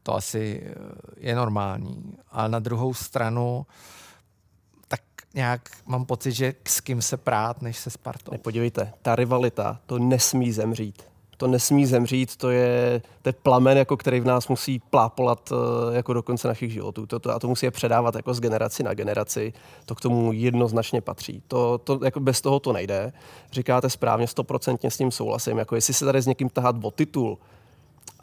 To 0.03 0.15
asi 0.15 0.63
eh, 0.65 0.75
je 1.17 1.35
normální. 1.35 2.17
Ale 2.31 2.49
na 2.49 2.59
druhou 2.59 2.93
stranu 2.93 3.65
tak 4.87 5.01
nějak 5.33 5.69
mám 5.85 6.05
pocit, 6.05 6.31
že 6.31 6.53
s 6.67 6.81
kým 6.81 7.01
se 7.01 7.17
prát, 7.17 7.61
než 7.61 7.77
se 7.77 7.89
Spartou. 7.89 8.31
Nepodívejte, 8.31 8.93
ta 9.01 9.15
rivalita, 9.15 9.79
to 9.85 9.99
nesmí 9.99 10.51
zemřít 10.51 11.08
to 11.39 11.47
nesmí 11.47 11.85
zemřít, 11.85 12.35
to 12.35 12.49
je, 12.49 13.01
je 13.25 13.33
plamen, 13.33 13.77
jako 13.77 13.97
který 13.97 14.19
v 14.19 14.25
nás 14.25 14.47
musí 14.47 14.79
plápolat 14.79 15.51
eh, 15.51 15.95
jako 15.95 16.13
do 16.13 16.23
konce 16.23 16.47
našich 16.47 16.71
životů. 16.71 17.05
To, 17.05 17.19
to, 17.19 17.31
a 17.31 17.39
to 17.39 17.47
musí 17.47 17.65
je 17.65 17.71
předávat 17.71 18.15
jako 18.15 18.33
z 18.33 18.39
generaci 18.39 18.83
na 18.83 18.93
generaci. 18.93 19.53
To 19.85 19.95
k 19.95 20.01
tomu 20.01 20.33
jednoznačně 20.33 21.01
patří. 21.01 21.43
To, 21.47 21.77
to 21.77 21.99
jako 22.03 22.19
bez 22.19 22.41
toho 22.41 22.59
to 22.59 22.73
nejde. 22.73 23.13
Říkáte 23.51 23.89
správně, 23.89 24.27
stoprocentně 24.27 24.91
s 24.91 24.97
tím 24.97 25.11
souhlasím. 25.11 25.57
Jako 25.57 25.75
jestli 25.75 25.93
se 25.93 26.05
tady 26.05 26.21
s 26.21 26.27
někým 26.27 26.49
tahat 26.49 26.75
o 26.81 26.91
titul 26.91 27.37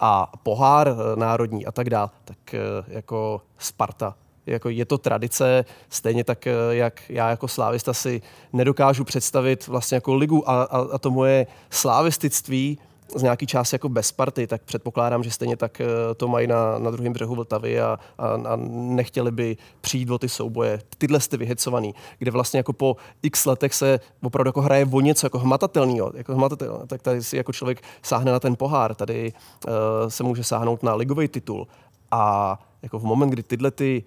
a 0.00 0.32
pohár 0.42 0.88
eh, 0.88 1.16
národní 1.16 1.66
a 1.66 1.72
tak 1.72 1.90
dále, 1.90 2.10
tak 2.24 2.54
eh, 2.54 2.58
jako 2.88 3.40
Sparta 3.58 4.14
jako 4.46 4.68
je 4.68 4.84
to 4.84 4.98
tradice, 4.98 5.64
stejně 5.88 6.24
tak, 6.24 6.48
jak 6.70 7.02
já 7.10 7.30
jako 7.30 7.48
slávista 7.48 7.94
si 7.94 8.22
nedokážu 8.52 9.04
představit 9.04 9.66
vlastně 9.66 9.94
jako 9.94 10.14
ligu 10.14 10.50
a, 10.50 10.62
a, 10.62 10.78
a 10.92 10.98
to 10.98 11.10
moje 11.10 11.46
slávistictví 11.70 12.78
z 13.14 13.22
nějaký 13.22 13.46
části 13.46 13.74
jako 13.74 13.88
bez 13.88 14.12
party, 14.12 14.46
tak 14.46 14.62
předpokládám, 14.62 15.22
že 15.22 15.30
stejně 15.30 15.56
tak 15.56 15.80
eh, 15.80 15.86
to 16.16 16.28
mají 16.28 16.46
na, 16.46 16.78
na 16.78 16.90
druhém 16.90 17.12
břehu 17.12 17.34
Vltavy 17.34 17.80
a, 17.80 17.98
a, 18.18 18.28
a 18.28 18.56
nechtěli 18.70 19.30
by 19.30 19.56
přijít 19.80 20.10
o 20.10 20.18
ty 20.18 20.28
souboje. 20.28 20.78
Tyhle 20.98 21.20
jste 21.20 21.36
vyhecovaný, 21.36 21.94
kde 22.18 22.30
vlastně 22.30 22.58
jako 22.58 22.72
po 22.72 22.96
x 23.22 23.46
letech 23.46 23.74
se 23.74 24.00
opravdu 24.22 24.48
jako 24.48 24.60
hraje 24.60 24.86
o 24.92 25.00
něco 25.00 25.26
jako 25.26 25.38
hmatatelného, 25.38 26.12
jako 26.14 26.34
hmatatelného. 26.34 26.86
tak 26.86 27.02
tady 27.02 27.22
si 27.22 27.36
jako 27.36 27.52
člověk 27.52 27.82
sáhne 28.02 28.32
na 28.32 28.40
ten 28.40 28.56
pohár, 28.56 28.94
tady 28.94 29.32
uh, 29.66 29.72
se 30.08 30.22
může 30.24 30.44
sáhnout 30.44 30.82
na 30.82 30.94
ligový 30.94 31.28
titul 31.28 31.68
a 32.10 32.58
jako 32.82 32.98
v 32.98 33.04
moment, 33.04 33.30
kdy 33.30 33.42
tyhle 33.42 33.70
ty 33.70 34.04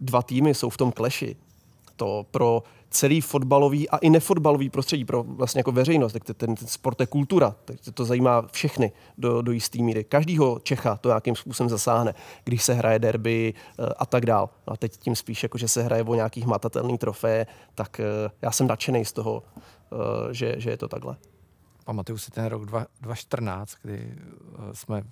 dva 0.00 0.22
týmy 0.22 0.54
jsou 0.54 0.70
v 0.70 0.76
tom 0.76 0.92
kleši, 0.92 1.36
to 1.96 2.26
pro 2.30 2.62
celý 2.90 3.20
fotbalový 3.20 3.88
a 3.88 3.96
i 3.96 4.10
nefotbalový 4.10 4.70
prostředí 4.70 5.04
pro 5.04 5.22
vlastně 5.22 5.58
jako 5.58 5.72
veřejnost. 5.72 6.12
Tak 6.12 6.24
ten, 6.24 6.34
ten 6.34 6.56
sport 6.56 7.00
je 7.00 7.06
kultura, 7.06 7.54
tak 7.64 7.76
to 7.94 8.04
zajímá 8.04 8.42
všechny 8.52 8.92
do, 9.18 9.42
do 9.42 9.52
jisté 9.52 9.82
míry. 9.82 10.04
Každýho 10.04 10.58
Čecha 10.62 10.96
to 10.96 11.08
nějakým 11.08 11.36
způsobem 11.36 11.70
zasáhne, 11.70 12.14
když 12.44 12.62
se 12.62 12.74
hraje 12.74 12.98
derby 12.98 13.54
eh, 13.56 13.86
a 13.98 14.06
tak 14.06 14.26
dál. 14.26 14.50
A 14.66 14.76
teď 14.76 14.96
tím 14.96 15.16
spíš, 15.16 15.42
jako, 15.42 15.58
že 15.58 15.68
se 15.68 15.82
hraje 15.82 16.02
o 16.02 16.14
nějakých 16.14 16.46
matatelných 16.46 16.98
trofé, 16.98 17.46
tak 17.74 18.00
eh, 18.00 18.30
já 18.42 18.50
jsem 18.50 18.66
nadšený 18.66 19.04
z 19.04 19.12
toho, 19.12 19.42
eh, 19.56 20.34
že, 20.34 20.54
že 20.58 20.70
je 20.70 20.76
to 20.76 20.88
takhle. 20.88 21.16
Pamatuju 21.84 22.18
si 22.18 22.30
ten 22.30 22.46
rok 22.46 22.64
2014, 22.66 23.74
kdy 23.82 24.14
jsme 24.72 25.02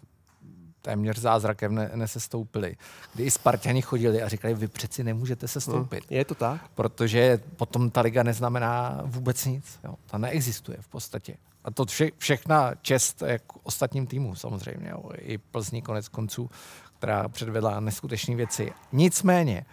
téměř 0.83 1.19
zázrakem 1.19 1.75
ne, 1.75 1.91
nesestoupili. 1.95 2.77
Kdy 3.15 3.25
i 3.25 3.31
Spartani 3.31 3.83
chodili 3.83 4.23
a 4.23 4.29
říkali, 4.29 4.55
vy 4.55 4.69
přeci 4.69 5.05
nemůžete 5.05 5.49
se 5.49 5.61
stoupit. 5.61 6.05
Hmm, 6.11 6.19
je 6.19 6.25
to 6.25 6.35
tak? 6.35 6.61
Protože 6.75 7.41
potom 7.57 7.91
ta 7.91 8.01
liga 8.01 8.23
neznamená 8.23 9.01
vůbec 9.05 9.45
nic. 9.45 9.79
Jo. 9.85 9.95
Ta 10.07 10.19
neexistuje 10.19 10.79
v 10.81 10.89
podstatě. 10.89 11.35
A 11.65 11.71
to 11.71 11.85
vše, 11.85 12.11
všechna 12.19 12.73
čest 12.83 13.23
jak 13.27 13.43
ostatním 13.63 14.07
týmům 14.07 14.37
samozřejmě. 14.37 14.89
Jo. 14.91 15.11
I 15.19 15.39
Plzní 15.39 15.83
konec 15.83 16.09
konců, 16.09 16.51
která 16.99 17.29
předvedla 17.29 17.81
neskutečné 17.81 18.35
věci. 18.35 18.73
Nicméně, 18.93 19.65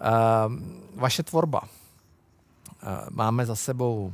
uh, 0.00 0.52
vaše 0.94 1.22
tvorba. 1.22 1.62
Uh, 1.62 2.88
máme 3.10 3.46
za 3.46 3.56
sebou 3.56 4.12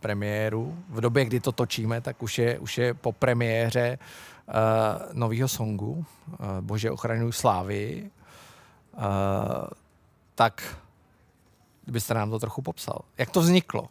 premiéru. 0.00 0.78
V 0.88 1.00
době, 1.00 1.24
kdy 1.24 1.40
to 1.40 1.52
točíme, 1.52 2.00
tak 2.00 2.22
už 2.22 2.38
je, 2.38 2.58
už 2.58 2.78
je 2.78 2.94
po 2.94 3.12
premiéře 3.12 3.98
uh, 4.00 4.37
nového 5.12 5.48
songu 5.48 5.90
uh, 5.92 6.04
Bože 6.60 6.90
ochraňuj 6.90 7.32
slávy. 7.32 8.10
Uh, 8.96 9.02
tak 10.34 10.76
kdybyste 11.84 12.14
nám 12.14 12.30
to 12.30 12.38
trochu 12.38 12.62
popsal. 12.62 12.98
Jak 13.18 13.30
to 13.30 13.40
vzniklo? 13.40 13.88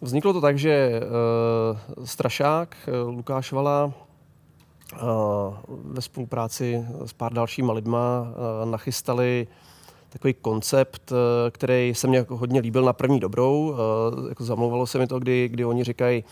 Vzniklo 0.00 0.32
to 0.32 0.40
tak, 0.40 0.58
že 0.58 1.00
uh, 1.00 2.04
Strašák, 2.04 2.76
Lukáš 3.06 3.52
Vala, 3.52 3.92
ve 5.68 6.02
spolupráci 6.02 6.86
s 7.06 7.12
pár 7.12 7.32
dalšíma 7.32 7.72
lidma 7.72 8.26
nachystali 8.64 9.46
takový 10.08 10.34
koncept, 10.34 11.12
který 11.50 11.94
se 11.94 12.06
mně 12.06 12.18
jako 12.18 12.36
hodně 12.36 12.60
líbil 12.60 12.84
na 12.84 12.92
první 12.92 13.20
dobrou. 13.20 13.76
Jako 14.28 14.44
zamlouvalo 14.44 14.86
se 14.86 14.98
mi 14.98 15.06
to, 15.06 15.18
kdy, 15.18 15.48
kdy 15.48 15.64
oni 15.64 15.84
říkají, 15.84 16.24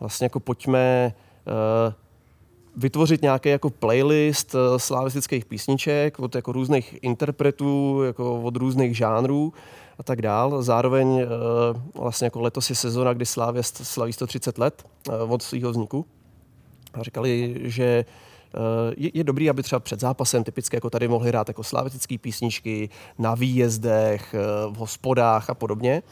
vlastně 0.00 0.24
jako 0.24 0.40
pojďme 0.40 1.14
vytvořit 2.76 3.22
nějaký 3.22 3.48
jako 3.48 3.70
playlist 3.70 4.54
slavistických 4.76 5.44
písniček 5.44 6.18
od 6.18 6.34
jako 6.34 6.52
různých 6.52 6.98
interpretů, 7.02 8.02
jako 8.02 8.42
od 8.42 8.56
různých 8.56 8.96
žánrů 8.96 9.52
a 9.98 10.02
tak 10.02 10.22
dál. 10.22 10.62
Zároveň 10.62 11.20
eh, 11.20 11.26
vlastně 11.98 12.24
jako 12.24 12.40
letos 12.40 12.70
je 12.70 12.76
sezona, 12.76 13.12
kdy 13.12 13.26
Slávě 13.26 13.62
slaví 13.62 14.12
130 14.12 14.58
let 14.58 14.86
eh, 15.08 15.12
od 15.16 15.42
svého 15.42 15.70
vzniku. 15.70 16.06
A 16.94 17.02
říkali, 17.02 17.54
že 17.62 17.84
eh, 17.84 18.58
je, 18.96 19.10
je 19.14 19.24
dobrý, 19.24 19.50
aby 19.50 19.62
třeba 19.62 19.80
před 19.80 20.00
zápasem 20.00 20.44
typicky 20.44 20.76
jako 20.76 20.90
tady 20.90 21.08
mohli 21.08 21.28
hrát 21.28 21.48
jako 21.48 21.62
slavitické 21.62 22.18
písničky 22.18 22.88
na 23.18 23.34
výjezdech, 23.34 24.34
v 24.70 24.74
hospodách 24.76 25.50
a 25.50 25.54
podobně 25.54 26.02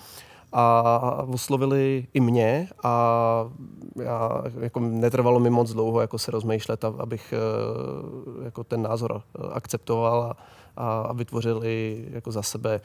a 0.52 1.24
oslovili 1.28 2.06
i 2.14 2.20
mě 2.20 2.68
a 2.82 3.44
já, 4.02 4.42
jako 4.60 4.80
netrvalo 4.80 5.40
mi 5.40 5.50
moc 5.50 5.72
dlouho 5.72 6.00
jako 6.00 6.18
se 6.18 6.30
rozmýšlet, 6.30 6.84
abych 6.84 7.34
jako 8.44 8.64
ten 8.64 8.82
názor 8.82 9.22
akceptoval 9.52 10.22
a, 10.22 10.36
a 11.02 11.12
vytvořil 11.12 11.64
i 11.64 12.06
jako 12.10 12.32
za 12.32 12.42
sebe 12.42 12.80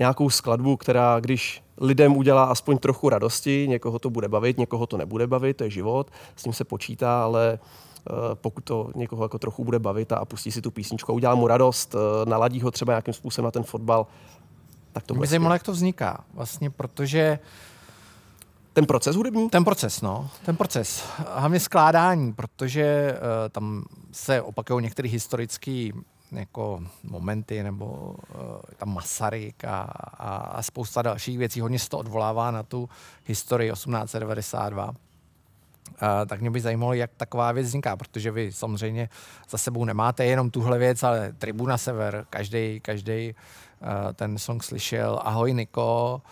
nějakou 0.00 0.30
skladbu, 0.30 0.76
která 0.76 1.20
když 1.20 1.62
lidem 1.80 2.16
udělá 2.16 2.44
aspoň 2.44 2.78
trochu 2.78 3.08
radosti, 3.08 3.66
někoho 3.68 3.98
to 3.98 4.10
bude 4.10 4.28
bavit, 4.28 4.58
někoho 4.58 4.86
to 4.86 4.96
nebude 4.96 5.26
bavit, 5.26 5.56
to 5.56 5.64
je 5.64 5.70
život, 5.70 6.10
s 6.36 6.42
tím 6.42 6.52
se 6.52 6.64
počítá, 6.64 7.24
ale 7.24 7.58
eh, 7.58 8.12
pokud 8.34 8.64
to 8.64 8.90
někoho 8.94 9.24
jako 9.24 9.38
trochu 9.38 9.64
bude 9.64 9.78
bavit 9.78 10.12
a 10.12 10.24
pustí 10.24 10.52
si 10.52 10.62
tu 10.62 10.70
písničku 10.70 11.12
udělá 11.12 11.34
mu 11.34 11.46
radost, 11.46 11.94
eh, 11.94 12.30
naladí 12.30 12.60
ho 12.60 12.70
třeba 12.70 12.92
nějakým 12.92 13.14
způsobem 13.14 13.44
na 13.44 13.50
ten 13.50 13.62
fotbal, 13.62 14.06
tak 14.92 15.04
to 15.04 15.14
Mě 15.14 15.26
zajímalo, 15.26 15.54
jak 15.54 15.62
to 15.62 15.72
vzniká. 15.72 16.24
Vlastně, 16.34 16.70
protože 16.70 17.38
ten 18.72 18.86
proces 18.86 19.16
hudební? 19.16 19.50
Ten 19.50 19.64
proces, 19.64 20.00
no. 20.00 20.30
Ten 20.44 20.56
proces. 20.56 21.04
Hlavně 21.28 21.60
skládání, 21.60 22.32
protože 22.32 23.12
uh, 23.12 23.48
tam 23.50 23.84
se 24.12 24.42
opakují 24.42 24.82
některé 24.82 25.08
historické 25.08 25.88
jako 26.32 26.82
momenty, 27.02 27.62
nebo 27.62 27.86
uh, 27.86 28.40
tam 28.76 28.94
Masaryk 28.94 29.64
a, 29.64 29.80
a, 30.18 30.36
a 30.36 30.62
spousta 30.62 31.02
dalších 31.02 31.38
věcí. 31.38 31.60
Hodně 31.60 31.78
se 31.78 31.88
to 31.88 31.98
odvolává 31.98 32.50
na 32.50 32.62
tu 32.62 32.88
historii 33.26 33.72
1892. 33.72 34.88
Uh, 34.88 34.94
tak 36.26 36.40
mě 36.40 36.50
by 36.50 36.60
zajímalo, 36.60 36.92
jak 36.92 37.10
taková 37.16 37.52
věc 37.52 37.66
vzniká, 37.66 37.96
protože 37.96 38.30
vy 38.30 38.52
samozřejmě 38.52 39.08
za 39.50 39.58
sebou 39.58 39.84
nemáte 39.84 40.24
jenom 40.24 40.50
tuhle 40.50 40.78
věc, 40.78 41.02
ale 41.02 41.32
Tribuna 41.32 41.78
Sever, 41.78 42.26
každý, 42.30 42.80
každý 42.80 43.34
ten 44.14 44.38
song 44.38 44.62
slyšel. 44.62 45.20
Ahoj 45.22 45.54
Niko, 45.54 46.22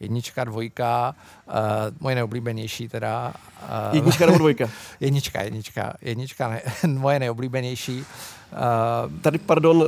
jednička, 0.00 0.44
dvojka, 0.44 1.14
uh, 1.48 1.54
moje 2.00 2.14
neoblíbenější 2.14 2.88
teda. 2.88 3.32
Uh, 3.62 3.94
jednička 3.94 4.26
nebo 4.26 4.38
dvojka? 4.38 4.70
jednička, 5.00 5.42
jednička, 5.42 5.92
jednička, 6.02 6.48
ne, 6.48 6.62
moje 6.98 7.18
neoblíbenější. 7.18 7.98
Uh, 7.98 9.20
Tady, 9.20 9.38
pardon, 9.38 9.76
uh, 9.76 9.86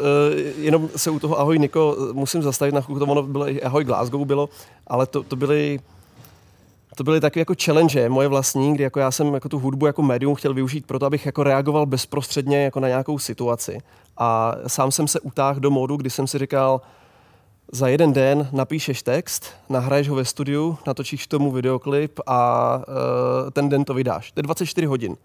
jenom 0.59 0.89
se 0.97 1.11
u 1.11 1.19
toho 1.19 1.41
Ahoj 1.41 1.59
Niko 1.59 1.97
musím 2.13 2.43
zastavit, 2.43 2.75
na 2.75 2.81
chvilku 2.81 3.07
to 3.07 3.13
ono 3.13 3.23
bylo, 3.23 3.47
Ahoj 3.65 3.85
Glasgow 3.85 4.27
bylo, 4.27 4.49
ale 4.87 5.07
to, 5.07 5.23
to 5.23 5.37
byly 5.37 5.81
to 6.97 7.05
byly 7.05 7.21
takové 7.21 7.41
jako 7.41 7.55
challenge 7.65 8.09
moje 8.09 8.29
vlastní, 8.29 8.75
kdy 8.75 8.85
jako 8.85 9.01
já 9.01 9.11
jsem 9.11 9.35
jako 9.35 9.49
tu 9.49 9.59
hudbu 9.59 9.87
jako 9.87 10.03
médium 10.03 10.35
chtěl 10.35 10.55
využít 10.55 10.87
proto, 10.87 11.07
abych 11.07 11.27
jako 11.27 11.43
reagoval 11.43 11.87
bezprostředně 11.87 12.65
jako 12.65 12.81
na 12.81 12.89
nějakou 12.89 13.19
situaci. 13.19 13.79
A 14.17 14.55
sám 14.67 14.91
jsem 14.91 15.09
se 15.09 15.21
utáhl 15.21 15.61
do 15.61 15.71
módu, 15.71 15.97
kdy 15.97 16.11
jsem 16.11 16.27
si 16.27 16.39
říkal, 16.39 16.81
za 17.73 17.89
jeden 17.89 18.13
den 18.13 18.49
napíšeš 18.53 19.03
text, 19.03 19.47
nahraješ 19.69 20.09
ho 20.09 20.15
ve 20.15 20.25
studiu, 20.25 20.79
natočíš 20.87 21.27
tomu 21.27 21.51
videoklip 21.51 22.21
a 22.27 22.41
uh, 22.77 23.51
ten 23.51 23.69
den 23.69 23.85
to 23.85 23.95
vydáš. 23.95 24.33
To 24.33 24.39
je 24.39 24.43
24 24.43 24.87
hodin. 24.87 25.17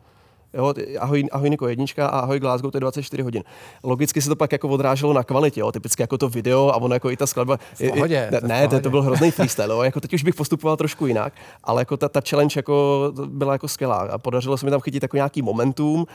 Jo, 0.54 0.74
ahoj, 1.00 1.28
ahoj 1.32 1.50
Niko 1.50 1.68
jednička 1.68 2.08
a 2.08 2.20
ahoj 2.20 2.40
Glasgow, 2.40 2.72
to 2.72 2.78
je 2.78 2.82
24 2.82 3.24
hodin. 3.24 3.44
Logicky 3.84 4.22
se 4.22 4.30
to 4.30 4.36
pak 4.36 4.52
jako 4.52 4.70
odráželo 4.70 5.14
na 5.14 5.24
kvalitě, 5.24 5.60
jo, 5.60 5.72
typicky 5.72 6.04
jako 6.04 6.18
to 6.18 6.30
video 6.30 6.70
a 6.70 6.76
ono 6.76 6.94
jako 6.94 7.12
i 7.12 7.18
ta 7.18 7.28
skladba. 7.28 7.58
V 7.74 7.90
pohodě, 7.90 8.30
ne, 8.32 8.40
ne 8.48 8.68
to, 8.68 8.80
to, 8.80 8.90
byl 8.90 9.02
hrozný 9.08 9.32
freestyle, 9.32 9.76
jo, 9.76 9.82
jako 9.82 10.00
teď 10.00 10.14
už 10.14 10.24
bych 10.24 10.36
postupoval 10.36 10.78
trošku 10.78 11.08
jinak, 11.08 11.34
ale 11.64 11.82
jako 11.82 11.98
ta, 11.98 12.10
ta 12.10 12.22
challenge 12.30 12.60
jako 12.60 13.12
byla 13.26 13.54
jako 13.54 13.68
skvělá 13.68 13.98
a 13.98 14.18
podařilo 14.18 14.58
se 14.58 14.66
mi 14.66 14.72
tam 14.72 14.82
chytit 14.82 15.04
jako 15.04 15.16
nějaký 15.16 15.42
momentum, 15.42 16.00
uh, 16.00 16.06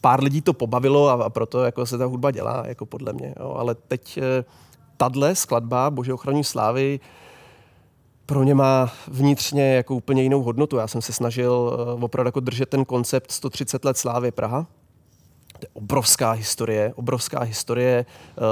pár 0.00 0.22
lidí 0.22 0.40
to 0.40 0.52
pobavilo 0.52 1.08
a, 1.08 1.12
a 1.12 1.30
proto 1.30 1.64
jako 1.64 1.86
se 1.86 1.98
ta 1.98 2.04
hudba 2.04 2.30
dělá, 2.30 2.64
jako 2.66 2.86
podle 2.86 3.12
mě, 3.12 3.34
jo, 3.40 3.54
ale 3.58 3.74
teď 3.74 4.18
uh, 4.18 4.24
tahle 4.98 5.34
skladba 5.34 5.90
Bože 5.90 6.14
ochraní 6.14 6.44
slávy 6.44 7.00
pro 8.26 8.42
ně 8.42 8.54
má 8.54 8.92
vnitřně 9.06 9.74
jako 9.74 9.94
úplně 9.94 10.22
jinou 10.22 10.42
hodnotu. 10.42 10.76
Já 10.76 10.86
jsem 10.86 11.02
se 11.02 11.12
snažil 11.12 11.52
uh, 11.96 12.04
opravdu 12.04 12.28
jako 12.28 12.40
držet 12.40 12.68
ten 12.68 12.84
koncept 12.84 13.32
130 13.32 13.84
let 13.84 13.98
slávy 13.98 14.30
Praha. 14.30 14.66
To 15.52 15.64
je 15.64 15.68
obrovská 15.72 16.30
historie, 16.30 16.92
obrovská 16.94 17.42
historie. 17.42 18.06
Uh, 18.36 18.44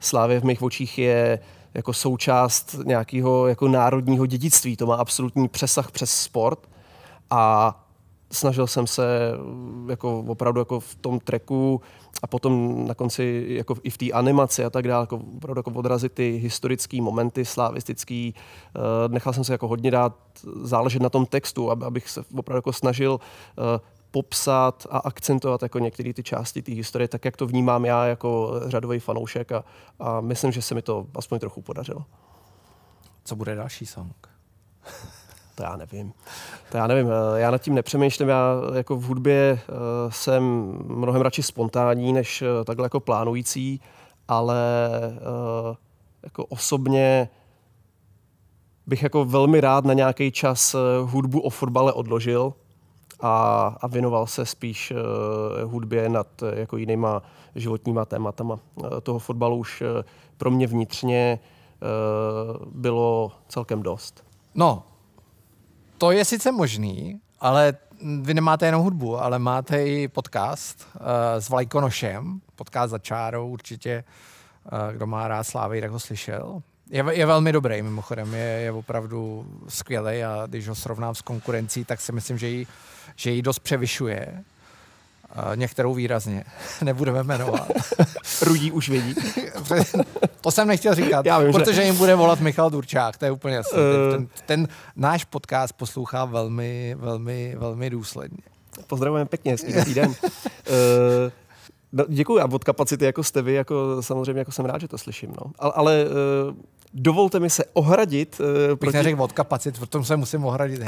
slávy 0.00 0.40
v 0.40 0.44
mých 0.44 0.62
očích 0.62 0.98
je 0.98 1.38
jako 1.74 1.92
součást 1.92 2.76
nějakého 2.84 3.46
jako 3.46 3.68
národního 3.68 4.26
dědictví. 4.26 4.76
To 4.76 4.86
má 4.86 4.94
absolutní 4.94 5.48
přesah 5.48 5.90
přes 5.90 6.10
sport. 6.10 6.68
A 7.30 7.74
snažil 8.32 8.66
jsem 8.66 8.86
se 8.86 9.02
jako 9.88 10.18
opravdu 10.20 10.60
jako 10.60 10.80
v 10.80 10.94
tom 10.94 11.20
treku 11.20 11.80
a 12.22 12.26
potom 12.26 12.84
na 12.86 12.94
konci 12.94 13.46
jako 13.48 13.76
i 13.82 13.90
v 13.90 13.98
té 13.98 14.12
animaci 14.12 14.64
a 14.64 14.70
tak 14.70 14.88
dále, 14.88 15.02
jako 15.02 15.16
opravdu 15.36 15.58
jako 15.58 15.70
odrazit 15.70 16.12
ty 16.12 16.38
historické 16.42 17.02
momenty, 17.02 17.44
slavistický. 17.44 18.34
Uh, 18.76 19.12
nechal 19.12 19.32
jsem 19.32 19.44
se 19.44 19.52
jako 19.52 19.68
hodně 19.68 19.90
dát 19.90 20.16
záležet 20.62 21.02
na 21.02 21.08
tom 21.08 21.26
textu, 21.26 21.70
aby, 21.70 21.84
abych 21.84 22.10
se 22.10 22.24
opravdu 22.38 22.58
jako 22.58 22.72
snažil 22.72 23.12
uh, 23.12 23.64
popsat 24.10 24.86
a 24.90 24.98
akcentovat 24.98 25.62
jako 25.62 25.78
některé 25.78 26.12
ty 26.12 26.22
části 26.22 26.62
té 26.62 26.72
historie, 26.72 27.08
tak 27.08 27.24
jak 27.24 27.36
to 27.36 27.46
vnímám 27.46 27.84
já 27.84 28.06
jako 28.06 28.60
řadový 28.66 28.98
fanoušek 28.98 29.52
a, 29.52 29.64
a 29.98 30.20
myslím, 30.20 30.52
že 30.52 30.62
se 30.62 30.74
mi 30.74 30.82
to 30.82 31.06
aspoň 31.14 31.38
trochu 31.38 31.62
podařilo. 31.62 32.04
Co 33.24 33.36
bude 33.36 33.54
další 33.54 33.86
song? 33.86 34.28
To 35.54 35.62
já 35.62 35.76
nevím. 35.76 36.12
To 36.70 36.76
já 36.76 36.86
nevím. 36.86 37.10
Eh, 37.10 37.40
já 37.40 37.50
nad 37.50 37.58
tím 37.58 37.74
nepřemýšlím. 37.74 38.28
Já 38.28 38.54
jako 38.74 38.96
v 38.96 39.02
hudbě 39.02 39.60
eh, 39.60 39.72
jsem 40.08 40.42
mnohem 40.86 41.22
radši 41.22 41.42
spontánní, 41.42 42.12
než 42.12 42.42
eh, 42.42 42.64
takhle 42.64 42.86
jako 42.86 43.00
plánující, 43.00 43.80
ale 44.28 44.60
jako 46.22 46.46
osobně 46.46 47.28
bych 48.86 49.02
jako 49.02 49.24
velmi 49.24 49.60
rád 49.60 49.84
na 49.84 49.94
nějaký 49.94 50.32
čas 50.32 50.76
hudbu 51.02 51.40
o 51.40 51.50
fotbale 51.50 51.92
odložil 51.92 52.52
a, 53.20 53.66
a 53.80 53.86
věnoval 53.86 54.26
se 54.26 54.46
spíš 54.46 54.92
hudbě 55.64 56.08
nad 56.08 56.26
jako 56.54 56.76
jinýma 56.76 57.22
životníma 57.54 58.04
tématama. 58.04 58.58
Toho 59.02 59.18
fotbalu 59.18 59.56
už 59.56 59.82
pro 60.36 60.50
mě 60.50 60.66
vnitřně 60.66 61.38
bylo 62.74 63.32
celkem 63.48 63.82
dost. 63.82 64.24
No, 64.54 64.82
to 66.04 66.12
je 66.12 66.24
sice 66.24 66.52
možný, 66.52 67.20
ale 67.40 67.74
vy 68.20 68.34
nemáte 68.34 68.66
jenom 68.66 68.82
hudbu, 68.82 69.20
ale 69.20 69.38
máte 69.38 69.86
i 69.86 70.08
podcast 70.08 70.88
uh, 70.94 71.00
s 71.38 71.48
Vlajkonošem, 71.48 72.40
podcast 72.54 72.90
za 72.90 72.98
čárou, 72.98 73.48
určitě, 73.48 74.04
uh, 74.72 74.94
kdo 74.96 75.06
má 75.06 75.28
rád 75.28 75.44
Slávy, 75.44 75.80
tak 75.80 75.90
ho 75.90 76.00
slyšel. 76.00 76.62
Je, 76.90 77.04
je 77.10 77.26
velmi 77.26 77.52
dobrý, 77.52 77.82
mimochodem, 77.82 78.34
je, 78.34 78.40
je 78.40 78.72
opravdu 78.72 79.46
skvělý 79.68 80.24
a 80.24 80.46
když 80.46 80.68
ho 80.68 80.74
srovnám 80.74 81.14
s 81.14 81.22
konkurencí, 81.22 81.84
tak 81.84 82.00
si 82.00 82.12
myslím, 82.12 82.38
že 82.38 82.48
ji, 82.48 82.66
že 83.16 83.42
dost 83.42 83.58
převyšuje. 83.58 84.44
Uh, 85.38 85.56
některou 85.56 85.94
výrazně, 85.94 86.44
nebudeme 86.82 87.22
jmenovat. 87.22 87.70
Rudí 88.42 88.72
už 88.72 88.88
vědí. 88.88 89.14
to 90.40 90.50
jsem 90.50 90.68
nechtěl 90.68 90.94
říkat, 90.94 91.26
Já 91.26 91.38
vím, 91.38 91.52
protože 91.52 91.74
že... 91.74 91.82
jim 91.82 91.96
bude 91.96 92.14
volat 92.14 92.40
Michal 92.40 92.70
Durčák, 92.70 93.18
to 93.18 93.24
je 93.24 93.30
úplně 93.30 93.56
jasný. 93.56 93.78
Uh... 93.78 94.12
Ten, 94.12 94.26
ten, 94.26 94.28
ten 94.46 94.68
náš 94.96 95.24
podcast 95.24 95.72
poslouchá 95.72 96.24
velmi, 96.24 96.96
velmi, 96.98 97.56
velmi 97.58 97.90
důsledně. 97.90 98.42
Pozdravujeme 98.86 99.28
pěkně, 99.28 99.52
hezký 99.52 99.94
den. 99.94 100.08
uh... 100.08 100.14
No, 101.92 102.04
děkuji 102.08 102.40
a 102.40 102.44
od 102.52 102.64
kapacity 102.64 103.04
jako 103.04 103.22
jste 103.22 103.42
vy, 103.42 103.54
jako 103.54 104.02
samozřejmě 104.02 104.38
jako 104.38 104.52
jsem 104.52 104.64
rád, 104.64 104.80
že 104.80 104.88
to 104.88 104.98
slyším. 104.98 105.30
No. 105.40 105.52
Ale, 105.58 105.72
ale 105.76 106.04
dovolte 106.94 107.40
mi 107.40 107.50
se 107.50 107.64
ohradit. 107.72 108.40
Uh, 108.40 108.76
proti... 108.76 108.96
neřekl 108.96 109.22
od 109.22 109.32
kapacit, 109.32 109.78
v 109.78 109.86
tom 109.86 110.04
se 110.04 110.16
musím 110.16 110.44
ohradit. 110.44 110.80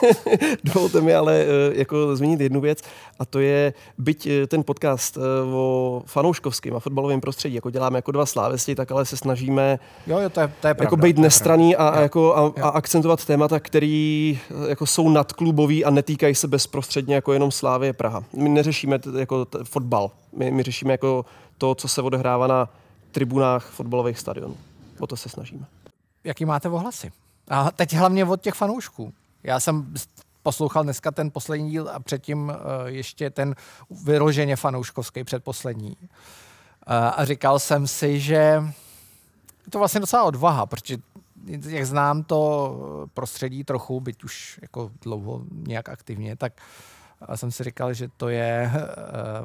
dovolte 0.64 1.00
mi 1.00 1.14
ale 1.14 1.44
uh, 1.44 1.78
jako 1.78 2.16
zmínit 2.16 2.40
jednu 2.40 2.60
věc 2.60 2.78
a 3.18 3.24
to 3.24 3.40
je, 3.40 3.74
byť 3.98 4.28
ten 4.48 4.62
podcast 4.62 5.16
uh, 5.16 5.22
o 5.54 6.02
fanouškovském 6.06 6.76
a 6.76 6.80
fotbalovém 6.80 7.20
prostředí, 7.20 7.54
jako 7.54 7.70
děláme 7.70 7.98
jako 7.98 8.12
dva 8.12 8.26
slávesti, 8.26 8.74
tak 8.74 8.92
ale 8.92 9.04
se 9.04 9.16
snažíme 9.16 9.78
jo, 10.06 10.18
jo, 10.18 10.30
to 10.30 10.40
je, 10.40 10.52
to 10.60 10.66
je 10.66 10.74
pravda, 10.74 10.84
jako 10.84 10.96
být 10.96 11.18
nestraný 11.18 11.76
a, 11.76 11.88
a, 11.88 12.00
jako, 12.00 12.36
a, 12.36 12.62
a 12.62 12.68
akcentovat 12.68 13.24
témata, 13.24 13.60
který 13.60 14.40
jako 14.68 14.86
jsou 14.86 15.08
nadklubový 15.08 15.84
a 15.84 15.90
netýkají 15.90 16.34
se 16.34 16.48
bezprostředně 16.48 17.14
jako 17.14 17.32
jenom 17.32 17.50
Slávě 17.50 17.92
Praha. 17.92 18.24
My 18.36 18.48
neřešíme 18.48 18.98
t, 18.98 19.10
jako 19.18 19.44
t, 19.44 19.58
fotbal, 19.64 20.10
my, 20.36 20.50
my 20.50 20.62
řešíme 20.62 20.92
jako 20.92 21.24
to, 21.58 21.74
co 21.74 21.88
se 21.88 22.02
odehrává 22.02 22.46
na 22.46 22.68
tribunách 23.12 23.70
fotbalových 23.70 24.18
stadionů. 24.18 24.56
O 25.00 25.06
to 25.06 25.16
se 25.16 25.28
snažíme. 25.28 25.66
Jaký 26.24 26.44
máte 26.44 26.68
ohlasy? 26.68 27.12
A 27.48 27.70
teď 27.70 27.92
hlavně 27.92 28.24
od 28.24 28.40
těch 28.40 28.54
fanoušků. 28.54 29.14
Já 29.42 29.60
jsem 29.60 29.94
poslouchal 30.42 30.82
dneska 30.82 31.10
ten 31.10 31.30
poslední 31.30 31.70
díl 31.70 31.90
a 31.92 32.00
předtím 32.00 32.48
uh, 32.48 32.54
ještě 32.86 33.30
ten 33.30 33.54
vyloženě 34.04 34.56
fanouškovský 34.56 35.24
předposlední. 35.24 35.96
Uh, 36.00 36.06
a 37.16 37.24
říkal 37.24 37.58
jsem 37.58 37.86
si, 37.86 38.20
že 38.20 38.62
je 39.64 39.70
to 39.70 39.78
vlastně 39.78 40.00
docela 40.00 40.22
odvaha, 40.22 40.66
protože 40.66 40.96
jak 41.46 41.86
znám 41.86 42.22
to 42.22 43.06
prostředí 43.14 43.64
trochu, 43.64 44.00
byť 44.00 44.24
už 44.24 44.58
jako 44.62 44.90
dlouho 45.02 45.42
nějak 45.52 45.88
aktivně, 45.88 46.36
tak 46.36 46.52
jsem 47.34 47.50
si 47.50 47.64
říkal, 47.64 47.94
že 47.94 48.08
to 48.16 48.28
je, 48.28 48.72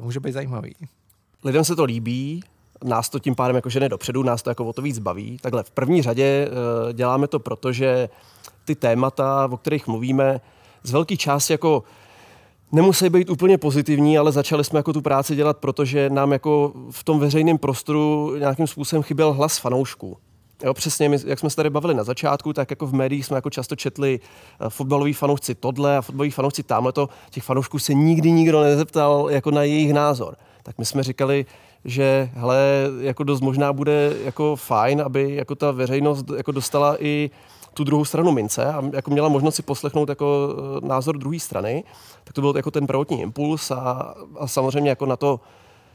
může 0.00 0.20
být 0.20 0.32
zajímavý. 0.32 0.74
Lidem 1.44 1.64
se 1.64 1.76
to 1.76 1.84
líbí, 1.84 2.44
nás 2.86 3.08
to 3.08 3.18
tím 3.18 3.34
pádem 3.34 3.56
jako 3.56 3.70
žene 3.70 3.88
dopředu, 3.88 4.22
nás 4.22 4.42
to 4.42 4.50
jako 4.50 4.64
o 4.64 4.72
to 4.72 4.82
víc 4.82 4.98
baví. 4.98 5.38
Takhle 5.40 5.62
v 5.62 5.70
první 5.70 6.02
řadě 6.02 6.48
uh, 6.48 6.92
děláme 6.92 7.28
to 7.28 7.38
proto, 7.38 7.72
že 7.72 8.08
ty 8.64 8.74
témata, 8.74 9.48
o 9.50 9.56
kterých 9.56 9.86
mluvíme, 9.86 10.40
z 10.82 10.92
velké 10.92 11.16
části 11.16 11.52
jako 11.52 11.82
nemusí 12.72 13.08
být 13.08 13.30
úplně 13.30 13.58
pozitivní, 13.58 14.18
ale 14.18 14.32
začali 14.32 14.64
jsme 14.64 14.78
jako 14.78 14.92
tu 14.92 15.00
práci 15.00 15.36
dělat, 15.36 15.56
protože 15.56 16.10
nám 16.10 16.32
jako 16.32 16.72
v 16.90 17.04
tom 17.04 17.18
veřejném 17.18 17.58
prostoru 17.58 18.36
nějakým 18.38 18.66
způsobem 18.66 19.02
chyběl 19.02 19.32
hlas 19.32 19.58
fanoušků. 19.58 20.16
Jo, 20.64 20.74
přesně, 20.74 21.08
my, 21.08 21.18
jak 21.26 21.38
jsme 21.38 21.50
se 21.50 21.56
tady 21.56 21.70
bavili 21.70 21.94
na 21.94 22.04
začátku, 22.04 22.52
tak 22.52 22.70
jako 22.70 22.86
v 22.86 22.94
médiích 22.94 23.26
jsme 23.26 23.36
jako 23.36 23.50
často 23.50 23.76
četli 23.76 24.20
uh, 24.60 24.68
fotbaloví 24.68 25.12
fanoušci 25.12 25.54
tohle 25.54 25.96
a 25.96 26.02
fotbaloví 26.02 26.30
fanoušci 26.30 26.62
tamhle 26.62 26.92
to. 26.92 27.08
Těch 27.30 27.42
fanoušků 27.42 27.78
se 27.78 27.94
nikdy 27.94 28.32
nikdo 28.32 28.62
nezeptal 28.62 29.26
jako 29.30 29.50
na 29.50 29.62
jejich 29.62 29.92
názor. 29.92 30.36
Tak 30.62 30.78
my 30.78 30.84
jsme 30.84 31.02
říkali, 31.02 31.46
že 31.86 32.30
hele, 32.34 32.58
jako 33.00 33.24
dost 33.24 33.40
možná 33.40 33.72
bude 33.72 34.16
jako 34.24 34.56
fajn, 34.56 35.00
aby 35.00 35.34
jako 35.34 35.54
ta 35.54 35.70
veřejnost 35.70 36.26
jako 36.36 36.52
dostala 36.52 37.02
i 37.02 37.30
tu 37.74 37.84
druhou 37.84 38.04
stranu 38.04 38.32
mince 38.32 38.66
a 38.66 38.82
jako 38.92 39.10
měla 39.10 39.28
možnost 39.28 39.54
si 39.54 39.62
poslechnout 39.62 40.08
jako 40.08 40.56
eh, 40.82 40.86
názor 40.86 41.18
druhé 41.18 41.40
strany, 41.40 41.84
tak 42.24 42.34
to 42.34 42.40
byl 42.40 42.52
jako 42.56 42.70
ten 42.70 42.86
prvotní 42.86 43.20
impuls 43.20 43.70
a, 43.70 44.14
a 44.38 44.46
samozřejmě 44.46 44.90
jako 44.90 45.06
na 45.06 45.16
to 45.16 45.40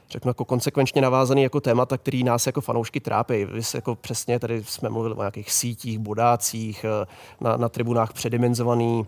řeknu, 0.10 0.30
jako 0.30 0.46
konsekvenčně 0.46 1.02
navázaný 1.02 1.44
jako 1.44 1.62
témata, 1.62 1.98
který 1.98 2.24
nás 2.24 2.48
jako 2.48 2.62
fanoušky 2.62 3.00
trápí. 3.00 3.46
Vy 3.46 3.62
jako 3.76 3.96
přesně 3.96 4.40
tady 4.40 4.64
jsme 4.64 4.90
mluvili 4.90 5.16
o 5.16 5.22
nějakých 5.22 5.52
sítích, 5.52 6.00
bodácích, 6.00 6.86
eh, 6.86 7.06
na, 7.42 7.58
na 7.58 7.70
tribunách 7.70 8.14
předimenzovaný 8.14 9.06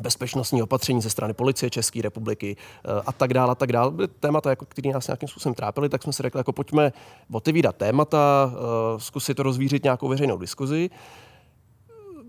bezpečnostní 0.00 0.62
opatření 0.62 1.02
ze 1.02 1.10
strany 1.10 1.34
policie 1.34 1.70
České 1.70 2.02
republiky 2.02 2.56
eh, 2.84 3.02
a 3.06 3.12
tak 3.12 3.34
dále, 3.34 3.52
a 3.52 3.54
tak 3.54 3.72
dále. 3.72 3.92
Témata, 4.20 4.50
jako, 4.50 4.64
které 4.64 4.90
nás 4.90 5.06
nějakým 5.06 5.28
způsobem 5.28 5.54
trápily, 5.54 5.88
tak 5.88 6.02
jsme 6.02 6.12
si 6.12 6.22
řekli, 6.22 6.38
jako 6.38 6.52
pojďme 6.52 6.92
otevírat 7.32 7.76
témata, 7.76 8.52
eh, 8.52 9.00
zkusit 9.00 9.34
to 9.34 9.42
rozvířit 9.42 9.84
nějakou 9.84 10.08
veřejnou 10.08 10.38
diskuzi. 10.38 10.90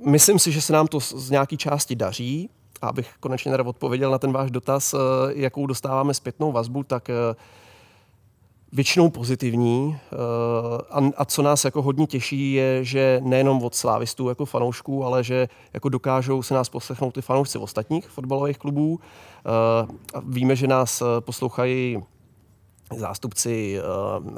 Myslím 0.05 0.39
si, 0.39 0.51
že 0.51 0.61
se 0.61 0.73
nám 0.73 0.87
to 0.87 0.99
z 0.99 1.29
nějaké 1.29 1.57
části 1.57 1.95
daří. 1.95 2.49
A 2.81 2.87
abych 2.87 3.13
konečně 3.19 3.51
teda 3.51 3.63
odpověděl 3.63 4.11
na 4.11 4.19
ten 4.19 4.31
váš 4.31 4.51
dotaz, 4.51 4.95
jakou 5.35 5.67
dostáváme 5.67 6.13
zpětnou 6.13 6.51
vazbu, 6.51 6.83
tak 6.83 7.09
většinou 8.73 9.09
pozitivní 9.09 9.97
eh, 9.97 10.15
a, 10.89 11.01
a 11.17 11.25
co 11.25 11.41
nás 11.41 11.65
jako 11.65 11.81
hodně 11.81 12.07
těší 12.07 12.53
je, 12.53 12.83
že 12.83 13.21
nejenom 13.23 13.63
od 13.63 13.75
slávistů 13.75 14.29
jako 14.29 14.45
fanoušků, 14.45 15.05
ale 15.05 15.23
že 15.23 15.47
jako 15.73 15.89
dokážou 15.89 16.43
se 16.43 16.53
nás 16.53 16.69
poslechnout 16.69 17.17
i 17.17 17.21
fanoušci 17.21 17.57
ostatních 17.57 18.07
fotbalových 18.07 18.57
klubů. 18.57 18.99
Eh, 18.99 19.87
víme, 20.25 20.55
že 20.55 20.67
nás 20.67 21.01
eh, 21.01 21.05
poslouchají 21.21 22.03
zástupci 22.97 23.79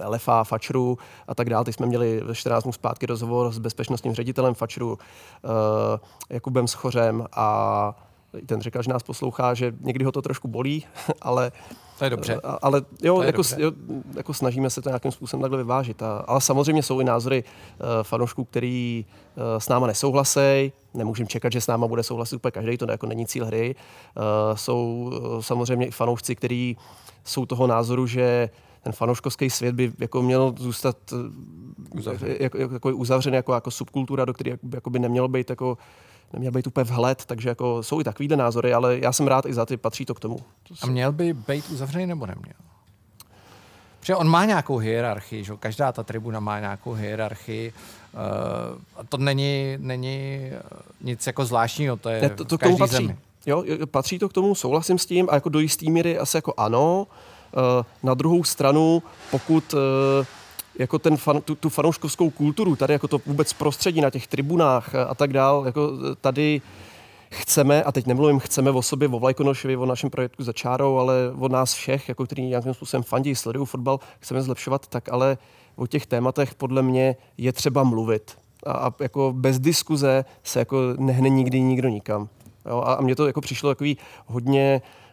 LFA, 0.07 0.43
Fačru 0.43 0.97
a 1.27 1.35
tak 1.35 1.49
dále. 1.49 1.65
Teď 1.65 1.75
jsme 1.75 1.85
měli 1.85 2.21
ve 2.25 2.35
14 2.35 2.63
dnů 2.63 2.71
zpátky 2.71 3.05
rozhovor 3.05 3.51
s 3.51 3.57
bezpečnostním 3.57 4.13
ředitelem 4.13 4.53
Fačru 4.53 4.97
Jakubem 6.29 6.67
Schořem 6.67 7.25
a 7.31 8.04
ten 8.45 8.61
říkal, 8.61 8.83
že 8.83 8.89
nás 8.89 9.03
poslouchá, 9.03 9.53
že 9.53 9.73
někdy 9.79 10.05
ho 10.05 10.11
to 10.11 10.21
trošku 10.21 10.47
bolí, 10.47 10.85
ale 11.21 11.51
to 11.97 12.03
je 12.03 12.09
dobře. 12.09 12.41
Ale 12.61 12.81
jo, 13.03 13.21
jako, 13.21 13.37
dobře. 13.37 13.55
jo, 13.59 13.71
jako 14.15 14.33
snažíme 14.33 14.69
se 14.69 14.81
to 14.81 14.89
nějakým 14.89 15.11
způsobem 15.11 15.41
takhle 15.41 15.57
vyvážit. 15.57 16.01
A, 16.01 16.17
ale 16.17 16.41
samozřejmě 16.41 16.83
jsou 16.83 16.99
i 16.99 17.03
názory 17.03 17.43
uh, 17.43 17.87
fanoušků, 18.03 18.43
který 18.43 19.05
uh, 19.35 19.43
s 19.57 19.69
náma 19.69 19.87
nesouhlasí. 19.87 20.71
Nemůžeme 20.93 21.27
čekat, 21.27 21.51
že 21.51 21.61
s 21.61 21.67
náma 21.67 21.87
bude 21.87 22.03
souhlasit 22.03 22.35
úplně 22.35 22.51
každý, 22.51 22.77
to 22.77 22.91
jako 22.91 23.07
není 23.07 23.25
cíl 23.25 23.45
hry. 23.45 23.75
Uh, 24.17 24.23
jsou 24.55 25.11
uh, 25.13 25.41
samozřejmě 25.41 25.85
i 25.85 25.91
fanoušci, 25.91 26.35
kteří 26.35 26.77
jsou 27.23 27.45
toho 27.45 27.67
názoru, 27.67 28.07
že 28.07 28.49
ten 28.83 28.93
fanouškovský 28.93 29.49
svět 29.49 29.75
by 29.75 29.91
jako 29.99 30.21
měl 30.21 30.53
zůstat 30.57 30.97
uzavřený 31.91 32.35
jako, 32.39 32.57
jako, 32.57 32.95
uzavřený 32.95 33.35
jako, 33.35 33.53
jako 33.53 33.71
subkultura, 33.71 34.25
do 34.25 34.33
které 34.33 34.57
jako 34.73 34.89
by 34.89 34.99
nemělo 34.99 35.27
být 35.27 35.49
jako 35.49 35.77
neměl 36.35 36.51
být 36.51 36.67
úplně 36.67 36.83
vhled, 36.83 37.25
takže 37.25 37.49
jako 37.49 37.83
jsou 37.83 38.01
i 38.01 38.03
takovýhle 38.03 38.37
názory, 38.37 38.73
ale 38.73 38.99
já 38.99 39.11
jsem 39.11 39.27
rád 39.27 39.45
i 39.45 39.53
za 39.53 39.65
ty, 39.65 39.77
patří 39.77 40.05
to 40.05 40.13
k 40.13 40.19
tomu. 40.19 40.37
To 40.37 40.75
A 40.81 40.85
měl 40.85 41.11
by 41.11 41.33
být 41.33 41.69
uzavřený 41.69 42.05
nebo 42.05 42.25
neměl? 42.25 42.53
Protože 43.99 44.15
on 44.15 44.27
má 44.27 44.45
nějakou 44.45 44.77
hierarchii, 44.77 45.43
že? 45.43 45.53
každá 45.59 45.91
ta 45.91 46.03
tribuna 46.03 46.39
má 46.39 46.59
nějakou 46.59 46.93
hierarchii. 46.93 47.73
Uh, 48.13 48.19
a 48.97 49.03
to 49.09 49.17
není, 49.17 49.77
není 49.79 50.49
eh, 50.53 50.61
nic 51.01 51.27
jako 51.27 51.45
zvláštního, 51.45 51.97
to 51.97 52.09
je 52.09 52.21
ne, 52.21 52.29
to, 52.29 52.45
to 52.45 52.57
v 52.57 52.59
každý 52.59 52.77
patří. 52.77 52.95
zemi. 52.95 53.17
Jo, 53.45 53.63
patří 53.85 54.19
to 54.19 54.29
k 54.29 54.33
tomu, 54.33 54.55
souhlasím 54.55 54.97
s 54.97 55.05
tím 55.05 55.27
a 55.31 55.35
jako 55.35 55.49
do 55.49 55.59
jistý 55.59 55.91
míry 55.91 56.17
asi 56.17 56.37
jako 56.37 56.53
ano. 56.57 57.07
Uh, 57.07 57.85
na 58.03 58.13
druhou 58.13 58.43
stranu, 58.43 59.03
pokud 59.31 59.73
uh, 59.73 59.79
jako 60.79 60.99
ten 60.99 61.17
fan, 61.17 61.41
tu, 61.41 61.55
tu 61.55 61.69
fanouškovskou 61.69 62.29
kulturu, 62.29 62.75
tady 62.75 62.93
jako 62.93 63.07
to 63.07 63.21
vůbec 63.25 63.53
prostředí 63.53 64.01
na 64.01 64.09
těch 64.09 64.27
tribunách 64.27 64.95
a 64.95 65.15
tak 65.15 65.33
dál, 65.33 65.63
jako 65.65 65.91
tady 66.21 66.61
chceme, 67.31 67.83
a 67.83 67.91
teď 67.91 68.05
nemluvím 68.05 68.39
chceme 68.39 68.71
o 68.71 68.81
sobě, 68.81 69.07
o 69.07 69.19
Vlajkonošovi, 69.19 69.77
o 69.77 69.85
našem 69.85 70.09
projektu 70.09 70.43
za 70.43 70.53
čárou, 70.53 70.97
ale 70.97 71.15
o 71.39 71.47
nás 71.47 71.73
všech, 71.73 72.09
jako 72.09 72.25
který 72.25 72.45
nějakým 72.45 72.73
způsobem 72.73 73.03
fandí, 73.03 73.35
sledují 73.35 73.65
fotbal, 73.65 73.99
chceme 74.19 74.41
zlepšovat, 74.41 74.87
tak 74.87 75.09
ale 75.09 75.37
o 75.75 75.87
těch 75.87 76.05
tématech 76.05 76.55
podle 76.55 76.81
mě 76.81 77.15
je 77.37 77.53
třeba 77.53 77.83
mluvit. 77.83 78.37
A, 78.65 78.71
a 78.71 78.93
jako 78.99 79.33
bez 79.35 79.59
diskuze 79.59 80.25
se 80.43 80.59
jako 80.59 80.77
nehne 80.97 81.29
nikdy 81.29 81.61
nikdo 81.61 81.89
nikam. 81.89 82.29
Jo? 82.65 82.83
A, 82.85 82.93
a 82.93 83.01
mně 83.01 83.15
to 83.15 83.27
jako 83.27 83.41
přišlo 83.41 83.69
takový 83.69 83.97
hodně 84.25 84.81
Eh, 84.81 85.04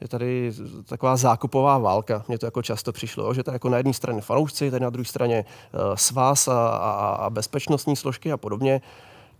je 0.00 0.08
tady 0.08 0.52
taková 0.84 1.16
zákupová 1.16 1.78
válka. 1.78 2.24
Mně 2.28 2.38
to 2.38 2.46
jako 2.46 2.62
často 2.62 2.92
přišlo, 2.92 3.34
že 3.34 3.42
to 3.42 3.50
je 3.50 3.52
jako 3.52 3.68
na 3.68 3.76
jedné 3.76 3.92
straně 3.92 4.20
fanoušci, 4.20 4.70
tady 4.70 4.84
na 4.84 4.90
druhé 4.90 5.04
straně 5.04 5.44
eh, 5.44 5.78
svaz 5.94 6.48
a, 6.48 6.68
a, 6.68 7.14
a 7.14 7.30
bezpečnostní 7.30 7.96
složky 7.96 8.32
a 8.32 8.36
podobně 8.36 8.80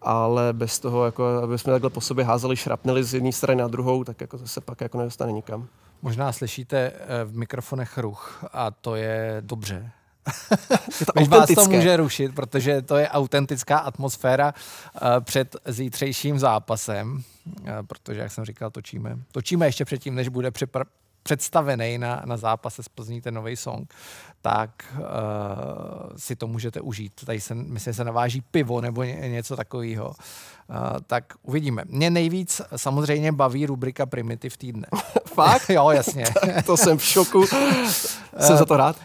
ale 0.02 0.52
bez 0.52 0.78
toho, 0.78 1.04
jako, 1.04 1.24
aby 1.26 1.58
jsme 1.58 1.72
takhle 1.72 1.90
po 1.90 2.00
sobě 2.00 2.24
házeli 2.24 2.56
šrapneli 2.56 3.04
z 3.04 3.14
jedné 3.14 3.32
strany 3.32 3.62
na 3.62 3.68
druhou, 3.68 4.04
tak 4.04 4.20
jako 4.20 4.38
se 4.38 4.60
pak 4.60 4.80
jako 4.80 4.98
nedostane 4.98 5.32
nikam. 5.32 5.68
Možná 6.02 6.32
slyšíte 6.32 6.92
eh, 6.94 7.24
v 7.24 7.36
mikrofonech 7.36 7.98
ruch 7.98 8.44
a 8.52 8.70
to 8.70 8.96
je 8.96 9.36
dobře. 9.40 9.90
Je 11.20 11.28
to 11.28 11.36
vás 11.36 11.50
to 11.54 11.64
může 11.64 11.96
rušit, 11.96 12.34
protože 12.34 12.82
to 12.82 12.96
je 12.96 13.08
autentická 13.08 13.78
atmosféra 13.78 14.54
před 15.20 15.56
zítřejším 15.66 16.38
zápasem. 16.38 17.22
Eh, 17.64 17.82
protože, 17.82 18.20
jak 18.20 18.32
jsem 18.32 18.44
říkal, 18.44 18.70
točíme. 18.70 19.18
Točíme 19.32 19.66
ještě 19.66 19.84
předtím, 19.84 20.14
než 20.14 20.28
bude 20.28 20.50
připra- 20.50 20.84
představený 21.22 21.98
na, 21.98 22.22
na 22.24 22.36
zápase 22.36 22.82
z 22.82 22.88
Plzní 22.88 23.20
ten 23.20 23.34
nový 23.34 23.56
song, 23.56 23.94
tak 24.42 24.70
uh, 24.92 25.04
si 26.16 26.36
to 26.36 26.46
můžete 26.46 26.80
užít. 26.80 27.12
Tady 27.24 27.40
se, 27.40 27.54
myslím, 27.54 27.94
se 27.94 28.04
naváží 28.04 28.40
pivo 28.40 28.80
nebo 28.80 29.02
ně, 29.02 29.14
něco 29.14 29.56
takového. 29.56 30.06
Uh, 30.08 30.76
tak 31.06 31.24
uvidíme. 31.42 31.82
Mě 31.86 32.10
nejvíc 32.10 32.60
samozřejmě 32.76 33.32
baví 33.32 33.66
rubrika 33.66 34.06
Primitiv 34.06 34.56
týdne. 34.56 34.86
Fakt? 35.34 35.68
jo, 35.70 35.90
jasně. 35.90 36.24
to 36.66 36.76
jsem 36.76 36.98
v 36.98 37.04
šoku. 37.04 37.46
jsem 38.40 38.56
za 38.56 38.64
to 38.64 38.76
rád. 38.76 38.96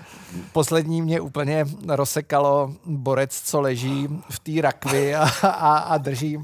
Poslední 0.51 1.01
mě 1.01 1.21
úplně 1.21 1.65
rozsekalo 1.87 2.73
borec, 2.85 3.41
co 3.41 3.61
leží 3.61 4.07
v 4.29 4.39
té 4.39 4.61
rakvi 4.61 5.15
a, 5.15 5.29
a, 5.43 5.77
a 5.77 5.97
drží 5.97 6.37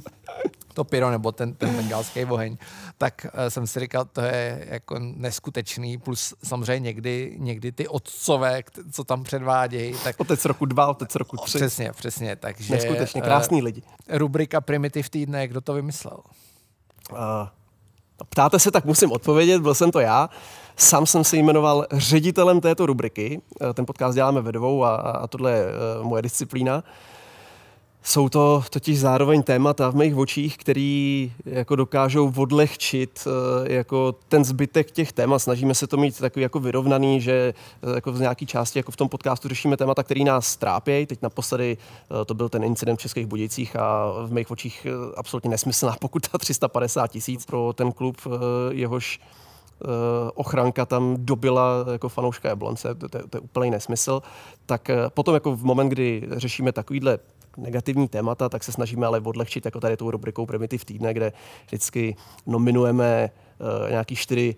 to 0.74 0.84
pyro 0.84 1.12
nebo 1.12 1.32
ten, 1.32 1.54
ten 1.54 1.76
bengálský 1.76 2.26
oheň, 2.26 2.58
tak 2.98 3.26
uh, 3.26 3.50
jsem 3.50 3.68
si 3.68 3.80
říkal, 3.80 4.06
to 4.06 4.22
je 4.22 4.68
jako 4.70 4.96
neskutečný, 5.00 5.98
plus 5.98 6.34
samozřejmě 6.44 6.80
někdy, 6.80 7.36
někdy 7.40 7.72
ty 7.72 7.88
otcové, 7.88 8.64
co 8.92 9.04
tam 9.04 9.24
předvádějí. 9.24 9.96
Tak, 10.04 10.20
otec 10.20 10.46
roku 10.46 10.66
dva, 10.66 10.88
otec 10.88 11.16
roku 11.16 11.38
tři. 11.38 11.58
Přesně, 11.58 11.92
přesně. 11.92 12.36
Takže, 12.36 12.74
Neskutečně 12.74 13.22
krásný 13.22 13.58
uh, 13.58 13.64
lidi. 13.64 13.82
Rubrika 14.10 14.62
Primitiv 14.62 15.10
týdne, 15.10 15.48
kdo 15.48 15.62
to 15.62 15.74
vymyslel? 15.74 16.18
Uh, 17.12 17.18
ptáte 18.30 18.60
se, 18.60 18.72
tak 18.72 18.86
musím 18.86 19.12
odpovědět, 19.12 19.62
byl 19.62 19.74
jsem 19.74 19.92
to 19.92 20.00
já. 20.00 20.30
Sám 20.82 21.06
jsem 21.06 21.24
se 21.24 21.38
jmenoval 21.38 21.86
ředitelem 21.92 22.62
této 22.62 22.86
rubriky. 22.86 23.42
Ten 23.74 23.86
podcast 23.86 24.16
děláme 24.16 24.42
ve 24.42 24.52
dvou 24.52 24.84
a, 24.84 24.96
a 24.96 25.28
tohle 25.28 25.52
je 25.52 25.66
moje 26.02 26.22
disciplína. 26.22 26.84
Jsou 28.04 28.30
to 28.30 28.64
totiž 28.70 29.00
zároveň 29.00 29.44
témata 29.44 29.90
v 29.90 29.96
mých 29.96 30.18
očích, 30.18 30.58
který 30.58 31.34
jako 31.46 31.76
dokážou 31.76 32.34
odlehčit 32.38 33.28
eh, 33.28 33.74
jako 33.74 34.12
ten 34.12 34.46
zbytek 34.46 34.92
těch 34.92 35.12
témat. 35.12 35.40
Snažíme 35.40 35.76
se 35.76 35.88
to 35.88 35.98
mít 35.98 36.20
takový 36.20 36.44
jako 36.44 36.60
vyrovnaný, 36.60 37.22
že 37.22 37.54
eh, 37.84 37.96
jako 37.96 38.12
v 38.12 38.20
nějaké 38.20 38.46
části 38.46 38.80
jako 38.80 38.92
v 38.92 38.96
tom 38.96 39.10
podcastu 39.10 39.48
řešíme 39.48 39.78
témata, 39.78 40.04
které 40.04 40.24
nás 40.24 40.58
trápějí. 40.58 41.06
Teď 41.06 41.22
naposledy 41.22 41.78
eh, 42.22 42.26
to 42.26 42.34
byl 42.34 42.50
ten 42.50 42.64
incident 42.64 43.00
v 43.00 43.02
Českých 43.02 43.26
Budějcích 43.26 43.76
a 43.76 44.12
v 44.26 44.32
mých 44.32 44.52
očích 44.52 44.88
absolutně 45.18 45.50
nesmyslná 45.50 45.96
pokuta 46.00 46.38
350 46.38 47.08
tisíc 47.08 47.46
pro 47.46 47.74
ten 47.74 47.92
klub, 47.92 48.18
jehož 48.72 49.20
ochranka 50.34 50.86
tam 50.86 51.16
dobila 51.20 51.86
jako 51.92 52.10
fanouška 52.10 52.50
Jablonce, 52.50 52.96
to, 52.96 53.10
to, 53.10 53.28
to 53.28 53.38
je 53.38 53.42
úplný 53.42 53.72
nesmysl, 53.72 54.22
tak 54.66 54.92
potom 55.14 55.34
jako 55.34 55.56
v 55.56 55.64
moment, 55.64 55.90
kdy 55.90 56.28
řešíme 56.32 56.72
takovýhle 56.72 57.20
negativní 57.58 58.08
témata, 58.08 58.50
tak 58.50 58.64
se 58.64 58.72
snažíme 58.72 59.08
ale 59.08 59.20
odlehčit 59.20 59.66
jako 59.66 59.80
tady 59.80 59.98
tou 59.98 60.12
rubrikou 60.12 60.46
Primitiv 60.46 60.86
týdne, 60.86 61.14
kde 61.14 61.34
vždycky 61.66 62.16
nominujeme 62.46 63.30
uh, 63.60 63.90
nějaký 63.90 64.16
čtyři 64.16 64.56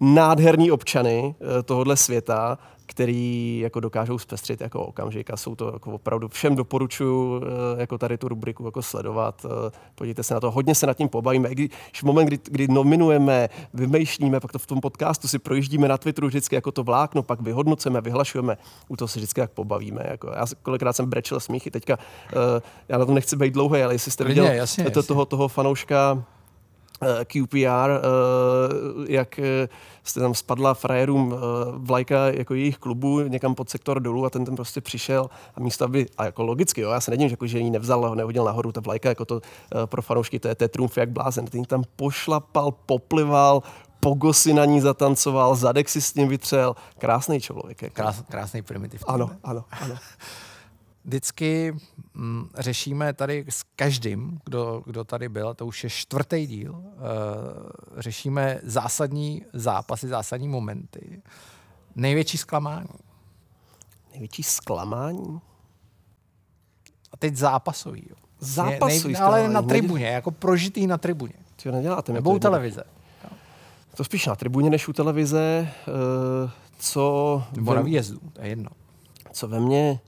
nádherní 0.00 0.70
občany 0.70 1.34
tohohle 1.64 1.96
světa, 1.96 2.58
který 2.96 3.58
jako 3.58 3.80
dokážou 3.80 4.18
zpestřit 4.18 4.60
jako 4.60 4.80
okamžik 4.80 5.30
a 5.30 5.36
jsou 5.36 5.54
to 5.54 5.70
jako 5.72 5.92
opravdu 5.92 6.28
všem 6.28 6.56
doporučuji 6.56 7.42
eh, 7.42 7.80
jako 7.80 7.98
tady 7.98 8.18
tu 8.18 8.28
rubriku 8.28 8.64
jako 8.64 8.82
sledovat. 8.82 9.46
Eh, 9.66 9.70
podívejte 9.94 10.22
se 10.22 10.34
na 10.34 10.40
to, 10.40 10.50
hodně 10.50 10.74
se 10.74 10.86
nad 10.86 10.96
tím 10.96 11.08
pobavíme. 11.08 11.50
Když 11.50 11.70
v 11.94 12.02
moment, 12.02 12.26
kdy, 12.26 12.38
kdy 12.44 12.68
nominujeme, 12.68 13.48
vymýšlíme, 13.74 14.40
pak 14.40 14.52
to 14.52 14.58
v 14.58 14.66
tom 14.66 14.80
podcastu 14.80 15.28
si 15.28 15.38
projíždíme 15.38 15.88
na 15.88 15.98
Twitteru 15.98 16.26
vždycky 16.26 16.54
jako 16.54 16.72
to 16.72 16.82
vlákno, 16.82 17.22
pak 17.22 17.40
vyhodnocujeme, 17.40 18.00
vyhlašujeme, 18.00 18.56
u 18.88 18.96
toho 18.96 19.08
se 19.08 19.18
vždycky 19.18 19.40
jak 19.40 19.50
pobavíme. 19.50 20.02
Jako. 20.10 20.32
Já 20.36 20.46
kolikrát 20.62 20.92
jsem 20.92 21.06
brečel 21.10 21.40
smíchy, 21.40 21.70
teďka 21.70 21.98
uh, 21.98 22.40
já 22.88 22.98
na 22.98 23.04
tom 23.04 23.14
nechci 23.14 23.36
být 23.36 23.54
dlouhý, 23.54 23.82
ale 23.82 23.94
jestli 23.94 24.10
jste 24.10 24.24
viděl 24.24 24.44
jasně, 24.44 24.84
to, 24.84 24.90
jasně. 24.90 25.02
toho, 25.02 25.24
toho 25.24 25.48
fanouška 25.48 26.18
Eh, 26.18 26.35
QPR, 27.24 27.90
eh, 27.90 28.00
jak 29.08 29.38
eh, 29.38 29.68
jste 30.04 30.20
tam 30.20 30.34
spadla 30.34 30.74
frajerům 30.74 31.34
vlajka 31.72 32.26
jako 32.26 32.54
jejich 32.54 32.78
klubu 32.78 33.20
někam 33.20 33.54
pod 33.54 33.70
sektor 33.70 34.00
dolů 34.00 34.24
a 34.24 34.30
ten 34.30 34.44
ten 34.44 34.56
prostě 34.56 34.80
přišel 34.80 35.30
a 35.54 35.60
místo, 35.60 35.84
aby, 35.84 36.06
a 36.18 36.24
jako 36.24 36.42
logicky, 36.42 36.80
jo, 36.80 36.90
já 36.90 37.00
se 37.00 37.10
nedím, 37.10 37.28
že, 37.28 37.32
jako, 37.32 37.46
že 37.46 37.58
ji 37.58 37.70
nevzal, 37.70 38.14
nehodil 38.14 38.44
nahoru, 38.44 38.72
ta 38.72 38.80
vlajka, 38.80 39.08
jako 39.08 39.24
to 39.24 39.40
pro 39.86 40.02
fanoušky, 40.02 40.38
to 40.38 40.48
je, 40.48 40.54
to 40.54 40.64
je 40.64 40.68
triumf 40.68 40.96
jak 40.96 41.10
blázen. 41.10 41.46
Ten 41.46 41.64
tam 41.64 41.82
pošlapal, 41.96 42.72
poplival, 42.86 43.62
pogosy 44.00 44.54
na 44.54 44.64
ní 44.64 44.80
zatancoval, 44.80 45.54
zadek 45.54 45.88
si 45.88 46.00
s 46.00 46.14
ním 46.14 46.28
vytřel. 46.28 46.76
Krásný 46.98 47.40
člověk. 47.40 47.82
Jako. 47.82 47.94
Krás, 47.94 48.22
krásný 48.28 48.62
primitiv. 48.62 49.04
Ano, 49.06 49.30
ano, 49.44 49.64
ano 49.80 49.94
vždycky 51.06 51.76
mm, 52.14 52.48
řešíme 52.58 53.12
tady 53.12 53.44
s 53.48 53.62
každým, 53.76 54.40
kdo, 54.44 54.82
kdo 54.86 55.04
tady 55.04 55.28
byl, 55.28 55.54
to 55.54 55.66
už 55.66 55.84
je 55.84 55.90
čtvrtý 55.90 56.46
díl, 56.46 56.72
uh, 56.72 56.82
řešíme 57.96 58.60
zásadní 58.62 59.44
zápasy, 59.52 60.08
zásadní 60.08 60.48
momenty. 60.48 61.22
Největší 61.96 62.38
zklamání. 62.38 62.88
Největší 64.10 64.42
zklamání? 64.42 65.40
A 67.12 67.16
teď 67.16 67.36
zápasový. 67.36 68.06
Jo. 68.10 68.16
Zápasový 68.38 69.14
nej, 69.14 69.22
Ale 69.22 69.48
na 69.48 69.62
tribuně, 69.62 70.06
jako 70.06 70.30
prožitý 70.30 70.86
na 70.86 70.98
tribuně. 70.98 71.34
Co 71.56 71.70
neděláte 71.70 72.12
Nebo 72.12 72.34
u 72.34 72.38
televize. 72.38 72.84
To 73.96 74.04
spíš 74.04 74.26
na 74.26 74.36
tribuně 74.36 74.70
než 74.70 74.88
u 74.88 74.92
televize. 74.92 75.68
Uh, 76.44 76.50
co... 76.78 77.44
Nebo 77.52 77.74
na 77.74 77.80
výjezdu, 77.80 78.20
to 78.32 78.42
je 78.42 78.48
jedno. 78.48 78.70
Co 79.32 79.48
ve 79.48 79.60
mně 79.60 80.00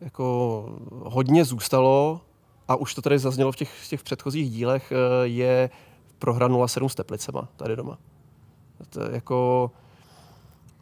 jako 0.00 0.78
hodně 0.90 1.44
zůstalo, 1.44 2.20
a 2.68 2.76
už 2.76 2.94
to 2.94 3.02
tady 3.02 3.18
zaznělo 3.18 3.52
v 3.52 3.56
těch, 3.56 3.72
v 3.84 3.88
těch 3.88 4.02
předchozích 4.02 4.50
dílech, 4.50 4.92
eh, 4.92 5.26
je 5.26 5.70
prohra 6.18 6.48
0-7 6.48 6.88
s 6.88 6.94
Teplicema 6.94 7.48
tady 7.56 7.76
doma. 7.76 7.98
To, 8.90 9.00
jako, 9.00 9.70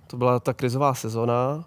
to 0.07 0.17
byla 0.17 0.41
ta 0.41 0.55
krizová 0.55 0.95
sezona 0.95 1.65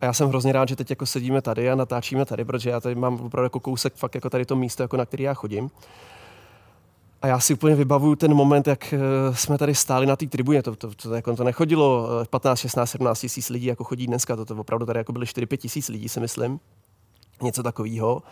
a 0.00 0.04
já 0.04 0.12
jsem 0.12 0.28
hrozně 0.28 0.52
rád, 0.52 0.68
že 0.68 0.76
teď 0.76 0.90
jako 0.90 1.06
sedíme 1.06 1.42
tady 1.42 1.70
a 1.70 1.74
natáčíme 1.74 2.24
tady, 2.24 2.44
protože 2.44 2.70
já 2.70 2.80
tady 2.80 2.94
mám 2.94 3.14
opravdu 3.14 3.46
jako 3.46 3.60
kousek 3.60 3.94
fakt 3.94 4.14
jako 4.14 4.30
tady 4.30 4.44
to 4.44 4.56
místo, 4.56 4.82
jako 4.82 4.96
na 4.96 5.06
který 5.06 5.24
já 5.24 5.34
chodím. 5.34 5.70
A 7.22 7.26
já 7.26 7.40
si 7.40 7.54
úplně 7.54 7.74
vybavuju 7.74 8.16
ten 8.16 8.34
moment, 8.34 8.66
jak 8.66 8.92
eh, 8.92 8.98
jsme 9.34 9.58
tady 9.58 9.74
stáli 9.74 10.06
na 10.06 10.16
té 10.16 10.26
tribuně. 10.26 10.62
To, 10.62 10.76
to, 10.76 10.94
to, 10.94 11.14
jako 11.14 11.36
to 11.36 11.44
nechodilo 11.44 12.08
15, 12.30 12.58
16, 12.58 12.90
17 12.90 13.20
tisíc 13.20 13.48
lidí, 13.48 13.66
jako 13.66 13.84
chodí 13.84 14.06
dneska. 14.06 14.36
To, 14.36 14.44
to 14.44 14.56
opravdu 14.56 14.86
tady 14.86 14.98
jako 14.98 15.12
byly 15.12 15.26
4-5 15.26 15.56
tisíc 15.56 15.88
lidí, 15.88 16.08
si 16.08 16.20
myslím. 16.20 16.60
Něco 17.42 17.62
takového. 17.62 18.22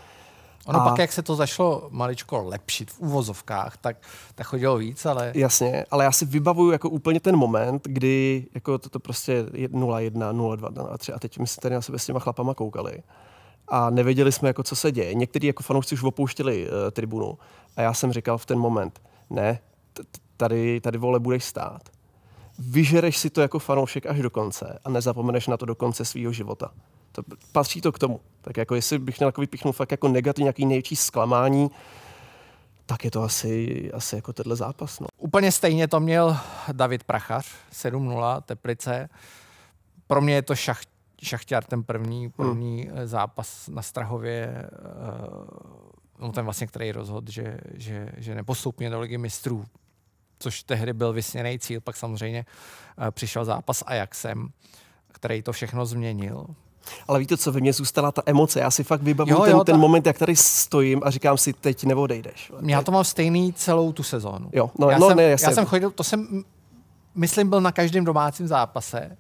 Ono 0.67 0.81
a... 0.81 0.85
pak, 0.85 0.99
jak 0.99 1.13
se 1.13 1.23
to 1.23 1.37
zašlo 1.37 1.89
maličko 1.91 2.43
lepšit 2.43 2.91
v 2.91 3.01
uvozovkách, 3.01 3.77
tak, 3.77 3.97
tak 4.35 4.47
chodilo 4.47 4.79
víc, 4.79 5.07
ale... 5.07 5.33
Jasně, 5.35 5.85
ale 5.91 6.05
já 6.05 6.13
si 6.13 6.25
vybavuju 6.25 6.71
jako 6.71 6.89
úplně 6.89 7.21
ten 7.21 7.37
moment, 7.37 7.83
kdy 7.85 8.47
jako 8.55 8.79
to, 8.79 8.89
to 8.89 9.01
prostě 9.01 9.43
0-1, 9.43 10.11
0-2, 10.11 10.57
0-3 10.57 11.15
a 11.15 11.19
teď 11.19 11.39
my 11.39 11.47
jsme 11.47 11.61
tady 11.61 11.75
na 11.75 11.81
sebe 11.81 11.99
s 11.99 12.07
těma 12.07 12.21
chlapama 12.21 12.55
koukali 12.55 13.03
a 13.71 13.91
nevěděli 13.91 14.33
jsme, 14.33 14.49
jako, 14.49 14.63
co 14.63 14.77
se 14.77 14.93
děje. 14.93 15.15
Někteří 15.15 15.47
jako 15.47 15.63
fanoušci 15.63 15.95
už 15.95 16.03
opouštěli 16.03 16.69
uh, 16.69 16.91
tribunu 16.91 17.39
a 17.77 17.83
já 17.83 17.95
jsem 17.95 18.13
říkal 18.13 18.39
v 18.39 18.47
ten 18.47 18.59
moment, 18.59 19.03
ne, 19.31 19.59
tady, 20.37 20.81
tady 20.81 20.99
vole 20.99 21.21
budeš 21.21 21.45
stát. 21.45 21.89
Vyžereš 22.59 23.19
si 23.19 23.31
to 23.31 23.41
jako 23.41 23.59
fanoušek 23.59 24.07
až 24.07 24.19
do 24.19 24.31
konce 24.31 24.79
a 24.85 24.91
nezapomeneš 24.91 25.47
na 25.47 25.57
to 25.57 25.67
do 25.67 25.75
konce 25.75 26.05
svého 26.05 26.33
života. 26.33 26.71
To, 27.13 27.23
patří 27.53 27.81
to 27.81 27.93
k 27.93 27.99
tomu. 27.99 28.21
Tak 28.41 28.57
jako 28.57 28.75
jestli 28.75 28.99
bych 28.99 29.19
měl 29.19 29.33
vypíchnout 29.39 29.77
fakt 29.77 29.91
jako 29.91 30.09
negativní, 30.09 30.45
nějaký 30.45 30.67
největší 30.67 30.97
zklamání, 30.97 31.71
tak 32.87 33.05
je 33.05 33.11
to 33.11 33.23
asi, 33.23 33.91
asi 33.93 34.17
jako 34.17 34.33
tenhle 34.33 34.57
zápas. 34.57 35.01
No. 35.01 35.07
Úplně 35.19 35.53
stejně 35.53 35.89
to 35.89 36.01
měl 36.01 36.37
David 36.73 37.05
Prachař, 37.05 37.47
7-0, 37.73 38.41
Teplice. 38.41 39.09
Pro 40.07 40.21
mě 40.21 40.35
je 40.35 40.43
to 40.43 40.55
šach, 40.55 40.81
šachťár 41.23 41.65
ten 41.65 41.85
první, 41.85 42.31
první 42.31 42.83
hmm. 42.83 43.07
zápas 43.07 43.69
na 43.69 43.83
Strahově, 43.83 44.69
uh, 44.73 45.90
no 46.21 46.33
ten 46.33 46.45
vlastně, 46.45 46.67
který 46.67 46.93
rozhodl, 46.93 47.33
že, 47.33 47.59
že, 47.75 48.09
že 48.17 48.35
nepostoupí 48.35 48.89
do 48.89 49.01
ligy 49.01 49.19
mistrů, 49.19 49.65
což 50.39 50.63
tehdy 50.63 50.93
byl 50.93 51.13
vysněný 51.13 51.59
cíl, 51.59 51.81
pak 51.81 51.97
samozřejmě 51.97 52.47
uh, 52.99 53.11
přišel 53.11 53.45
zápas 53.45 53.83
Ajaxem, 53.87 54.49
který 55.13 55.43
to 55.43 55.53
všechno 55.53 55.87
změnil. 55.87 56.47
Ale 57.09 57.19
víte, 57.19 57.37
co 57.37 57.53
ve 57.53 57.61
mně 57.61 57.73
zůstala 57.73 58.13
ta 58.13 58.23
emoce? 58.27 58.61
Já 58.61 58.71
si 58.71 58.85
fakt 58.85 59.03
vybavuju 59.03 59.37
jo, 59.37 59.45
ten, 59.45 59.53
jo, 59.53 59.65
ten 59.65 59.75
ta... 59.75 59.79
moment, 59.79 60.07
jak 60.07 60.19
tady 60.19 60.37
stojím 60.37 61.01
a 61.05 61.11
říkám 61.11 61.39
si, 61.39 61.53
teď 61.53 61.85
neodejdeš. 61.85 62.53
Já 62.67 62.83
to 62.83 62.93
mám 62.93 63.05
stejný 63.05 63.53
celou 63.53 63.93
tu 63.93 64.03
sezónu. 64.03 64.51
Jo, 64.53 64.71
no, 64.79 64.91
já, 64.91 64.99
no, 64.99 65.09
jsem, 65.09 65.17
ne, 65.17 65.23
já 65.23 65.39
jsem 65.39 65.67
chodil, 65.67 65.91
to 65.91 66.05
jsem, 66.05 66.45
myslím, 67.15 67.49
byl 67.49 67.61
na 67.61 67.73
každém 67.73 68.05
domácím 68.05 68.49
zápase 68.49 69.17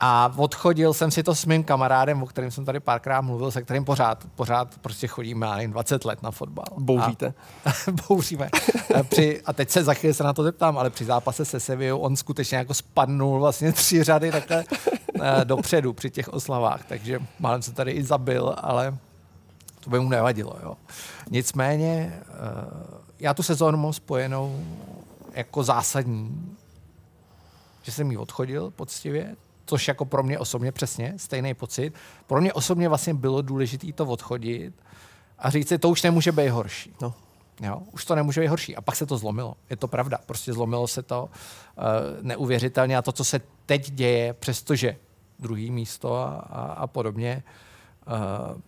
a 0.00 0.32
odchodil 0.36 0.94
jsem 0.94 1.10
si 1.10 1.22
to 1.22 1.34
s 1.34 1.46
mým 1.46 1.64
kamarádem, 1.64 2.22
o 2.22 2.26
kterém 2.26 2.50
jsem 2.50 2.64
tady 2.64 2.80
párkrát 2.80 3.20
mluvil, 3.20 3.50
se 3.50 3.62
kterým 3.62 3.84
pořád, 3.84 4.24
pořád 4.34 4.78
prostě 4.78 5.06
chodíme, 5.06 5.46
já 5.46 5.68
20 5.68 6.04
let 6.04 6.22
na 6.22 6.30
fotbal. 6.30 6.64
Bouříte. 6.78 7.34
A, 7.64 7.70
bouříme. 8.08 8.48
A, 8.98 9.02
při, 9.02 9.42
a 9.44 9.52
teď 9.52 9.70
se 9.70 9.84
za 9.84 9.94
chvíli 9.94 10.14
se 10.14 10.24
na 10.24 10.32
to 10.32 10.42
zeptám, 10.42 10.78
ale 10.78 10.90
při 10.90 11.04
zápase 11.04 11.44
se 11.44 11.60
Sevillou 11.60 11.98
on 11.98 12.16
skutečně 12.16 12.58
jako 12.58 12.74
spadnul 12.74 13.40
vlastně 13.40 13.72
tři 13.72 14.04
řady 14.04 14.32
takhle 14.32 14.64
eh, 15.20 15.44
dopředu 15.44 15.92
při 15.92 16.10
těch 16.10 16.28
oslavách, 16.28 16.84
takže 16.88 17.20
málem 17.38 17.62
se 17.62 17.72
tady 17.72 17.92
i 17.92 18.02
zabil, 18.02 18.54
ale 18.58 18.98
to 19.80 19.90
by 19.90 20.00
mu 20.00 20.08
nevadilo. 20.08 20.56
Jo. 20.62 20.74
Nicméně 21.30 22.20
eh, 22.22 22.26
já 23.20 23.34
tu 23.34 23.42
sezónu 23.42 23.78
mám 23.78 23.92
spojenou 23.92 24.64
jako 25.32 25.62
zásadní, 25.62 26.56
že 27.82 27.92
jsem 27.92 28.10
ji 28.10 28.16
odchodil 28.16 28.70
poctivě, 28.70 29.36
což 29.66 29.88
jako 29.88 30.04
pro 30.04 30.22
mě 30.22 30.38
osobně 30.38 30.72
přesně 30.72 31.14
stejný 31.16 31.54
pocit. 31.54 31.94
Pro 32.26 32.40
mě 32.40 32.52
osobně 32.52 32.88
vlastně 32.88 33.14
bylo 33.14 33.42
důležité 33.42 33.92
to 33.92 34.06
odchodit 34.06 34.74
a 35.38 35.50
říct 35.50 35.68
si, 35.68 35.78
to 35.78 35.88
už 35.88 36.02
nemůže 36.02 36.32
být 36.32 36.48
horší. 36.48 36.94
No. 37.02 37.14
Jo, 37.60 37.82
už 37.92 38.04
to 38.04 38.14
nemůže 38.14 38.40
být 38.40 38.46
horší. 38.46 38.76
A 38.76 38.80
pak 38.80 38.96
se 38.96 39.06
to 39.06 39.18
zlomilo. 39.18 39.56
Je 39.70 39.76
to 39.76 39.88
pravda. 39.88 40.18
Prostě 40.26 40.52
zlomilo 40.52 40.88
se 40.88 41.02
to 41.02 41.22
uh, 41.24 41.84
neuvěřitelně. 42.22 42.96
A 42.96 43.02
to, 43.02 43.12
co 43.12 43.24
se 43.24 43.40
teď 43.66 43.90
děje, 43.90 44.32
přestože 44.32 44.96
druhý 45.38 45.70
místo 45.70 46.14
a, 46.14 46.28
a, 46.28 46.62
a 46.62 46.86
podobně, 46.86 47.42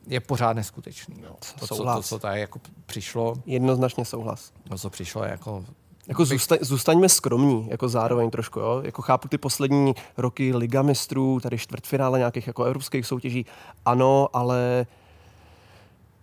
je 0.06 0.20
pořád 0.20 0.52
neskutečný. 0.52 1.16
Jo. 1.22 1.36
To, 1.58 1.66
co, 1.66 1.84
to, 1.84 2.02
co 2.02 2.18
tady 2.18 2.40
jako 2.40 2.60
přišlo. 2.86 3.34
Jednoznačně 3.46 4.04
souhlas. 4.04 4.52
To, 4.68 4.78
co 4.78 4.90
přišlo, 4.90 5.24
jako 5.24 5.64
jako 6.08 6.24
zůstaň, 6.24 6.58
zůstaňme 6.60 7.08
skromní, 7.08 7.66
jako 7.70 7.88
zároveň 7.88 8.30
trošku, 8.30 8.60
jo? 8.60 8.80
Jako 8.84 9.02
chápu 9.02 9.28
ty 9.28 9.38
poslední 9.38 9.94
roky 10.16 10.54
Liga 10.54 10.82
mistrů, 10.82 11.40
tady 11.40 11.58
čtvrtfinále 11.58 12.18
nějakých 12.18 12.46
jako 12.46 12.64
evropských 12.64 13.06
soutěží, 13.06 13.46
ano, 13.84 14.28
ale 14.32 14.86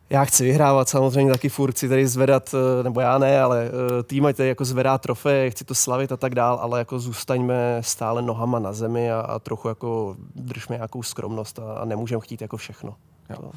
já 0.09 0.25
chci 0.25 0.43
vyhrávat 0.43 0.89
samozřejmě 0.89 1.31
taky 1.31 1.49
furt, 1.49 1.71
chci 1.71 1.89
tady 1.89 2.07
zvedat, 2.07 2.55
eh, 2.79 2.83
nebo 2.83 2.99
já 2.99 3.17
ne, 3.17 3.41
ale 3.41 3.65
eh, 3.99 4.03
tým 4.03 4.27
tady 4.33 4.49
jako 4.49 4.65
zvedá 4.65 4.97
trofeje, 4.97 5.49
chci 5.49 5.65
to 5.65 5.75
slavit 5.75 6.11
a 6.11 6.17
tak 6.17 6.35
dál, 6.35 6.59
ale 6.61 6.79
jako 6.79 6.99
zůstaňme 6.99 7.77
stále 7.81 8.21
nohama 8.21 8.59
na 8.59 8.73
zemi 8.73 9.11
a, 9.11 9.19
a 9.19 9.39
trochu 9.39 9.67
jako 9.67 10.15
držme 10.35 10.75
nějakou 10.75 11.03
skromnost 11.03 11.59
a, 11.59 11.73
a 11.73 11.85
nemůžeme 11.85 12.21
chtít 12.21 12.41
jako 12.41 12.57
všechno. 12.57 12.95
Jo. 13.29 13.51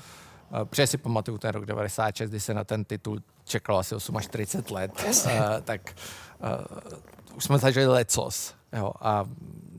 Protože 0.64 0.86
si 0.86 0.98
pamatuju 0.98 1.38
ten 1.38 1.50
rok 1.50 1.66
96, 1.66 2.30
kdy 2.30 2.40
se 2.40 2.54
na 2.54 2.64
ten 2.64 2.84
titul 2.84 3.18
čekalo 3.44 3.78
asi 3.78 3.94
8 3.94 4.16
až 4.16 4.24
40 4.24 4.70
let, 4.70 4.92
uh, 5.06 5.32
tak 5.64 5.94
uh, 6.40 7.36
už 7.36 7.44
jsme 7.44 7.58
zažili 7.58 7.86
lecos. 7.86 8.54
Jo, 8.72 8.92
a 9.00 9.24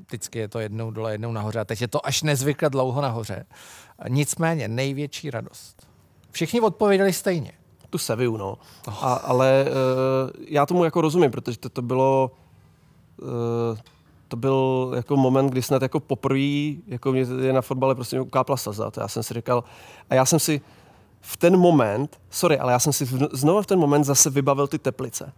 vždycky 0.08 0.40
je 0.40 0.48
to 0.48 0.60
jednou 0.60 0.92
dole, 0.92 1.12
jednou 1.12 1.32
nahoře. 1.32 1.60
A 1.60 1.66
teď 1.66 1.82
je 1.82 1.88
to 1.88 2.06
až 2.06 2.24
nezvykle 2.24 2.70
dlouho 2.70 3.02
nahoře. 3.02 3.46
Nicméně 4.10 4.68
největší 4.68 5.32
radost. 5.32 5.88
Všichni 6.32 6.62
odpověděli 6.62 7.14
stejně. 7.14 7.52
Tu 7.90 7.98
Seviu, 7.98 8.38
no. 8.38 8.58
Oh. 8.88 9.06
A, 9.06 9.14
ale 9.14 9.66
uh, 9.66 10.46
já 10.48 10.66
tomu 10.66 10.84
jako 10.84 11.02
rozumím, 11.02 11.32
protože 11.32 11.58
to, 11.58 11.70
to 11.70 11.82
bylo... 11.82 12.32
Uh, 13.22 13.78
to 14.30 14.38
byl 14.38 14.92
jako 14.96 15.18
moment, 15.18 15.50
kdy 15.50 15.62
snad 15.62 15.82
jako 15.82 16.00
poprvé 16.00 16.74
jako 16.88 17.12
mě 17.12 17.26
je 17.42 17.54
na 17.54 17.62
fotbale 17.62 17.96
prostě 17.96 18.22
ukápla 18.22 18.58
saza. 18.58 18.92
To 18.92 19.02
já 19.02 19.08
jsem 19.08 19.24
si 19.24 19.34
říkal, 19.34 19.64
a 20.10 20.16
já 20.16 20.26
jsem 20.26 20.40
si 20.40 20.62
v 21.22 21.38
ten 21.38 21.58
moment, 21.58 22.20
sorry, 22.30 22.60
ale 22.60 22.72
já 22.72 22.80
jsem 22.80 22.94
si 22.94 23.06
znovu 23.32 23.62
v 23.62 23.66
ten 23.66 23.80
moment 23.80 24.04
zase 24.04 24.30
vybavil 24.30 24.68
ty 24.68 24.80
teplice. 24.80 25.34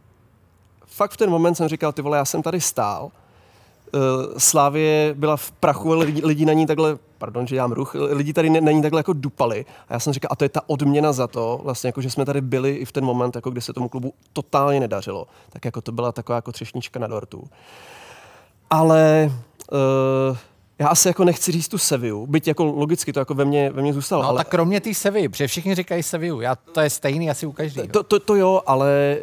Fakt 0.85 1.11
v 1.11 1.17
ten 1.17 1.29
moment 1.29 1.55
jsem 1.55 1.67
říkal, 1.67 1.91
ty 1.91 2.01
vole, 2.01 2.17
já 2.17 2.25
jsem 2.25 2.41
tady 2.41 2.61
stál, 2.61 3.05
uh, 3.05 4.01
Slávě 4.37 5.15
byla 5.17 5.37
v 5.37 5.51
prachu, 5.51 5.91
lidi, 5.93 6.21
lidi 6.25 6.45
na 6.45 6.53
ní 6.53 6.65
takhle, 6.65 6.97
pardon, 7.17 7.47
že 7.47 7.55
dělám 7.55 7.71
ruch, 7.71 7.95
lidi 7.95 8.33
tady 8.33 8.49
na 8.49 8.71
ní 8.71 8.81
takhle 8.81 8.99
jako 8.99 9.13
dupali. 9.13 9.65
A 9.89 9.93
já 9.93 9.99
jsem 9.99 10.13
říkal, 10.13 10.29
a 10.31 10.35
to 10.35 10.45
je 10.45 10.49
ta 10.49 10.61
odměna 10.67 11.11
za 11.11 11.27
to, 11.27 11.61
vlastně 11.63 11.87
jako, 11.87 12.01
že 12.01 12.09
jsme 12.09 12.25
tady 12.25 12.41
byli 12.41 12.75
i 12.75 12.85
v 12.85 12.91
ten 12.91 13.05
moment, 13.05 13.35
jako 13.35 13.49
kdy 13.49 13.61
se 13.61 13.73
tomu 13.73 13.89
klubu 13.89 14.13
totálně 14.33 14.79
nedařilo. 14.79 15.27
Tak 15.49 15.65
jako 15.65 15.81
to 15.81 15.91
byla 15.91 16.11
taková 16.11 16.35
jako 16.35 16.51
třešnička 16.51 16.99
na 16.99 17.07
dortu 17.07 17.43
ale 18.71 19.31
uh, 19.71 20.37
já 20.79 20.87
asi 20.87 21.07
jako 21.07 21.23
nechci 21.23 21.51
říct 21.51 21.67
tu 21.67 21.77
Seviu, 21.77 22.27
byť 22.27 22.47
jako 22.47 22.63
logicky 22.63 23.13
to 23.13 23.19
jako 23.19 23.33
ve 23.33 23.45
mně, 23.45 23.69
ve 23.69 23.81
mně 23.81 23.93
zůstalo. 23.93 24.23
No 24.23 24.29
ale... 24.29 24.37
tak 24.37 24.47
kromě 24.47 24.81
té 24.81 24.93
Sevy, 24.93 25.29
protože 25.29 25.47
všichni 25.47 25.75
říkají 25.75 26.03
Seviu, 26.03 26.41
já, 26.41 26.55
to 26.55 26.81
je 26.81 26.89
stejný 26.89 27.29
asi 27.29 27.45
u 27.45 27.51
každého. 27.51 27.87
To, 27.87 28.03
to, 28.03 28.19
to 28.19 28.35
jo, 28.35 28.61
ale 28.65 29.17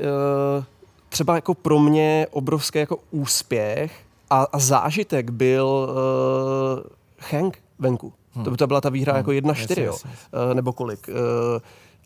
uh, 0.58 0.64
třeba 1.08 1.34
jako 1.34 1.54
pro 1.54 1.78
mě 1.78 2.26
obrovský 2.30 2.78
jako 2.78 2.98
úspěch 3.10 3.92
a, 4.30 4.46
a 4.52 4.58
zážitek 4.58 5.30
byl 5.30 5.66
uh, 5.66 7.30
Hank 7.30 7.58
venku. 7.78 8.12
Hmm. 8.32 8.44
To, 8.44 8.50
by 8.50 8.56
to 8.56 8.66
byla 8.66 8.80
ta 8.80 8.88
výhra 8.88 9.12
hmm. 9.12 9.18
jako 9.18 9.30
1-4, 9.30 9.82
jo. 9.82 9.92
Uh, 9.92 10.54
nebo 10.54 10.72
kolik. 10.72 11.08
Uh, 11.08 11.14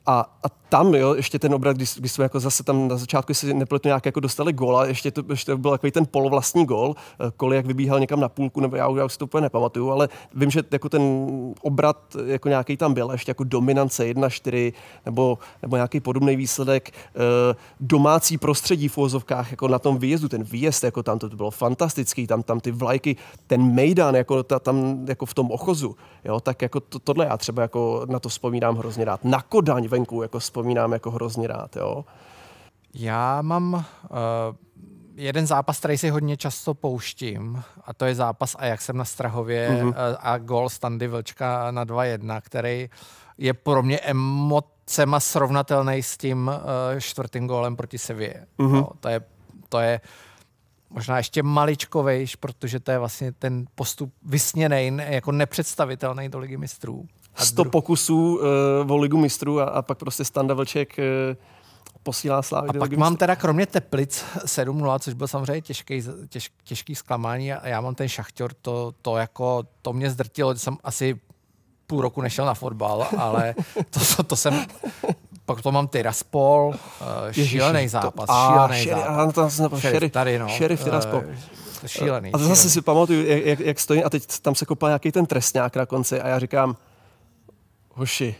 a, 0.07 0.21
a 0.45 0.63
tam, 0.73 0.95
jo, 0.95 1.15
ještě 1.15 1.39
ten 1.39 1.55
obrat, 1.55 1.77
když, 1.77 1.95
když 1.99 2.13
jsme 2.13 2.25
jako 2.25 2.41
zase 2.41 2.65
tam 2.65 2.89
na 2.89 2.97
začátku 2.97 3.35
si 3.35 3.55
nepletu 3.55 3.89
nějak 3.89 4.07
jako 4.07 4.21
dostali 4.21 4.55
a 4.77 4.85
ještě 4.85 5.11
to, 5.11 5.23
ještě 5.31 5.53
to 5.53 5.59
byl 5.59 5.71
takový 5.71 5.93
ten 5.93 6.07
polovlastní 6.11 6.67
gol, 6.67 6.95
eh, 7.21 7.33
koli 7.37 7.57
jak 7.57 7.67
vybíhal 7.67 8.01
někam 8.01 8.21
na 8.21 8.29
půlku, 8.29 8.61
nebo 8.61 8.77
já, 8.77 8.89
já 8.97 9.05
už 9.05 9.17
to 9.17 9.25
úplně 9.25 9.43
nepamatuju, 9.43 9.91
ale 9.91 10.09
vím, 10.35 10.51
že 10.51 10.63
jako 10.71 10.89
ten 10.89 11.03
obrat 11.63 12.17
jako 12.27 12.49
nějaký 12.49 12.77
tam 12.77 12.95
byl, 12.95 13.11
ještě 13.13 13.31
jako 13.31 13.45
dominance 13.45 14.05
1-4, 14.05 14.73
nebo, 15.07 15.39
nebo 15.63 15.77
nějaký 15.77 16.01
podobný 16.01 16.37
výsledek, 16.37 16.91
eh, 16.91 17.57
domácí 17.81 18.39
prostředí 18.39 18.89
v 18.89 18.99
uvozovkách, 18.99 19.51
jako 19.51 19.69
na 19.69 19.79
tom 19.79 19.99
výjezdu, 19.99 20.29
ten 20.29 20.43
výjezd, 20.43 20.85
jako 20.85 21.03
tam 21.03 21.19
to, 21.19 21.29
to 21.29 21.37
bylo 21.37 21.51
fantastický, 21.51 22.27
tam, 22.27 22.43
tam 22.43 22.61
ty 22.61 22.71
vlajky, 22.71 23.17
ten 23.47 23.75
mejdan, 23.75 24.15
jako 24.15 24.43
ta, 24.43 24.59
tam 24.59 25.05
jako 25.09 25.27
v 25.27 25.35
tom 25.35 25.51
ochozu, 25.51 25.97
jo, 26.25 26.41
tak 26.41 26.63
jako 26.63 26.81
to, 26.81 26.99
tohle 26.99 27.27
já 27.27 27.37
třeba 27.37 27.63
jako 27.63 28.07
na 28.09 28.19
to 28.19 28.29
vzpomínám 28.29 28.77
hrozně 28.77 29.05
rád. 29.05 29.25
Na 29.25 29.43
Kodaň 29.43 29.89
venku, 29.93 30.23
jako 30.23 30.39
vzpomínám 30.39 30.93
jako 30.93 31.11
hrozně 31.11 31.49
rád, 31.49 31.77
jo. 31.77 32.05
Já 32.95 33.43
mám 33.43 33.75
uh, 33.75 33.81
jeden 35.15 35.47
zápas, 35.47 35.79
který 35.79 35.99
si 35.99 36.11
hodně 36.11 36.37
často 36.37 36.75
pouštím, 36.75 37.63
a 37.85 37.95
to 37.95 38.05
je 38.05 38.15
zápas 38.15 38.57
a 38.59 38.67
jak 38.67 38.81
jsem 38.81 38.97
na 38.97 39.05
Strahově 39.05 39.71
mm-hmm. 39.71 39.89
uh, 39.89 39.95
a 40.21 40.39
gol 40.39 40.69
Standy 40.69 41.09
Vlčka 41.09 41.71
na 41.71 41.85
2-1, 41.85 42.41
který 42.41 42.91
je 43.39 43.55
pro 43.55 43.83
mě 43.83 44.01
emocema 44.01 45.21
srovnatelný 45.21 46.03
s 46.03 46.17
tím 46.17 46.49
uh, 46.49 47.01
čtvrtým 47.01 47.47
gólem 47.47 47.77
proti 47.77 47.99
Sevě. 47.99 48.47
Mm-hmm. 48.59 48.73
No, 48.73 48.89
to 49.01 49.09
je, 49.09 49.21
to 49.69 49.79
je 49.79 50.01
možná 50.91 51.17
ještě 51.17 51.43
maličkovejš, 51.43 52.37
protože 52.37 52.81
to 52.81 52.91
je 52.91 52.99
vlastně 52.99 53.33
ten 53.33 53.65
postup 53.75 54.15
vysněný, 54.23 54.99
jako 55.07 55.33
nepředstavitelný 55.33 56.29
do 56.29 56.39
ligy 56.39 56.57
mistrů. 56.57 57.09
100 57.35 57.65
pokusů 57.65 58.41
uh, 58.85 58.93
o 58.93 58.97
ligu 58.97 59.19
mistrů 59.19 59.61
a, 59.61 59.65
a 59.65 59.83
pak 59.83 59.99
prostě 59.99 60.25
Standa 60.25 60.55
Vlček 60.55 60.99
uh, 60.99 61.37
posílá 62.03 62.43
Slávy. 62.43 62.69
A 62.69 62.73
pak 62.73 62.93
mám 62.93 63.17
teda 63.17 63.37
kromě 63.37 63.67
Teplic 63.67 64.25
7-0, 64.45 64.99
což 64.99 65.15
byl 65.15 65.29
samozřejmě 65.29 65.63
těžký, 65.63 66.03
těž, 66.29 66.51
těžký 66.65 66.95
zklamání 66.95 67.53
a 67.53 67.69
já 67.69 67.81
mám 67.81 67.95
ten 67.95 68.09
šachtor, 68.09 68.53
to, 68.63 68.95
to 69.03 69.17
jako, 69.17 69.63
to 69.83 69.93
mě 69.93 70.11
zdrtilo, 70.11 70.55
jsem 70.55 70.77
asi 70.85 71.21
půl 71.87 72.01
roku 72.01 72.23
nešel 72.23 72.47
na 72.47 72.55
fotbal, 72.55 73.07
ale 73.19 73.55
to, 73.91 74.01
to, 74.17 74.23
to 74.23 74.37
jsem 74.37 74.67
pak 75.47 75.63
to 75.63 75.73
mám 75.73 75.89
Tiraspol, 75.89 76.75
uh, 77.01 77.33
šílený 77.33 77.89
zápas, 77.89 78.27
to, 78.27 78.33
šílený 78.33 78.83
šeri, 78.83 79.01
zápas. 79.01 79.39
A, 79.39 79.51
jsem 79.51 79.81
šerif, 79.81 80.13
tady, 80.13 80.39
no. 80.39 80.49
Šerif 80.49 80.85
Tiraspol. 80.85 81.19
Uh, 81.19 81.87
šílený. 81.87 82.33
A 82.33 82.39
to 82.39 82.45
zase 82.45 82.71
si 82.71 82.83
pamatuju, 82.83 83.27
jak, 83.27 83.45
jak, 83.45 83.61
jak 83.61 83.81
stojí 83.81 84.05
a 84.05 84.11
teď 84.11 84.41
tam 84.41 84.55
se 84.55 84.65
kopal 84.67 84.89
nějaký 84.89 85.13
ten 85.13 85.27
trestňák 85.27 85.77
na 85.77 85.87
konci 85.87 86.21
a 86.21 86.29
já 86.29 86.39
říkám, 86.39 86.77
hoši, 87.95 88.37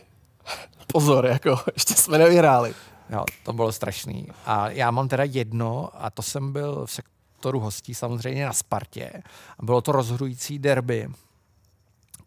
pozor, 0.87 1.25
jako, 1.25 1.59
ještě 1.73 1.93
jsme 1.93 2.17
nevyhráli. 2.17 2.73
Jo, 3.09 3.25
to 3.43 3.53
bylo 3.53 3.71
strašný. 3.71 4.27
A 4.45 4.69
já 4.69 4.91
mám 4.91 5.07
teda 5.07 5.23
jedno, 5.23 5.89
a 5.93 6.09
to 6.09 6.21
jsem 6.21 6.53
byl 6.53 6.85
v 6.85 6.91
sektoru 6.91 7.59
hostí 7.59 7.95
samozřejmě 7.95 8.45
na 8.45 8.53
Spartě. 8.53 9.23
A 9.59 9.65
bylo 9.65 9.81
to 9.81 9.91
rozhodující 9.91 10.59
derby. 10.59 11.07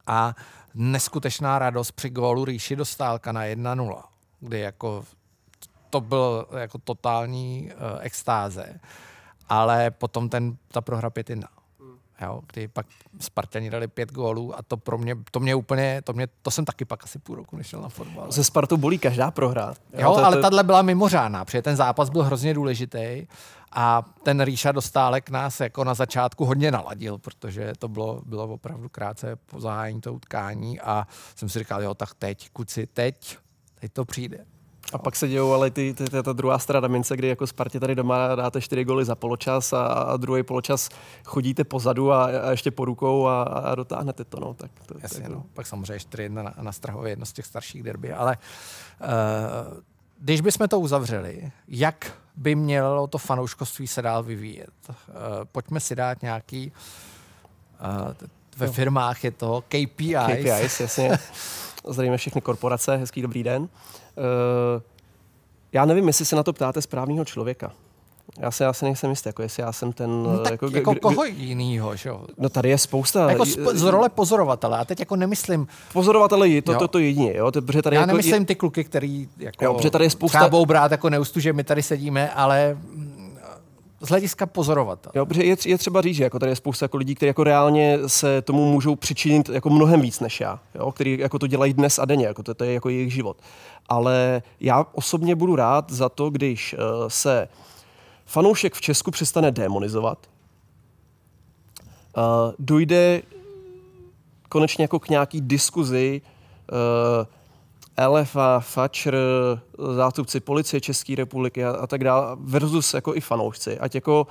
A 0.07 0.35
neskutečná 0.75 1.59
radost 1.59 1.93
při 1.93 2.11
gólu 2.11 2.45
Ríši 2.45 2.77
Dostálka 2.77 3.33
na 3.33 3.45
1-0, 3.45 4.03
kdy 4.41 4.61
jako 4.61 5.05
to 5.91 6.01
byl 6.01 6.47
jako 6.59 6.79
totální 6.79 7.71
uh, 7.73 7.99
extáze. 8.01 8.81
Ale 9.49 9.91
potom 9.91 10.29
ten, 10.29 10.57
ta 10.69 10.81
prohra 10.81 11.11
5 11.11 11.31
jo, 12.23 12.41
kdy 12.53 12.69
pak 12.69 12.87
Spartani 13.21 13.71
dali 13.71 13.89
pět 13.89 14.13
gólů 14.13 14.59
a 14.59 14.63
to 14.63 14.77
pro 14.77 14.99
mě, 14.99 15.17
to 15.31 15.41
mě 15.41 15.55
úplně, 15.55 16.03
to, 16.05 16.13
mě, 16.13 16.27
to 16.43 16.51
jsem 16.51 16.65
taky 16.65 16.85
pak 16.85 17.05
asi 17.05 17.19
půl 17.19 17.37
roku 17.37 17.57
nešel 17.57 17.81
na 17.81 17.89
fotbal. 17.89 18.33
Se 18.33 18.45
Spartou 18.45 18.77
bolí 18.77 18.99
každá 18.99 19.31
prohra. 19.31 19.75
Jo, 19.93 20.01
jo 20.01 20.15
to, 20.15 20.25
ale 20.25 20.37
to... 20.37 20.43
tahle 20.43 20.63
byla 20.63 20.83
mimořádná, 20.83 21.45
protože 21.45 21.63
ten 21.63 21.77
zápas 21.77 22.11
byl 22.11 22.23
hrozně 22.23 22.55
důležitý 22.55 23.27
a 23.73 24.03
ten 24.23 24.41
Ríša 24.41 24.73
Dostálek 24.73 25.31
nás 25.31 25.61
jako 25.61 25.85
na 25.85 25.95
začátku 25.95 26.45
hodně 26.45 26.71
naladil, 26.71 27.19
protože 27.19 27.73
to 27.79 27.89
bylo, 27.89 28.23
bylo 28.27 28.49
opravdu 28.49 28.89
krátce 28.89 29.37
po 29.37 29.61
zahájení 29.61 30.01
toho 30.01 30.17
utkání 30.17 30.81
a 30.81 31.07
jsem 31.35 31.49
si 31.49 31.59
říkal, 31.59 31.83
jo, 31.83 31.95
tak 31.95 32.15
teď, 32.15 32.51
kuci, 32.51 32.87
teď, 32.87 33.39
teď 33.81 33.93
to 33.93 34.05
přijde. 34.05 34.47
A 34.93 34.99
pak 34.99 35.17
se 35.17 35.29
dějou 35.29 35.53
ale 35.53 35.71
ty, 35.71 35.95
ty, 35.95 36.05
ty, 36.05 36.23
ta 36.23 36.33
druhá 36.33 36.59
strana 36.59 36.89
mince, 36.89 37.17
kdy 37.17 37.29
jako 37.29 37.47
Spartě 37.47 37.81
tady 37.81 37.95
doma 37.95 38.35
dáte 38.35 38.61
čtyři 38.61 38.85
goly 38.85 39.05
za 39.05 39.15
poločas 39.15 39.73
a, 39.73 39.87
a 39.87 40.17
druhý 40.17 40.43
poločas 40.43 40.89
chodíte 41.25 41.65
pozadu 41.65 42.13
a, 42.13 42.25
a 42.25 42.51
ještě 42.51 42.71
po 42.71 42.85
rukou 42.85 43.27
a, 43.27 43.43
a 43.43 43.75
dotáhnete 43.75 44.25
to. 44.25 44.41
No. 44.41 44.55
Tak 44.55 44.71
to, 44.87 44.95
Jasně, 45.03 45.23
tak, 45.23 45.33
no. 45.33 45.45
Pak 45.55 45.67
samozřejmě 45.67 46.01
4 46.01 46.29
na, 46.29 46.55
na 46.61 46.73
Strahově, 46.73 47.13
jedno 47.13 47.27
z 47.27 47.33
těch 47.33 47.47
starších 47.47 47.83
derby. 47.83 48.13
Ale 48.13 48.37
uh, 49.01 49.79
když 50.21 50.41
bychom 50.41 50.69
to 50.69 50.81
uzavřeli, 50.81 51.53
jak 51.69 52.13
by 52.37 52.55
mělo 52.55 53.07
to 53.07 53.19
fanouškovství 53.19 53.87
se 53.87 54.03
dál 54.03 54.23
vyvíjet? 54.23 54.71
Uh, 54.89 54.95
pojďme 55.53 55.81
si 55.81 55.97
dát 55.97 56.23
nějaký 56.23 56.73
uh, 57.81 58.29
ve 58.57 58.69
firmách 58.69 59.25
je 59.25 59.31
to 59.31 59.65
KPIs. 59.69 60.17
KPIs, 60.27 60.81
jasně. 60.81 61.19
Zdravíme 61.87 62.17
všechny 62.17 62.41
korporace, 62.41 62.97
hezký 62.97 63.23
dobrý 63.23 63.43
den. 63.43 63.63
Uh, 63.63 63.69
já 65.73 65.85
nevím, 65.85 66.07
jestli 66.07 66.25
se 66.25 66.37
na 66.37 66.43
to 66.43 66.53
ptáte 66.53 66.83
správného 66.83 67.25
člověka. 67.25 67.73
Já 68.39 68.51
se, 68.51 68.65
já 68.65 68.73
se 68.73 68.85
nejsem 68.85 69.11
jistý, 69.11 69.29
jako 69.29 69.43
jestli 69.43 69.63
já 69.63 69.73
jsem 69.73 69.93
ten... 69.93 70.23
No, 70.23 70.39
tak 70.39 70.53
jako, 70.53 70.71
jako 70.73 70.95
koho 70.95 71.25
jinýho, 71.25 71.97
že 71.97 72.09
jo? 72.09 72.25
No 72.39 72.49
tady 72.49 72.69
je 72.69 72.79
spousta... 72.79 73.31
Jako 73.31 73.45
z 73.75 73.83
role 73.83 74.09
pozorovatele, 74.09 74.79
a 74.79 74.85
teď 74.85 75.01
jako 75.01 75.17
nemyslím... 75.17 75.69
Pozorovatele 75.93 76.49
je 76.49 76.63
to, 76.63 76.75
to, 76.75 76.89
to 76.89 76.99
jedině, 76.99 77.37
jo? 77.37 77.51
To, 77.51 77.63
protože 77.63 77.83
tady 77.83 77.97
já 77.97 78.03
jako 78.03 78.07
nemyslím 78.07 78.47
ty 78.47 78.55
kluky, 78.55 78.85
který 78.85 79.29
jako 79.39 79.65
jo, 79.65 79.75
protože 79.75 79.91
tady 79.91 80.05
je 80.05 80.11
spousta... 80.11 80.39
třeba 80.39 80.65
brát 80.65 80.91
jako 80.91 81.11
neustu, 81.11 81.41
že 81.41 81.53
my 81.53 81.65
tady 81.65 81.83
sedíme, 81.83 82.31
ale 82.31 82.79
z 84.01 84.09
hlediska 84.09 84.47
pozorovatel. 84.47 85.13
Jo, 85.15 85.27
protože 85.27 85.45
je, 85.45 85.57
je 85.67 85.79
třeba 85.79 86.01
říct, 86.01 86.17
že 86.17 86.25
jako 86.25 86.39
tady 86.39 86.53
je 86.53 86.57
spousta 86.57 86.85
jako 86.85 86.97
lidí, 86.97 87.15
kteří 87.15 87.27
jako 87.27 87.45
reálně 87.45 87.99
se 88.07 88.43
tomu 88.43 88.73
můžou 88.73 88.97
přičinit 88.97 89.49
jako 89.49 89.71
mnohem 89.71 90.01
víc 90.01 90.21
než 90.21 90.41
já, 90.41 90.61
jo, 90.75 90.93
který 90.93 91.19
jako 91.19 91.39
to 91.39 91.47
dělají 91.47 91.73
dnes 91.73 91.99
a 91.99 92.05
denně, 92.05 92.27
jako 92.27 92.43
to, 92.43 92.55
to 92.55 92.65
je 92.65 92.73
jako 92.75 92.89
jejich 92.89 93.13
život. 93.13 93.37
Ale 93.89 94.43
já 94.61 94.87
osobně 94.93 95.35
budu 95.35 95.57
rád 95.57 95.93
za 95.93 96.09
to, 96.09 96.31
když 96.31 96.75
uh, 96.75 97.09
se 97.09 97.49
fanoušek 98.27 98.75
v 98.75 98.81
Česku 98.81 99.11
přestane 99.11 99.51
demonizovat, 99.51 100.19
uh, 102.17 102.23
dojde 102.59 103.23
konečně 104.49 104.85
jako 104.85 104.99
k 104.99 105.09
nějaký 105.09 105.41
diskuzi 105.41 106.21
uh, 106.73 107.27
LFA, 108.09 108.61
FAČR, 108.61 109.17
zástupci 109.97 110.41
policie 110.41 110.81
České 110.81 111.15
republiky 111.15 111.65
a, 111.65 111.71
a 111.71 111.87
tak 111.87 112.05
dále, 112.05 112.37
versus 112.41 112.95
jako 112.95 113.15
i 113.17 113.21
fanoušci. 113.21 113.79
Ať 113.79 113.95
jako 113.95 114.27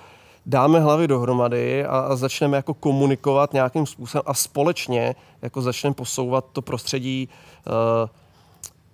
dáme 0.46 0.80
hlavy 0.80 1.08
dohromady 1.08 1.86
a, 1.86 2.00
a 2.00 2.16
začneme 2.16 2.58
jako 2.58 2.74
komunikovat 2.74 3.54
nějakým 3.54 3.86
způsobem 3.86 4.24
a 4.26 4.34
společně 4.34 5.16
jako 5.42 5.62
začneme 5.62 5.94
posouvat 5.94 6.46
to 6.52 6.62
prostředí 6.62 7.30
uh, 7.68 8.10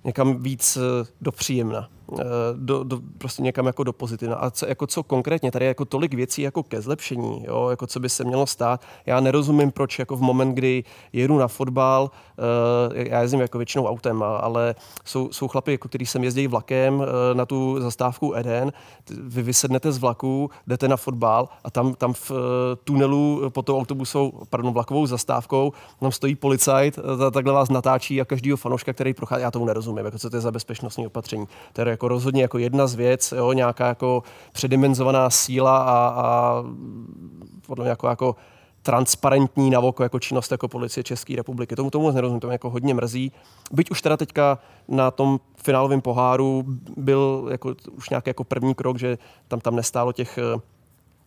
někam 0.04 0.44
víc 0.44 0.78
uh, 0.78 0.84
do 1.22 1.32
příjemna. 1.32 1.90
Eh, 2.20 2.24
do, 2.56 2.84
do, 2.84 3.00
prostě 3.18 3.44
někam 3.44 3.66
jako 3.66 3.84
do 3.84 3.94
pozitivna. 3.94 4.36
A 4.36 4.50
co, 4.50 4.66
jako 4.66 4.88
co 4.88 5.04
konkrétně, 5.04 5.52
tady 5.52 5.66
je 5.66 5.68
jako 5.68 5.86
tolik 5.86 6.14
věcí 6.14 6.42
jako 6.42 6.64
ke 6.64 6.82
zlepšení, 6.82 7.44
jo, 7.48 7.68
jako 7.70 7.88
co 7.88 8.00
by 8.00 8.10
se 8.10 8.24
mělo 8.24 8.48
stát. 8.48 8.82
Já 9.06 9.20
nerozumím, 9.20 9.72
proč 9.72 10.00
jako 10.00 10.16
v 10.16 10.22
moment, 10.22 10.54
kdy 10.54 10.84
jedu 11.14 11.38
na 11.38 11.48
fotbal, 11.48 12.12
uh, 12.92 12.98
já 12.98 13.22
jezdím 13.22 13.40
jako 13.40 13.58
většinou 13.58 13.88
autem, 13.88 14.24
ale 14.24 14.76
jsou, 15.06 15.32
jsou 15.32 15.48
chlapy, 15.48 15.72
jako 15.72 15.88
kteří 15.88 16.06
sem 16.06 16.24
jezdí 16.24 16.48
vlakem 16.48 17.00
uh, 17.00 17.06
na 17.34 17.46
tu 17.46 17.82
zastávku 17.82 18.36
Eden, 18.36 18.74
vy 19.10 19.42
vysednete 19.42 19.92
z 19.92 19.98
vlaku, 19.98 20.50
jdete 20.68 20.88
na 20.88 20.98
fotbal 20.98 21.50
a 21.64 21.72
tam, 21.72 21.94
tam 21.94 22.14
v 22.14 22.32
tunelu 22.84 23.42
pod 23.50 23.66
tou 23.66 23.78
autobusou, 23.78 24.32
pardon, 24.50 24.74
vlakovou 24.74 25.06
zastávkou, 25.06 25.74
tam 26.00 26.12
stojí 26.12 26.36
policajt, 26.36 27.00
takhle 27.34 27.54
vás 27.54 27.70
natáčí 27.70 28.22
a 28.22 28.26
každýho 28.26 28.58
fanouška, 28.58 28.94
který 28.94 29.14
prochází, 29.14 29.42
já 29.42 29.52
tomu 29.52 29.66
nerozumím, 29.66 30.06
jako 30.06 30.20
co 30.20 30.30
to 30.30 30.36
je 30.36 30.42
za 30.42 30.52
bezpečnostní 30.52 31.08
opatření. 31.08 31.46
To 31.74 31.82
je 31.82 31.86
jako 32.02 32.08
rozhodně 32.08 32.42
jako 32.42 32.58
jedna 32.58 32.88
z 32.88 32.96
věc, 32.96 33.34
jo, 33.38 33.54
nějaká 33.54 33.88
jako 33.88 34.24
předimenzovaná 34.52 35.30
síla 35.30 35.78
a, 35.78 36.08
a 36.08 36.64
podle 37.68 37.84
mě 37.84 37.90
jako, 37.90 38.08
jako 38.08 38.36
transparentní 38.82 39.70
na 39.70 39.80
oko 39.80 40.04
jako 40.04 40.20
činnost 40.20 40.52
jako 40.52 40.68
policie 40.68 41.04
České 41.04 41.36
republiky. 41.36 41.76
Tomu 41.76 41.90
tomu 41.90 42.12
nerozumím, 42.12 42.40
to 42.40 42.48
mě 42.48 42.54
jako 42.54 42.70
hodně 42.70 42.94
mrzí. 42.94 43.32
Byť 43.72 43.92
už 43.92 44.02
teda 44.02 44.18
teďka 44.18 44.58
na 44.88 45.12
tom 45.12 45.40
finálovém 45.56 46.02
poháru 46.02 46.64
byl 46.98 47.48
jako, 47.52 47.76
už 47.92 48.10
nějaký 48.10 48.30
jako 48.30 48.44
první 48.44 48.76
krok, 48.76 48.98
že 48.98 49.18
tam 49.48 49.60
tam 49.60 49.76
nestálo 49.76 50.12
těch 50.12 50.40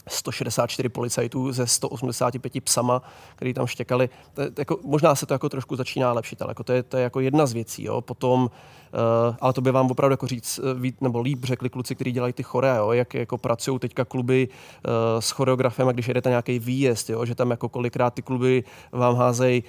164 0.09 0.89
policajtů 0.89 1.53
ze 1.53 1.67
185 1.67 2.65
psama, 2.65 3.03
který 3.37 3.55
tam 3.55 3.67
štěkali. 3.67 4.09
To, 4.35 4.43
jako, 4.59 4.79
možná 4.85 5.15
se 5.15 5.27
to 5.27 5.35
jako 5.35 5.49
trošku 5.49 5.77
začíná 5.77 6.13
lepšit, 6.13 6.43
ale 6.43 6.51
jako 6.51 6.65
to, 6.65 6.73
je, 6.73 6.83
to 6.83 6.97
je 6.97 7.03
jako 7.03 7.21
jedna 7.21 7.47
z 7.47 7.53
věcí. 7.53 7.85
Jo. 7.85 8.01
Potom, 8.01 8.43
uh, 8.43 9.37
ale 9.41 9.53
to 9.53 9.61
by 9.61 9.71
vám 9.71 9.91
opravdu 9.91 10.13
jako 10.13 10.27
říct, 10.27 10.59
uh, 10.59 10.81
víc, 10.81 10.97
nebo 11.01 11.21
líp 11.21 11.45
řekli 11.45 11.71
kluci, 11.71 11.95
kteří 11.95 12.13
dělají 12.13 12.33
ty 12.33 12.43
chore, 12.43 12.75
jo, 12.77 12.93
jak 12.93 13.15
jako 13.15 13.39
pracují 13.39 13.79
teďka 13.79 14.05
kluby 14.05 14.49
uh, 14.49 14.93
s 15.21 15.31
choreografem, 15.31 15.89
a 15.89 15.93
když 15.93 16.09
jedete 16.09 16.29
nějaký 16.29 16.59
výjezd, 16.59 17.11
jo, 17.11 17.25
že 17.25 17.35
tam 17.35 17.51
jako 17.51 17.69
kolikrát 17.69 18.15
ty 18.15 18.23
kluby 18.23 18.65
vám 18.93 19.17
házejí 19.17 19.65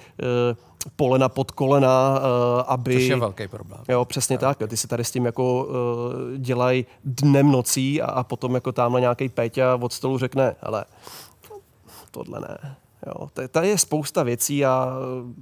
uh, 0.50 0.56
polena 0.96 1.28
pod 1.28 1.50
kolena, 1.50 2.18
uh, 2.18 2.62
aby... 2.66 2.94
Což 2.94 3.02
je 3.02 3.16
velký 3.16 3.48
problém. 3.48 3.80
Jo, 3.88 4.04
přesně 4.04 4.38
tak. 4.38 4.58
tak. 4.58 4.70
Ty 4.70 4.76
si 4.76 4.88
tady 4.88 5.04
s 5.04 5.10
tím 5.10 5.26
jako 5.26 5.64
uh, 5.64 5.72
dělají 6.38 6.86
dnem 7.04 7.52
nocí 7.52 8.02
a, 8.02 8.06
a 8.06 8.24
potom 8.24 8.54
jako 8.54 8.72
tamhle 8.72 9.00
nějaký 9.00 9.28
Péťa 9.28 9.74
od 9.80 9.92
stolu 9.92 10.18
řekne, 10.18 10.56
ale 10.62 10.84
tohle 12.10 12.40
ne. 12.40 12.76
Jo, 13.06 13.28
tady 13.48 13.68
je 13.68 13.78
spousta 13.78 14.22
věcí 14.22 14.64
a 14.64 14.88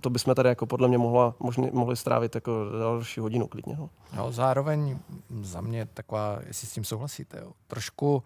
to 0.00 0.10
bychom 0.10 0.34
tady 0.34 0.48
jako 0.48 0.66
podle 0.66 0.88
mě 0.88 0.98
mohla, 0.98 1.34
možný, 1.40 1.70
mohli 1.72 1.96
strávit 1.96 2.34
jako 2.34 2.64
další 2.80 3.20
hodinu 3.20 3.46
klidně. 3.46 3.76
No. 3.78 3.90
No, 4.16 4.32
zároveň 4.32 4.98
za 5.40 5.60
mě 5.60 5.86
taková, 5.94 6.38
jestli 6.46 6.66
s 6.66 6.72
tím 6.72 6.84
souhlasíte, 6.84 7.38
jo, 7.38 7.52
trošku 7.66 8.22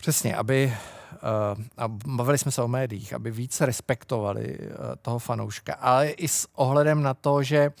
přesně, 0.00 0.36
aby 0.36 0.72
uh, 1.12 1.64
a 1.76 1.88
bavili 1.88 2.38
jsme 2.38 2.50
se 2.50 2.62
o 2.62 2.68
médiích, 2.68 3.12
aby 3.12 3.30
více 3.30 3.66
respektovali 3.66 4.58
uh, 4.58 4.66
toho 5.02 5.18
fanouška, 5.18 5.74
ale 5.74 6.08
i 6.08 6.28
s 6.28 6.48
ohledem 6.54 7.02
na 7.02 7.14
to, 7.14 7.42
že 7.42 7.72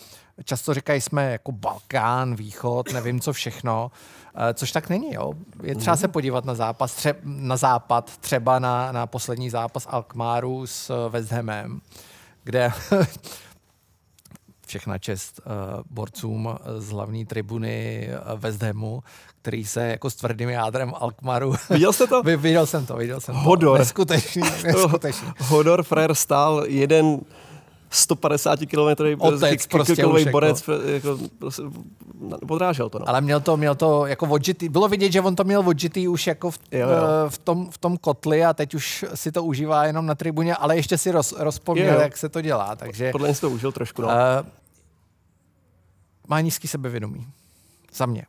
často 0.44 0.74
říkají 0.74 1.00
jsme 1.00 1.32
jako 1.32 1.52
Balkán, 1.52 2.34
Východ, 2.34 2.92
nevím 2.92 3.20
co 3.20 3.32
všechno, 3.32 3.90
uh, 4.34 4.40
což 4.54 4.72
tak 4.72 4.88
není. 4.88 5.14
Jo? 5.14 5.32
Je 5.62 5.74
třeba 5.74 5.96
se 5.96 6.08
podívat 6.08 6.44
na 6.44 6.54
zápas, 6.54 6.96
tře- 6.96 7.20
na 7.22 7.56
západ, 7.56 8.16
třeba 8.16 8.58
na, 8.58 8.92
na 8.92 9.06
poslední 9.06 9.50
zápas 9.50 9.86
Alkmaru 9.90 10.66
s 10.66 11.08
West 11.08 11.32
Hamem, 11.32 11.80
kde 12.44 12.72
všechna 14.70 14.98
čest 14.98 15.40
uh, 15.46 15.52
borcům 15.90 16.56
z 16.78 16.90
hlavní 16.90 17.26
tribuny 17.26 18.08
West 18.36 18.62
Hamu, 18.62 19.02
který 19.42 19.64
se 19.64 19.86
jako 19.86 20.10
s 20.10 20.14
tvrdým 20.14 20.48
jádrem 20.48 20.92
Alkmaru... 21.00 21.54
Viděl 21.70 21.92
jste 21.92 22.06
to? 22.06 22.22
viděl 22.36 22.66
jsem 22.66 22.86
to, 22.86 22.96
viděl 22.96 23.20
jsem 23.20 23.34
Hodor. 23.34 23.76
to. 23.76 23.78
Neskutečný, 23.78 24.42
neskutečný. 24.64 25.28
Hodor 25.38 25.82
Frér 25.82 26.14
stál 26.14 26.64
jeden 26.66 27.20
150 27.90 28.58
km 28.58 29.02
Otec 29.18 29.66
prostě 29.66 30.06
borec, 30.30 30.64
jako, 30.86 31.18
prostě, 31.38 31.62
podrážel 32.48 32.90
to. 32.90 32.98
No. 32.98 33.08
Ale 33.08 33.20
měl 33.20 33.40
to, 33.40 33.56
měl 33.56 33.74
to 33.74 34.06
jako 34.06 34.26
odžitý, 34.26 34.68
bylo 34.68 34.88
vidět, 34.88 35.12
že 35.12 35.20
on 35.20 35.36
to 35.36 35.44
měl 35.44 35.68
odžitý 35.68 36.08
už 36.08 36.26
jako 36.26 36.50
v, 36.50 36.58
jo, 36.72 36.88
jo. 36.88 36.96
v, 37.28 37.38
tom, 37.38 37.70
v 37.70 37.78
tom 37.78 37.96
kotli 37.96 38.44
a 38.44 38.52
teď 38.52 38.74
už 38.74 39.04
si 39.14 39.32
to 39.32 39.44
užívá 39.44 39.84
jenom 39.84 40.06
na 40.06 40.14
tribuně, 40.14 40.54
ale 40.56 40.76
ještě 40.76 40.98
si 40.98 41.10
roz, 41.10 41.34
rozpomněl, 41.38 41.94
jo. 41.94 42.00
jak 42.00 42.16
se 42.16 42.28
to 42.28 42.40
dělá. 42.40 42.76
Takže, 42.76 43.12
Podle 43.12 43.28
mě 43.28 43.34
si 43.34 43.40
to 43.40 43.50
užil 43.50 43.72
trošku. 43.72 44.02
No. 44.02 44.08
Uh, 44.08 44.14
má 46.30 46.40
nízký 46.40 46.68
sebevědomí. 46.68 47.26
Za 47.92 48.06
mě 48.06 48.26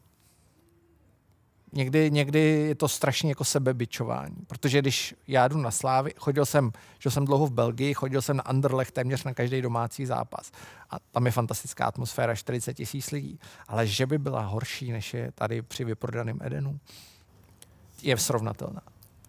někdy, 1.73 2.11
někdy 2.11 2.39
je 2.39 2.75
to 2.75 2.87
strašně 2.87 3.29
jako 3.29 3.43
sebebičování, 3.43 4.35
protože 4.47 4.79
když 4.79 5.15
já 5.27 5.47
jdu 5.47 5.57
na 5.57 5.71
Slávy, 5.71 6.13
chodil 6.17 6.45
jsem, 6.45 6.71
že 6.99 7.11
jsem 7.11 7.25
dlouho 7.25 7.45
v 7.45 7.51
Belgii, 7.51 7.93
chodil 7.93 8.21
jsem 8.21 8.37
na 8.37 8.43
Anderlecht 8.43 8.93
téměř 8.93 9.23
na 9.23 9.33
každý 9.33 9.61
domácí 9.61 10.05
zápas 10.05 10.51
a 10.89 10.95
tam 11.11 11.25
je 11.25 11.31
fantastická 11.31 11.85
atmosféra, 11.85 12.35
40 12.35 12.73
tisíc 12.73 13.11
lidí, 13.11 13.39
ale 13.67 13.87
že 13.87 14.05
by 14.05 14.17
byla 14.17 14.41
horší, 14.41 14.91
než 14.91 15.13
je 15.13 15.31
tady 15.35 15.61
při 15.61 15.83
vyprodaném 15.83 16.39
Edenu, 16.41 16.79
je 18.01 18.17
srovnatelná. 18.17 18.81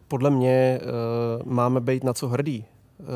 Podle 0.09 0.31
mě 0.31 0.81
uh, 0.83 1.53
máme 1.53 1.81
být 1.81 2.05
na 2.05 2.13
co 2.13 2.29
hrdí. 2.29 2.65
Uh, 2.99 3.07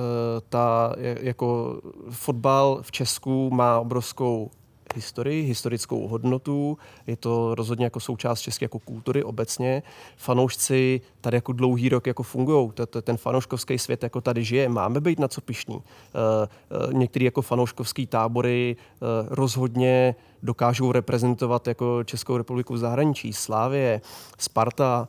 ta, 0.49 0.95
jako 1.21 1.81
fotbal 2.11 2.79
v 2.83 2.93
Česku 2.93 3.51
má 3.51 3.81
obrovskou 3.81 4.51
historii, 4.97 5.43
historickou 5.43 6.09
hodnotu, 6.09 6.79
je 7.07 7.17
to 7.17 7.55
rozhodně 7.55 7.85
jako 7.85 8.01
součást 8.01 8.41
české 8.41 8.65
jako 8.65 8.79
kultury 8.79 9.25
obecně. 9.25 9.83
Fanoušci 10.17 11.01
tady 11.21 11.37
jako 11.37 11.53
dlouhý 11.53 11.89
rok 11.89 12.07
jako 12.07 12.23
fungují, 12.23 12.71
ten 13.03 13.17
fanouškovský 13.17 13.79
svět 13.79 14.03
jako 14.03 14.21
tady 14.21 14.45
žije, 14.45 14.69
máme 14.69 15.01
být 15.01 15.19
na 15.19 15.29
co 15.29 15.41
pišní. 15.41 15.79
Eh, 15.79 16.49
eh, 16.91 16.95
některé 16.95 17.25
jako 17.25 17.43
fanouškovský 17.43 18.07
tábory 18.07 18.77
eh, 18.77 18.97
rozhodně 19.29 20.15
dokážou 20.43 20.93
reprezentovat 20.93 21.67
jako 21.67 22.05
Českou 22.05 22.37
republiku 22.37 22.75
v 22.75 22.79
zahraničí. 22.79 23.33
Slávě, 23.33 24.01
Sparta, 24.39 25.09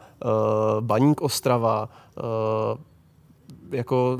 Baník 0.79 1.21
Ostrava, 1.21 1.89
jako 3.71 4.19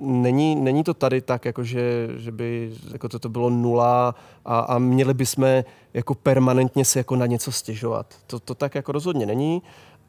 není, 0.00 0.56
není 0.56 0.84
to 0.84 0.94
tady 0.94 1.20
tak, 1.20 1.44
jako 1.44 1.64
že, 1.64 2.08
že 2.16 2.32
by 2.32 2.72
jako 2.92 3.08
to, 3.08 3.18
to 3.18 3.28
bylo 3.28 3.50
nula 3.50 4.14
a, 4.44 4.58
a 4.58 4.78
měli 4.78 5.14
bychom 5.14 5.64
jako 5.94 6.14
permanentně 6.14 6.84
se 6.84 6.98
jako 6.98 7.16
na 7.16 7.26
něco 7.26 7.52
stěžovat. 7.52 8.14
To, 8.26 8.40
to 8.40 8.54
tak 8.54 8.74
jako 8.74 8.92
rozhodně 8.92 9.26
není, 9.26 9.62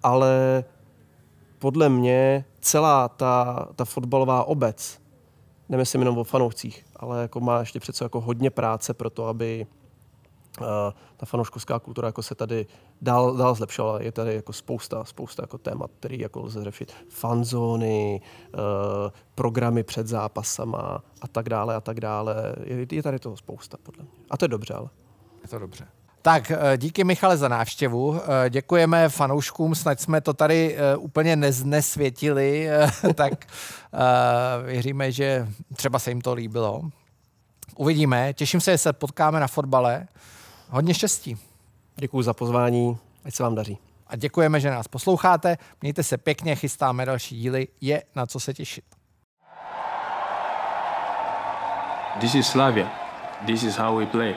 ale 0.03 0.63
podle 1.59 1.89
mě 1.89 2.45
celá 2.59 3.07
ta, 3.07 3.67
ta 3.75 3.85
fotbalová 3.85 4.43
obec, 4.43 4.99
nemyslím 5.69 6.01
jenom 6.01 6.17
o 6.17 6.23
fanoušcích, 6.23 6.85
ale 6.95 7.21
jako 7.21 7.39
má 7.39 7.59
ještě 7.59 7.79
přece 7.79 8.05
jako 8.05 8.21
hodně 8.21 8.49
práce 8.49 8.93
pro 8.93 9.09
to, 9.09 9.25
aby 9.25 9.67
ta 11.18 11.26
fanouškovská 11.26 11.80
kultura 11.80 12.08
jako 12.08 12.24
se 12.24 12.36
tady 12.36 12.66
dál, 13.01 13.36
dál 13.36 13.55
zlepšovala. 13.55 14.01
Je 14.01 14.12
tady 14.12 14.36
jako 14.36 14.53
spousta, 14.53 15.03
spousta 15.05 15.43
jako 15.43 15.58
témat, 15.58 15.91
který 15.99 16.20
jako 16.20 16.41
lze 16.41 16.64
řešit. 16.64 16.93
Fanzóny, 17.10 18.22
uh, 18.53 18.60
programy 19.36 19.84
před 19.84 20.08
zápasama 20.08 21.03
a 21.22 21.28
tak 21.28 21.49
dále 21.49 21.76
a 21.76 21.82
tak 21.82 21.99
dále. 21.99 22.36
Je, 22.64 22.88
je 22.91 23.03
tady 23.03 23.20
toho 23.20 23.38
spousta, 23.38 23.78
podle 23.84 24.03
mě. 24.03 24.12
A 24.30 24.38
to 24.38 24.45
je 24.45 24.49
dobře, 24.49 24.74
ale. 24.74 24.89
Je 25.41 25.49
to 25.49 25.60
dobře. 25.60 25.88
Tak 26.22 26.51
eh, 26.51 26.78
díky 26.78 27.03
Michale 27.03 27.38
za 27.38 27.47
návštěvu. 27.47 28.22
Eh, 28.22 28.49
děkujeme 28.49 29.10
fanouškům, 29.10 29.76
snad 29.76 30.01
jsme 30.01 30.22
to 30.22 30.34
tady 30.34 30.78
úplně 30.97 31.36
neznesvětili, 31.36 32.70
tak 33.14 33.45
věříme, 34.66 35.12
že 35.12 35.47
třeba 35.76 35.99
se 35.99 36.12
jim 36.12 36.22
to 36.22 36.34
líbilo. 36.34 36.82
Uvidíme, 37.78 38.34
těším 38.34 38.62
se, 38.62 38.72
že 38.72 38.78
se 38.78 38.93
potkáme 38.93 39.39
na 39.39 39.47
fotbale. 39.47 40.08
Hodně 40.70 40.93
štěstí. 40.93 41.38
Děkuji 41.95 42.22
za 42.22 42.34
pozvání, 42.34 42.97
ať 43.26 43.34
se 43.34 43.43
vám 43.43 43.55
daří. 43.55 43.78
a 44.07 44.15
děkujeme, 44.15 44.59
že 44.59 44.70
nás 44.70 44.88
posloucháte. 44.88 45.57
Mějte 45.82 46.03
se 46.03 46.18
pěkně, 46.18 46.55
chystáme 46.55 47.05
další 47.05 47.39
díly, 47.39 47.68
je 47.82 48.03
na 48.15 48.26
co 48.26 48.39
se 48.39 48.53
těšit. 48.53 48.84
This 52.20 52.36
is 52.36 52.47
Slavia. 52.47 52.91
This 53.45 53.63
is 53.63 53.78
how 53.78 53.97
we 53.97 54.05
play. 54.05 54.36